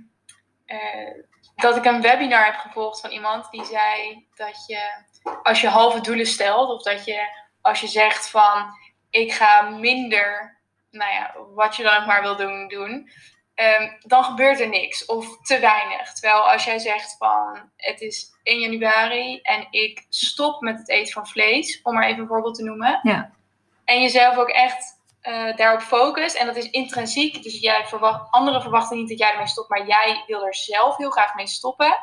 eh, 0.65 1.23
dat 1.55 1.75
ik 1.75 1.85
een 1.85 2.01
webinar 2.01 2.45
heb 2.45 2.55
gevolgd 2.55 3.01
van 3.01 3.09
iemand 3.09 3.51
die 3.51 3.65
zei 3.65 4.25
dat 4.35 4.65
je 4.67 5.03
als 5.43 5.61
je 5.61 5.67
halve 5.67 6.01
doelen 6.01 6.25
stelt, 6.25 6.69
of 6.69 6.83
dat 6.83 7.05
je 7.05 7.27
als 7.61 7.81
je 7.81 7.87
zegt 7.87 8.29
van 8.29 8.65
ik 9.09 9.33
ga 9.33 9.61
minder, 9.69 10.59
nou 10.91 11.11
ja, 11.11 11.35
wat 11.53 11.75
je 11.75 11.83
dan 11.83 11.97
ook 11.97 12.05
maar 12.05 12.21
wil 12.21 12.35
doen, 12.35 12.67
doen 12.67 13.09
Ehm, 13.55 13.89
dan 13.99 14.23
gebeurt 14.23 14.59
er 14.59 14.69
niks 14.69 15.05
of 15.05 15.37
te 15.41 15.59
weinig. 15.59 16.13
Terwijl 16.13 16.51
als 16.51 16.63
jij 16.63 16.79
zegt 16.79 17.15
van 17.17 17.71
het 17.75 18.01
is 18.01 18.31
1 18.43 18.59
januari 18.59 19.39
en 19.41 19.67
ik 19.69 20.05
stop 20.09 20.61
met 20.61 20.77
het 20.77 20.89
eten 20.89 21.13
van 21.13 21.27
vlees, 21.27 21.81
om 21.81 21.93
maar 21.93 22.07
even 22.07 22.21
een 22.21 22.27
voorbeeld 22.27 22.55
te 22.55 22.63
noemen. 22.63 22.99
Ja. 23.03 23.31
En 23.85 24.01
jezelf 24.01 24.37
ook 24.37 24.49
echt 24.49 25.01
uh, 25.23 25.55
daarop 25.55 25.81
focust 25.81 26.35
en 26.35 26.45
dat 26.45 26.55
is 26.55 26.69
intrinsiek. 26.69 27.43
Dus 27.43 27.59
jij 27.59 27.85
verwacht, 27.85 28.31
anderen 28.31 28.61
verwachten 28.61 28.97
niet 28.97 29.09
dat 29.09 29.17
jij 29.17 29.31
ermee 29.31 29.47
stopt, 29.47 29.69
maar 29.69 29.87
jij 29.87 30.23
wil 30.27 30.45
er 30.45 30.55
zelf 30.55 30.97
heel 30.97 31.11
graag 31.11 31.35
mee 31.35 31.47
stoppen. 31.47 31.97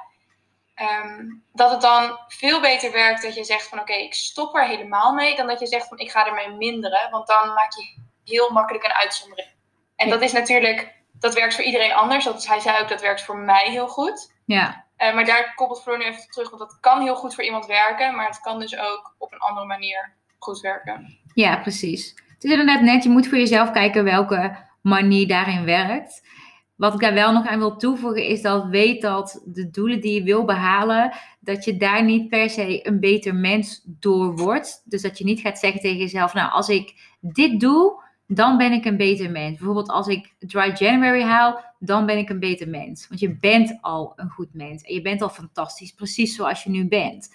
Ehm, 0.75 1.27
dat 1.53 1.71
het 1.71 1.81
dan 1.81 2.19
veel 2.29 2.61
beter 2.61 2.93
werkt 2.93 3.23
dat 3.23 3.35
je 3.35 3.45
zegt 3.45 3.69
van 3.69 3.81
oké, 3.81 3.93
ik 3.93 4.15
stop 4.15 4.57
er 4.57 4.67
helemaal 4.67 5.13
mee, 5.13 5.37
dan 5.37 5.47
dat 5.47 5.61
je 5.61 5.67
zegt 5.67 5.89
van 5.89 5.99
ik 5.99 6.11
ga 6.11 6.27
ermee 6.27 6.57
minderen. 6.57 7.11
Want 7.11 7.27
dan 7.27 7.49
maak 7.55 7.73
je 7.75 7.99
heel 8.25 8.51
makkelijk 8.51 8.85
een 8.85 8.93
uitzondering. 8.93 9.49
En 9.97 10.09
dat 10.09 10.23
is 10.23 10.33
natuurlijk 10.33 11.00
dat 11.21 11.35
werkt 11.35 11.55
voor 11.55 11.65
iedereen 11.65 11.93
anders. 11.93 12.25
Dat 12.25 12.47
hij 12.47 12.61
zei 12.61 12.83
ook, 12.83 12.89
dat 12.89 13.01
werkt 13.01 13.23
voor 13.23 13.39
mij 13.39 13.71
heel 13.71 13.89
goed. 13.89 14.33
Ja. 14.45 14.85
Uh, 14.99 15.15
maar 15.15 15.25
daar 15.25 15.53
koppelt 15.55 15.83
Floor 15.83 15.99
nu 15.99 16.05
even 16.05 16.31
terug, 16.31 16.51
want 16.51 16.63
dat 16.63 16.79
kan 16.81 17.01
heel 17.01 17.17
goed 17.17 17.35
voor 17.35 17.45
iemand 17.45 17.67
werken, 17.67 18.17
maar 18.17 18.27
het 18.27 18.41
kan 18.41 18.61
dus 18.61 18.79
ook 18.79 19.15
op 19.19 19.33
een 19.33 19.39
andere 19.39 19.67
manier 19.67 20.13
goed 20.39 20.61
werken. 20.61 21.19
Ja, 21.35 21.57
precies. 21.57 22.15
Het 22.35 22.45
is 22.45 22.51
inderdaad 22.51 22.81
net, 22.81 23.03
je 23.03 23.09
moet 23.09 23.29
voor 23.29 23.39
jezelf 23.39 23.71
kijken 23.71 24.05
welke 24.05 24.57
manier 24.83 25.29
daarin 25.29 25.65
werkt. 25.65 26.29
Wat 26.77 26.95
ik 26.95 27.01
daar 27.01 27.15
wel 27.15 27.33
nog 27.33 27.47
aan 27.47 27.59
wil 27.59 27.77
toevoegen 27.77 28.25
is 28.25 28.43
dat 28.43 28.67
weet 28.67 29.03
dat 29.03 29.43
de 29.45 29.71
doelen 29.71 30.01
die 30.01 30.15
je 30.15 30.23
wil 30.23 30.45
behalen, 30.45 31.13
dat 31.41 31.65
je 31.65 31.77
daar 31.77 32.05
niet 32.05 32.29
per 32.29 32.51
se 32.51 32.87
een 32.87 33.01
beter 33.01 33.35
mens 33.35 33.83
door 33.85 34.37
wordt. 34.37 34.83
Dus 34.85 35.03
dat 35.03 35.19
je 35.19 35.25
niet 35.25 35.41
gaat 35.41 35.59
zeggen 35.59 35.81
tegen 35.81 35.99
jezelf, 35.99 36.35
nou 36.35 36.51
als 36.51 36.69
ik 36.69 37.17
dit 37.21 37.61
doe, 37.61 38.03
dan 38.33 38.57
ben 38.57 38.73
ik 38.73 38.85
een 38.85 38.97
beter 38.97 39.31
mens. 39.31 39.57
Bijvoorbeeld 39.57 39.89
als 39.89 40.07
ik 40.07 40.35
Dry 40.39 40.73
January 40.75 41.23
haal, 41.23 41.61
dan 41.79 42.07
ben 42.07 42.19
ik 42.19 42.29
een 42.29 42.39
beter 42.39 42.69
mens. 42.69 43.09
Want 43.09 43.21
je 43.21 43.37
bent 43.37 43.79
al 43.81 44.13
een 44.17 44.31
goed 44.31 44.55
mens 44.55 44.83
en 44.83 44.95
je 44.95 45.03
bent 45.03 45.23
al 45.23 45.29
fantastisch, 45.29 45.93
precies 45.93 46.35
zoals 46.35 46.63
je 46.63 46.71
nu 46.71 46.89
bent. 46.89 47.35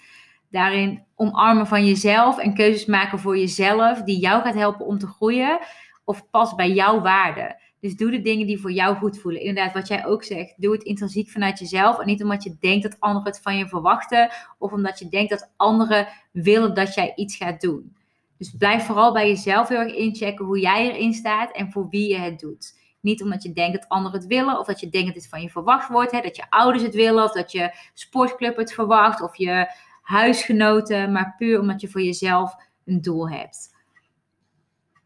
Daarin 0.50 1.02
omarmen 1.14 1.66
van 1.66 1.86
jezelf 1.86 2.38
en 2.38 2.54
keuzes 2.54 2.86
maken 2.86 3.18
voor 3.18 3.38
jezelf, 3.38 4.02
die 4.02 4.18
jou 4.18 4.42
gaat 4.42 4.54
helpen 4.54 4.86
om 4.86 4.98
te 4.98 5.06
groeien 5.06 5.58
of 6.04 6.30
past 6.30 6.56
bij 6.56 6.72
jouw 6.72 7.00
waarden. 7.00 7.56
Dus 7.80 7.96
doe 7.96 8.10
de 8.10 8.20
dingen 8.20 8.46
die 8.46 8.60
voor 8.60 8.72
jou 8.72 8.96
goed 8.96 9.18
voelen. 9.18 9.40
Inderdaad, 9.40 9.74
wat 9.74 9.88
jij 9.88 10.06
ook 10.06 10.24
zegt, 10.24 10.54
doe 10.56 10.72
het 10.72 10.82
intrinsiek 10.82 11.30
vanuit 11.30 11.58
jezelf 11.58 11.98
en 11.98 12.06
niet 12.06 12.22
omdat 12.22 12.42
je 12.42 12.56
denkt 12.60 12.82
dat 12.82 13.00
anderen 13.00 13.32
het 13.32 13.40
van 13.42 13.56
je 13.56 13.68
verwachten 13.68 14.30
of 14.58 14.72
omdat 14.72 14.98
je 14.98 15.08
denkt 15.08 15.30
dat 15.30 15.52
anderen 15.56 16.08
willen 16.30 16.74
dat 16.74 16.94
jij 16.94 17.12
iets 17.16 17.36
gaat 17.36 17.60
doen. 17.60 17.95
Dus 18.38 18.54
blijf 18.58 18.86
vooral 18.86 19.12
bij 19.12 19.28
jezelf 19.28 19.68
heel 19.68 19.78
erg 19.78 19.94
inchecken 19.94 20.44
hoe 20.44 20.60
jij 20.60 20.90
erin 20.90 21.14
staat 21.14 21.52
en 21.52 21.70
voor 21.70 21.88
wie 21.88 22.08
je 22.08 22.18
het 22.18 22.38
doet. 22.38 22.78
Niet 23.00 23.22
omdat 23.22 23.42
je 23.42 23.52
denkt 23.52 23.80
dat 23.80 23.88
anderen 23.88 24.18
het 24.18 24.28
willen 24.28 24.58
of 24.58 24.66
dat 24.66 24.80
je 24.80 24.88
denkt 24.88 25.06
dat 25.06 25.16
het 25.16 25.28
van 25.28 25.42
je 25.42 25.50
verwacht 25.50 25.88
wordt. 25.88 26.12
Hè, 26.12 26.20
dat 26.20 26.36
je 26.36 26.50
ouders 26.50 26.82
het 26.82 26.94
willen 26.94 27.24
of 27.24 27.32
dat 27.32 27.52
je 27.52 27.74
sportclub 27.94 28.56
het 28.56 28.72
verwacht 28.72 29.22
of 29.22 29.36
je 29.36 29.70
huisgenoten. 30.02 31.12
Maar 31.12 31.34
puur 31.38 31.60
omdat 31.60 31.80
je 31.80 31.88
voor 31.88 32.02
jezelf 32.02 32.54
een 32.84 33.00
doel 33.00 33.30
hebt. 33.30 33.74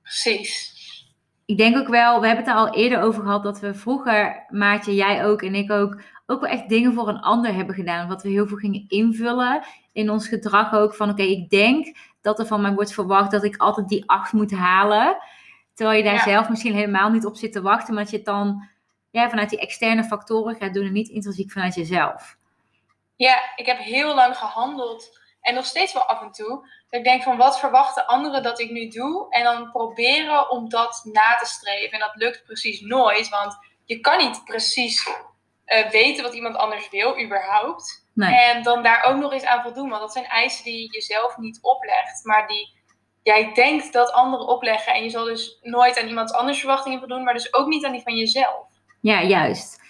Precies. 0.03 0.79
Ik 1.45 1.57
denk 1.57 1.77
ook 1.77 1.89
wel, 1.89 2.21
we 2.21 2.27
hebben 2.27 2.45
het 2.45 2.55
er 2.55 2.61
al 2.61 2.75
eerder 2.75 3.01
over 3.01 3.23
gehad 3.23 3.43
dat 3.43 3.61
we 3.61 3.75
vroeger, 3.75 4.45
Maatje, 4.49 4.95
jij 4.95 5.25
ook 5.25 5.43
en 5.43 5.55
ik 5.55 5.71
ook, 5.71 6.01
ook 6.27 6.41
wel 6.41 6.51
echt 6.51 6.69
dingen 6.69 6.95
voor 6.95 7.09
een 7.09 7.21
ander 7.21 7.55
hebben 7.55 7.75
gedaan. 7.75 8.09
Wat 8.09 8.23
we 8.23 8.29
heel 8.29 8.47
veel 8.47 8.57
gingen 8.57 8.85
invullen 8.89 9.63
in 9.93 10.11
ons 10.11 10.29
gedrag 10.29 10.73
ook. 10.73 10.95
Van 10.95 11.11
oké, 11.11 11.23
ik 11.23 11.51
denk 11.51 11.97
dat 12.21 12.39
er 12.39 12.47
van 12.47 12.61
mij 12.61 12.73
wordt 12.73 12.93
verwacht 12.93 13.31
dat 13.31 13.45
ik 13.45 13.57
altijd 13.57 13.89
die 13.89 14.11
acht 14.11 14.33
moet 14.33 14.53
halen. 14.53 15.17
Terwijl 15.75 15.99
je 15.99 16.05
daar 16.05 16.21
zelf 16.21 16.49
misschien 16.49 16.75
helemaal 16.75 17.11
niet 17.11 17.27
op 17.27 17.37
zit 17.37 17.53
te 17.53 17.63
wachten, 17.63 17.95
maar 17.95 18.03
dat 18.03 18.13
je 18.13 18.17
het 18.17 18.27
dan 18.27 18.69
ja, 19.11 19.29
vanuit 19.29 19.51
die 19.51 19.61
externe 19.61 20.05
factoren 20.05 20.55
gaat 20.55 20.75
doen 20.75 20.87
en 20.87 20.93
niet 20.93 21.09
intrinsiek 21.09 21.51
vanuit 21.51 21.75
jezelf. 21.75 22.37
Ja, 23.17 23.39
ik 23.57 23.67
heb 23.67 23.79
heel 23.79 24.15
lang 24.15 24.37
gehandeld 24.37 25.21
en 25.41 25.55
nog 25.55 25.65
steeds 25.65 25.93
wel 25.93 26.03
af 26.03 26.23
en 26.23 26.33
toe. 26.33 26.49
Dat 26.89 27.01
ik 27.01 27.05
denk 27.05 27.23
van 27.23 27.37
wat 27.37 27.59
verwachten 27.59 28.07
anderen 28.07 28.43
dat 28.43 28.61
ik 28.61 28.71
nu 28.71 28.89
doe 28.89 29.27
en 29.31 29.45
dan 29.45 29.71
proberen 29.71 30.51
om 30.51 30.69
dat 30.69 31.01
na 31.13 31.35
te 31.35 31.47
streven. 31.47 31.93
En 31.93 31.99
dat 31.99 32.15
lukt 32.15 32.45
precies 32.45 32.81
nooit, 32.81 33.29
want 33.29 33.57
je 33.85 34.01
kan 34.01 34.19
niet 34.19 34.45
precies 34.45 35.09
uh, 35.67 35.91
weten 35.91 36.23
wat 36.23 36.35
iemand 36.35 36.57
anders 36.57 36.91
wil, 36.91 37.23
überhaupt. 37.23 38.00
En 38.29 38.63
dan 38.63 38.83
daar 38.83 39.05
ook 39.05 39.17
nog 39.17 39.33
eens 39.33 39.45
aan 39.45 39.63
voldoen. 39.63 39.89
Want 39.89 40.01
dat 40.01 40.13
zijn 40.13 40.25
eisen 40.25 40.65
die 40.65 40.81
je 40.81 40.87
jezelf 40.87 41.37
niet 41.37 41.59
oplegt, 41.63 42.25
maar 42.25 42.47
die 42.47 42.79
jij 43.23 43.53
denkt 43.55 43.93
dat 43.93 44.13
anderen 44.13 44.49
opleggen. 44.49 44.95
En 44.95 45.03
je 45.03 45.11
zal 45.11 45.25
dus 45.25 45.59
nooit 45.63 46.01
aan 46.01 46.09
iemand 46.09 46.33
anders 46.33 46.59
verwachtingen 46.59 46.99
voldoen, 46.99 47.25
maar 47.25 47.35
dus 47.35 47.55
ook 47.55 47.67
niet 47.67 47.85
aan 47.85 47.93
die 47.93 48.03
van 48.03 48.17
jezelf. 48.17 48.67
Ja, 49.01 49.23
juist. 49.23 49.83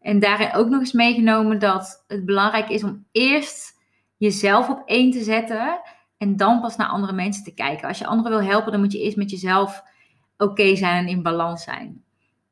En 0.00 0.18
daarin 0.18 0.54
ook 0.54 0.68
nog 0.68 0.80
eens 0.80 0.92
meegenomen 0.92 1.58
dat 1.58 2.04
het 2.06 2.24
belangrijk 2.24 2.68
is 2.68 2.84
om 2.84 3.06
eerst 3.12 3.74
jezelf 4.16 4.68
op 4.68 4.82
één 4.84 5.10
te 5.10 5.22
zetten 5.22 5.80
en 6.18 6.36
dan 6.36 6.60
pas 6.60 6.76
naar 6.76 6.88
andere 6.88 7.12
mensen 7.12 7.44
te 7.44 7.54
kijken. 7.54 7.88
Als 7.88 7.98
je 7.98 8.06
anderen 8.06 8.38
wil 8.38 8.48
helpen, 8.48 8.72
dan 8.72 8.80
moet 8.80 8.92
je 8.92 9.02
eerst 9.02 9.16
met 9.16 9.30
jezelf 9.30 9.82
oké 10.36 10.76
zijn 10.76 10.96
en 10.96 11.08
in 11.08 11.22
balans 11.22 11.62
zijn. 11.62 12.04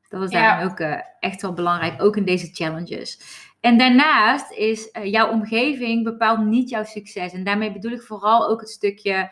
Dat 0.09 0.23
is 0.23 0.29
daarin 0.29 0.69
ook 0.69 0.79
uh, 0.79 0.99
echt 1.19 1.41
wel 1.41 1.53
belangrijk, 1.53 2.01
ook 2.01 2.17
in 2.17 2.25
deze 2.25 2.49
challenges. 2.53 3.19
En 3.65 3.77
daarnaast 3.77 4.51
is 4.51 4.89
uh, 4.93 5.05
jouw 5.05 5.31
omgeving 5.31 6.03
bepaalt 6.03 6.45
niet 6.45 6.69
jouw 6.69 6.83
succes. 6.83 7.33
En 7.33 7.43
daarmee 7.43 7.71
bedoel 7.71 7.91
ik 7.91 8.01
vooral 8.01 8.49
ook 8.49 8.59
het 8.59 8.69
stukje 8.69 9.31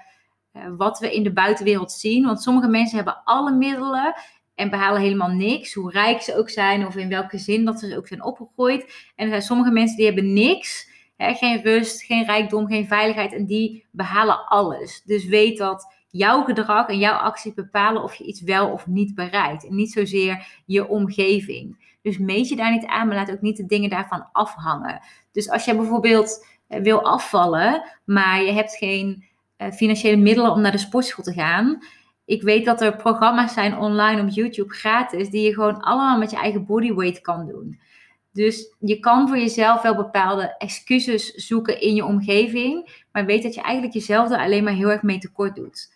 uh, 0.53 0.63
wat 0.77 0.99
we 0.99 1.13
in 1.13 1.23
de 1.23 1.33
buitenwereld 1.33 1.91
zien. 1.91 2.25
Want 2.25 2.41
sommige 2.41 2.67
mensen 2.67 2.95
hebben 2.95 3.21
alle 3.23 3.51
middelen 3.51 4.13
en 4.55 4.69
behalen 4.69 5.01
helemaal 5.01 5.29
niks, 5.29 5.73
hoe 5.73 5.91
rijk 5.91 6.21
ze 6.21 6.37
ook 6.37 6.49
zijn 6.49 6.85
of 6.85 6.95
in 6.95 7.09
welke 7.09 7.37
zin 7.37 7.65
dat 7.65 7.79
ze 7.79 7.97
ook 7.97 8.07
zijn 8.07 8.23
opgegroeid. 8.23 9.11
En 9.15 9.25
er 9.25 9.29
zijn 9.29 9.41
sommige 9.41 9.71
mensen 9.71 9.97
die 9.97 10.05
hebben 10.05 10.33
niks, 10.33 10.89
hè, 11.17 11.33
geen 11.33 11.61
rust, 11.61 12.03
geen 12.03 12.25
rijkdom, 12.25 12.67
geen 12.67 12.87
veiligheid 12.87 13.33
en 13.33 13.45
die 13.45 13.85
behalen 13.91 14.47
alles. 14.47 15.01
Dus 15.05 15.25
weet 15.25 15.57
dat 15.57 15.93
jouw 16.09 16.43
gedrag 16.43 16.87
en 16.87 16.99
jouw 16.99 17.17
acties 17.17 17.53
bepalen 17.53 18.03
of 18.03 18.15
je 18.15 18.23
iets 18.23 18.41
wel 18.41 18.71
of 18.71 18.87
niet 18.87 19.15
bereikt. 19.15 19.67
En 19.67 19.75
niet 19.75 19.91
zozeer 19.91 20.47
je 20.65 20.87
omgeving. 20.87 21.91
Dus 22.03 22.17
meet 22.17 22.49
je 22.49 22.55
daar 22.55 22.71
niet 22.71 22.85
aan, 22.85 23.07
maar 23.07 23.15
laat 23.15 23.31
ook 23.31 23.41
niet 23.41 23.57
de 23.57 23.65
dingen 23.65 23.89
daarvan 23.89 24.29
afhangen. 24.31 25.01
Dus 25.31 25.49
als 25.49 25.65
je 25.65 25.75
bijvoorbeeld 25.75 26.45
eh, 26.67 26.81
wil 26.81 27.03
afvallen, 27.03 27.83
maar 28.05 28.43
je 28.43 28.51
hebt 28.51 28.75
geen 28.75 29.25
uh, 29.57 29.71
financiële 29.71 30.17
middelen 30.17 30.51
om 30.51 30.61
naar 30.61 30.71
de 30.71 30.77
sportschool 30.77 31.23
te 31.23 31.33
gaan. 31.33 31.83
Ik 32.25 32.41
weet 32.41 32.65
dat 32.65 32.81
er 32.81 32.95
programma's 32.95 33.53
zijn 33.53 33.77
online 33.77 34.21
op 34.21 34.29
YouTube 34.29 34.73
gratis, 34.73 35.29
die 35.29 35.41
je 35.41 35.53
gewoon 35.53 35.81
allemaal 35.81 36.17
met 36.17 36.31
je 36.31 36.37
eigen 36.37 36.65
bodyweight 36.65 37.21
kan 37.21 37.47
doen. 37.47 37.79
Dus 38.31 38.75
je 38.79 38.99
kan 38.99 39.27
voor 39.27 39.37
jezelf 39.37 39.81
wel 39.81 39.95
bepaalde 39.95 40.55
excuses 40.57 41.33
zoeken 41.33 41.81
in 41.81 41.95
je 41.95 42.05
omgeving, 42.05 43.03
maar 43.11 43.25
weet 43.25 43.43
dat 43.43 43.53
je 43.53 43.61
eigenlijk 43.61 43.93
jezelf 43.93 44.31
er 44.31 44.37
alleen 44.37 44.63
maar 44.63 44.73
heel 44.73 44.91
erg 44.91 45.01
mee 45.01 45.17
tekort 45.17 45.55
doet. 45.55 45.92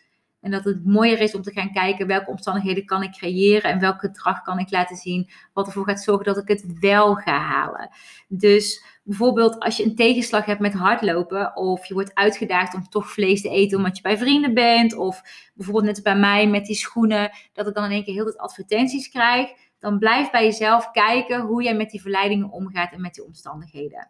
En 0.48 0.54
dat 0.54 0.64
het 0.64 0.86
mooier 0.86 1.22
is 1.22 1.36
om 1.36 1.42
te 1.42 1.52
gaan 1.52 1.72
kijken 1.72 2.08
welke 2.08 2.30
omstandigheden 2.30 2.86
kan 2.86 3.04
ik 3.04 3.12
creëren 3.12 3.72
en 3.72 3.80
welk 3.80 4.00
gedrag 4.00 4.42
kan 4.42 4.60
ik 4.60 4.72
laten 4.72 4.96
zien, 4.96 5.30
wat 5.54 5.66
ervoor 5.66 5.86
gaat 5.86 6.04
zorgen 6.04 6.26
dat 6.26 6.38
ik 6.38 6.48
het 6.48 6.80
wel 6.80 7.16
ga 7.16 7.40
halen. 7.40 7.90
Dus 8.28 8.84
bijvoorbeeld 9.04 9.60
als 9.60 9.78
je 9.78 9.84
een 9.84 9.96
tegenslag 9.96 10.46
hebt 10.46 10.60
met 10.60 10.74
hardlopen 10.74 11.56
of 11.56 11.86
je 11.86 11.94
wordt 11.94 12.14
uitgedaagd 12.16 12.74
om 12.74 12.90
toch 12.90 13.12
vlees 13.12 13.42
te 13.42 13.50
eten 13.50 13.78
omdat 13.78 13.96
je 13.96 14.02
bij 14.02 14.18
vrienden 14.18 14.54
bent 14.54 14.96
of 14.96 15.22
bijvoorbeeld 15.54 15.86
net 15.86 16.04
bij 16.04 16.18
mij 16.18 16.48
met 16.48 16.66
die 16.66 16.76
schoenen, 16.76 17.32
dat 17.54 17.68
ik 17.68 17.74
dan 17.74 17.84
in 17.84 17.92
één 17.92 18.04
keer 18.04 18.14
heel 18.14 18.24
veel 18.26 18.40
advertenties 18.40 19.10
krijg, 19.10 19.50
dan 19.80 20.00
blijf 20.00 20.32
bij 20.32 20.44
jezelf 20.44 20.92
kijken 20.92 21.42
hoe 21.42 21.64
jij 21.64 21.76
met 21.76 21.90
die 21.90 22.02
verleidingen 22.02 22.50
omgaat 22.50 22.92
en 22.92 23.02
met 23.02 23.14
die 23.14 23.26
omstandigheden. 23.26 24.10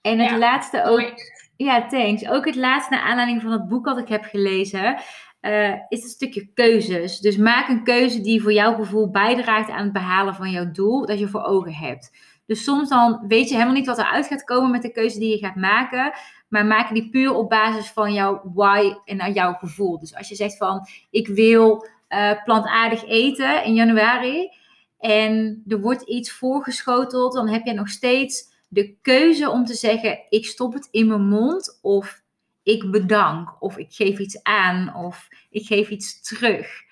En 0.00 0.18
het 0.18 0.38
laatste 0.38 0.84
ook. 0.84 1.12
Ja, 1.56 1.86
thanks. 1.86 2.28
Ook 2.28 2.46
het 2.46 2.56
laatste 2.56 2.94
naar 2.94 3.02
aanleiding 3.02 3.42
van 3.42 3.52
het 3.52 3.68
boek 3.68 3.84
dat 3.84 3.98
ik 3.98 4.08
heb 4.08 4.24
gelezen. 4.24 4.96
Uh, 5.40 5.74
is 5.88 6.02
een 6.02 6.08
stukje 6.08 6.52
keuzes. 6.54 7.18
Dus 7.18 7.36
maak 7.36 7.68
een 7.68 7.84
keuze 7.84 8.20
die 8.20 8.42
voor 8.42 8.52
jouw 8.52 8.74
gevoel 8.74 9.10
bijdraagt 9.10 9.70
aan 9.70 9.84
het 9.84 9.92
behalen 9.92 10.34
van 10.34 10.50
jouw 10.50 10.70
doel 10.70 11.06
dat 11.06 11.18
je 11.18 11.28
voor 11.28 11.42
ogen 11.42 11.74
hebt. 11.74 12.10
Dus 12.46 12.64
soms 12.64 12.88
dan 12.88 13.24
weet 13.28 13.48
je 13.48 13.54
helemaal 13.54 13.74
niet 13.74 13.86
wat 13.86 13.98
eruit 13.98 14.26
gaat 14.26 14.44
komen 14.44 14.70
met 14.70 14.82
de 14.82 14.92
keuze 14.92 15.18
die 15.18 15.30
je 15.30 15.46
gaat 15.46 15.56
maken. 15.56 16.12
Maar 16.48 16.66
maak 16.66 16.92
die 16.92 17.10
puur 17.10 17.34
op 17.34 17.48
basis 17.48 17.90
van 17.90 18.12
jouw 18.12 18.40
why 18.54 18.94
en 19.04 19.32
jouw 19.32 19.52
gevoel. 19.52 19.98
Dus 19.98 20.14
als 20.14 20.28
je 20.28 20.34
zegt 20.34 20.56
van 20.56 20.86
ik 21.10 21.28
wil 21.28 21.86
uh, 22.08 22.44
plantaardig 22.44 23.04
eten 23.04 23.64
in 23.64 23.74
januari. 23.74 24.50
En 24.98 25.62
er 25.68 25.80
wordt 25.80 26.02
iets 26.02 26.32
voorgeschoteld, 26.32 27.32
dan 27.32 27.48
heb 27.48 27.64
je 27.64 27.72
nog 27.72 27.88
steeds 27.88 28.52
de 28.68 28.96
keuze 29.02 29.50
om 29.50 29.64
te 29.64 29.74
zeggen: 29.74 30.18
ik 30.28 30.46
stop 30.46 30.72
het 30.72 30.88
in 30.90 31.06
mijn 31.06 31.28
mond 31.28 31.78
of 31.82 32.22
ik 32.62 32.90
bedank 32.90 33.62
of 33.62 33.76
ik 33.76 33.92
geef 33.92 34.18
iets 34.18 34.42
aan 34.42 34.94
of 34.94 35.28
ik 35.50 35.66
geef 35.66 35.88
iets 35.88 36.22
terug. 36.22 36.82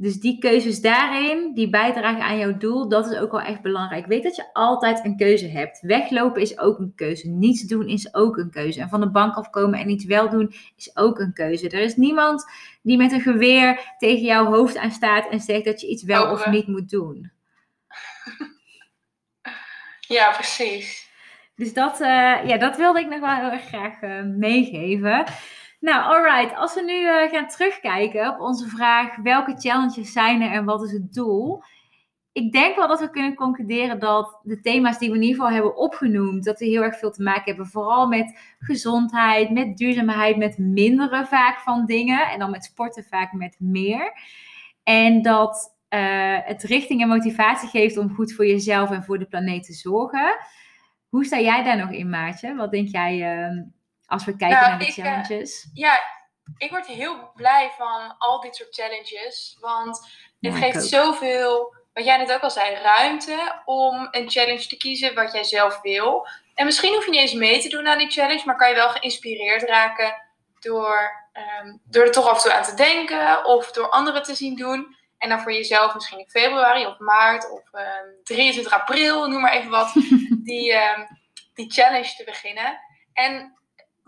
Dus 0.00 0.20
die 0.20 0.38
keuzes 0.38 0.80
daarin, 0.80 1.54
die 1.54 1.70
bijdragen 1.70 2.22
aan 2.22 2.38
jouw 2.38 2.56
doel, 2.56 2.88
dat 2.88 3.10
is 3.10 3.18
ook 3.18 3.30
wel 3.30 3.40
echt 3.40 3.62
belangrijk. 3.62 4.06
Weet 4.06 4.22
dat 4.22 4.36
je 4.36 4.52
altijd 4.52 5.04
een 5.04 5.16
keuze 5.16 5.46
hebt. 5.48 5.80
Weglopen 5.80 6.42
is 6.42 6.58
ook 6.58 6.78
een 6.78 6.92
keuze. 6.94 7.28
Niets 7.28 7.62
doen 7.62 7.88
is 7.88 8.14
ook 8.14 8.36
een 8.36 8.50
keuze. 8.50 8.80
En 8.80 8.88
van 8.88 9.00
de 9.00 9.10
bank 9.10 9.34
afkomen 9.34 9.78
en 9.78 9.90
iets 9.90 10.04
wel 10.04 10.30
doen 10.30 10.54
is 10.76 10.96
ook 10.96 11.18
een 11.18 11.32
keuze. 11.32 11.68
Er 11.68 11.80
is 11.80 11.96
niemand 11.96 12.44
die 12.82 12.96
met 12.96 13.12
een 13.12 13.20
geweer 13.20 13.94
tegen 13.98 14.24
jouw 14.24 14.44
hoofd 14.44 14.76
aan 14.76 14.90
staat 14.90 15.30
en 15.30 15.40
zegt 15.40 15.64
dat 15.64 15.80
je 15.80 15.88
iets 15.88 16.02
wel 16.02 16.30
of 16.30 16.46
niet 16.46 16.66
moet 16.66 16.90
doen. 16.90 17.30
Ja, 20.08 20.32
precies. 20.32 21.07
Dus 21.58 21.72
dat, 21.72 22.00
uh, 22.00 22.46
ja, 22.46 22.56
dat 22.58 22.76
wilde 22.76 23.00
ik 23.00 23.08
nog 23.08 23.20
wel 23.20 23.34
heel 23.34 23.50
erg 23.50 23.66
graag 23.66 24.02
uh, 24.02 24.22
meegeven. 24.22 25.24
Nou, 25.80 26.02
alright. 26.02 26.56
Als 26.56 26.74
we 26.74 26.82
nu 26.82 27.00
uh, 27.00 27.30
gaan 27.30 27.48
terugkijken 27.48 28.28
op 28.28 28.40
onze 28.40 28.68
vraag: 28.68 29.16
welke 29.16 29.54
challenges 29.56 30.12
zijn 30.12 30.42
er 30.42 30.50
en 30.50 30.64
wat 30.64 30.82
is 30.82 30.92
het 30.92 31.14
doel? 31.14 31.62
Ik 32.32 32.52
denk 32.52 32.76
wel 32.76 32.88
dat 32.88 33.00
we 33.00 33.10
kunnen 33.10 33.34
concluderen 33.34 33.98
dat 33.98 34.40
de 34.42 34.60
thema's 34.60 34.98
die 34.98 35.10
we 35.10 35.16
in 35.16 35.22
ieder 35.22 35.36
geval 35.36 35.52
hebben 35.52 35.76
opgenoemd, 35.76 36.44
dat 36.44 36.58
die 36.58 36.70
heel 36.70 36.82
erg 36.82 36.98
veel 36.98 37.10
te 37.10 37.22
maken 37.22 37.44
hebben, 37.44 37.66
vooral 37.66 38.06
met 38.06 38.38
gezondheid, 38.58 39.50
met 39.50 39.76
duurzaamheid, 39.76 40.36
met 40.36 40.58
mindere 40.58 41.26
vaak 41.26 41.58
van 41.58 41.86
dingen 41.86 42.28
en 42.28 42.38
dan 42.38 42.50
met 42.50 42.64
sporten 42.64 43.04
vaak 43.04 43.32
met 43.32 43.56
meer. 43.58 44.12
En 44.82 45.22
dat 45.22 45.76
het 46.44 46.62
richting 46.62 47.02
en 47.02 47.08
motivatie 47.08 47.68
geeft 47.68 47.96
om 47.96 48.14
goed 48.14 48.32
voor 48.32 48.46
jezelf 48.46 48.90
en 48.90 49.04
voor 49.04 49.18
de 49.18 49.26
planeet 49.26 49.64
te 49.64 49.72
zorgen. 49.72 50.36
Hoe 51.08 51.24
sta 51.24 51.38
jij 51.38 51.62
daar 51.62 51.76
nog 51.76 51.90
in, 51.90 52.10
Maatje? 52.10 52.54
Wat 52.54 52.70
denk 52.70 52.88
jij 52.88 53.14
uh, 53.16 53.62
als 54.06 54.24
we 54.24 54.36
kijken 54.36 54.58
Nou, 54.58 54.70
naar 54.70 54.78
de 54.78 54.86
ik, 54.86 54.96
eh, 54.96 55.04
challenges? 55.04 55.70
Ja, 55.74 56.00
ik 56.56 56.70
word 56.70 56.86
heel 56.86 57.30
blij 57.34 57.70
van 57.76 58.14
al 58.18 58.40
dit 58.40 58.56
soort 58.56 58.74
challenges. 58.74 59.56
Want 59.60 60.00
dit 60.40 60.52
Ja, 60.52 60.58
ik 60.58 60.72
geeft 60.72 60.86
zoveel, 60.86 61.74
wat 61.92 62.04
jij 62.04 62.16
net 62.16 62.32
ook 62.32 62.40
al 62.40 62.50
zei, 62.50 62.74
ruimte 62.74 63.62
om 63.64 64.08
een 64.10 64.30
challenge 64.30 64.66
te 64.66 64.76
kiezen 64.76 65.14
wat 65.14 65.32
jij 65.32 65.44
zelf 65.44 65.80
wil. 65.80 66.28
En 66.54 66.64
misschien 66.64 66.94
hoef 66.94 67.04
je 67.04 67.10
niet 67.10 67.20
eens 67.20 67.32
mee 67.32 67.60
te 67.60 67.68
doen 67.68 67.88
aan 67.88 67.98
die 67.98 68.10
challenge, 68.10 68.42
maar 68.44 68.56
kan 68.56 68.68
je 68.68 68.74
wel 68.74 68.88
geïnspireerd 68.88 69.62
raken 69.62 70.14
door, 70.60 71.10
ehm, 71.32 71.76
door 71.84 72.04
er 72.04 72.12
toch 72.12 72.28
af 72.28 72.36
en 72.36 72.42
toe 72.42 72.52
aan 72.52 72.64
te 72.64 72.74
denken 72.74 73.44
of 73.44 73.72
door 73.72 73.90
anderen 73.90 74.22
te 74.22 74.34
zien 74.34 74.56
doen. 74.56 74.96
En 75.18 75.28
dan 75.28 75.40
voor 75.40 75.52
jezelf 75.52 75.94
misschien 75.94 76.18
in 76.18 76.28
februari 76.28 76.86
of 76.86 76.98
maart 76.98 77.50
of 77.50 77.72
ehm, 77.72 78.06
23 78.24 78.72
april, 78.72 79.28
noem 79.28 79.40
maar 79.40 79.52
even 79.52 79.70
wat, 79.70 79.92
die, 80.50 80.72
ehm, 80.72 81.06
die 81.54 81.70
challenge 81.72 82.14
te 82.16 82.24
beginnen. 82.24 82.80
En 83.12 83.58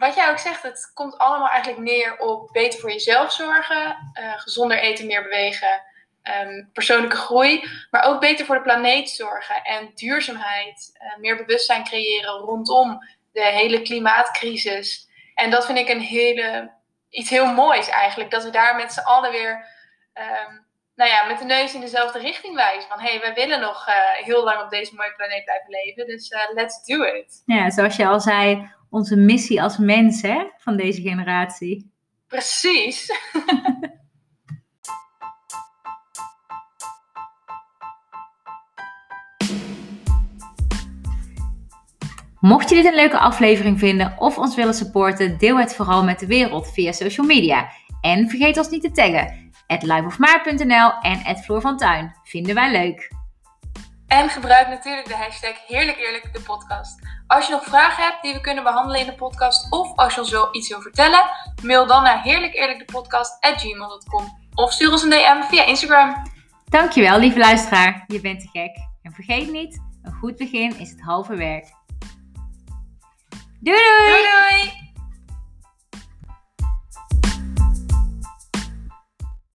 wat 0.01 0.15
jij 0.15 0.31
ook 0.31 0.39
zegt, 0.39 0.63
het 0.63 0.91
komt 0.95 1.19
allemaal 1.19 1.49
eigenlijk 1.49 1.83
neer 1.83 2.19
op 2.19 2.53
beter 2.53 2.81
voor 2.81 2.91
jezelf 2.91 3.33
zorgen, 3.33 4.13
eh, 4.13 4.39
gezonder 4.39 4.79
eten, 4.79 5.07
meer 5.07 5.23
bewegen, 5.23 5.83
ehm, 6.23 6.65
persoonlijke 6.73 7.17
groei, 7.17 7.65
maar 7.91 8.03
ook 8.03 8.21
beter 8.21 8.47
voor 8.47 8.55
de 8.55 8.63
planeet 8.63 9.11
zorgen 9.11 9.63
en 9.63 9.91
duurzaamheid, 9.95 10.91
eh, 10.93 11.17
meer 11.17 11.37
bewustzijn 11.37 11.85
creëren 11.85 12.33
rondom 12.33 12.99
de 13.33 13.45
hele 13.45 13.83
klimaatcrisis. 13.83 15.09
En 15.35 15.51
dat 15.51 15.67
vind 15.67 15.79
ik 15.79 15.89
een 15.89 16.01
hele, 16.01 16.71
iets 17.09 17.31
heel 17.31 17.47
moois 17.47 17.89
eigenlijk, 17.89 18.31
dat 18.31 18.45
we 18.45 18.51
daar 18.51 18.77
met 18.77 18.93
z'n 18.93 19.01
allen 19.01 19.31
weer 19.31 19.79
ehm, 20.13 20.59
nou 21.01 21.13
ja, 21.13 21.27
met 21.27 21.39
de 21.39 21.45
neus 21.45 21.75
in 21.75 21.81
dezelfde 21.81 22.19
richting 22.19 22.55
wijzen. 22.55 22.89
Van 22.89 23.01
hé, 23.01 23.11
hey, 23.11 23.21
wij 23.21 23.35
willen 23.35 23.61
nog 23.61 23.87
eh, 23.87 23.95
heel 24.25 24.45
lang 24.45 24.63
op 24.63 24.71
deze 24.71 24.95
mooie 24.95 25.15
planeet 25.17 25.45
blijven 25.45 25.71
leven, 25.71 26.07
dus 26.07 26.29
eh, 26.29 26.41
let's 26.55 26.85
do 26.85 27.03
it. 27.03 27.43
Ja, 27.47 27.71
zoals 27.71 27.97
je 27.97 28.07
al 28.07 28.21
zei, 28.21 28.71
onze 28.91 29.17
missie 29.17 29.63
als 29.63 29.79
mens 29.79 30.23
hè, 30.23 30.45
van 30.59 30.77
deze 30.77 31.01
generatie. 31.01 31.93
Precies. 32.27 33.09
Mocht 42.41 42.69
je 42.69 42.75
dit 42.75 42.85
een 42.85 42.95
leuke 42.95 43.19
aflevering 43.19 43.79
vinden 43.79 44.15
of 44.19 44.39
ons 44.39 44.55
willen 44.55 44.75
supporten, 44.75 45.39
deel 45.39 45.59
het 45.59 45.75
vooral 45.75 46.05
met 46.05 46.19
de 46.19 46.27
wereld 46.27 46.73
via 46.73 46.93
social 46.93 47.27
media. 47.27 47.71
En 48.01 48.29
vergeet 48.29 48.59
ons 48.59 48.69
niet 48.69 48.83
te 48.83 48.91
taggen. 48.91 49.50
At 49.71 49.83
en 51.03 51.23
at 51.25 51.41
Floor 51.41 51.61
van 51.61 51.77
Tuin. 51.77 52.15
Vinden 52.25 52.55
wij 52.55 52.71
leuk. 52.71 53.13
En 54.07 54.29
gebruik 54.29 54.69
natuurlijk 54.69 55.07
de 55.07 55.17
hashtag 55.17 55.67
Heerlijk 55.67 55.99
Eerlijk 55.99 56.33
de 56.33 56.41
podcast. 56.41 56.99
Als 57.27 57.47
je 57.47 57.53
nog 57.53 57.65
vragen 57.65 58.05
hebt 58.05 58.23
die 58.23 58.33
we 58.33 58.41
kunnen 58.41 58.65
behandelen 58.65 59.01
in 59.01 59.07
de 59.07 59.15
podcast, 59.15 59.73
of 59.73 59.97
als 59.97 60.15
je 60.15 60.21
ons 60.21 60.31
wil 60.31 60.49
iets 60.53 60.69
wil 60.69 60.81
vertellen, 60.81 61.25
mail 61.63 61.87
dan 61.87 62.03
naar 62.03 62.23
heerlijkeerlijkdepodcast.gmail.com 62.23 64.39
of 64.55 64.73
stuur 64.73 64.93
ons 64.93 65.03
een 65.03 65.11
DM 65.11 65.43
via 65.49 65.65
Instagram. 65.65 66.23
Dankjewel, 66.65 67.19
lieve 67.19 67.39
luisteraar. 67.39 68.05
Je 68.07 68.21
bent 68.21 68.41
te 68.41 68.49
gek. 68.49 68.77
En 69.03 69.13
vergeet 69.13 69.51
niet, 69.51 69.83
een 70.03 70.13
goed 70.13 70.37
begin 70.37 70.79
is 70.79 70.91
het 70.91 71.01
halve 71.01 71.37
werk. 71.37 71.67
Doei 73.61 73.79
doei! 73.79 74.09
Doei 74.09 74.23
doei! 74.23 74.90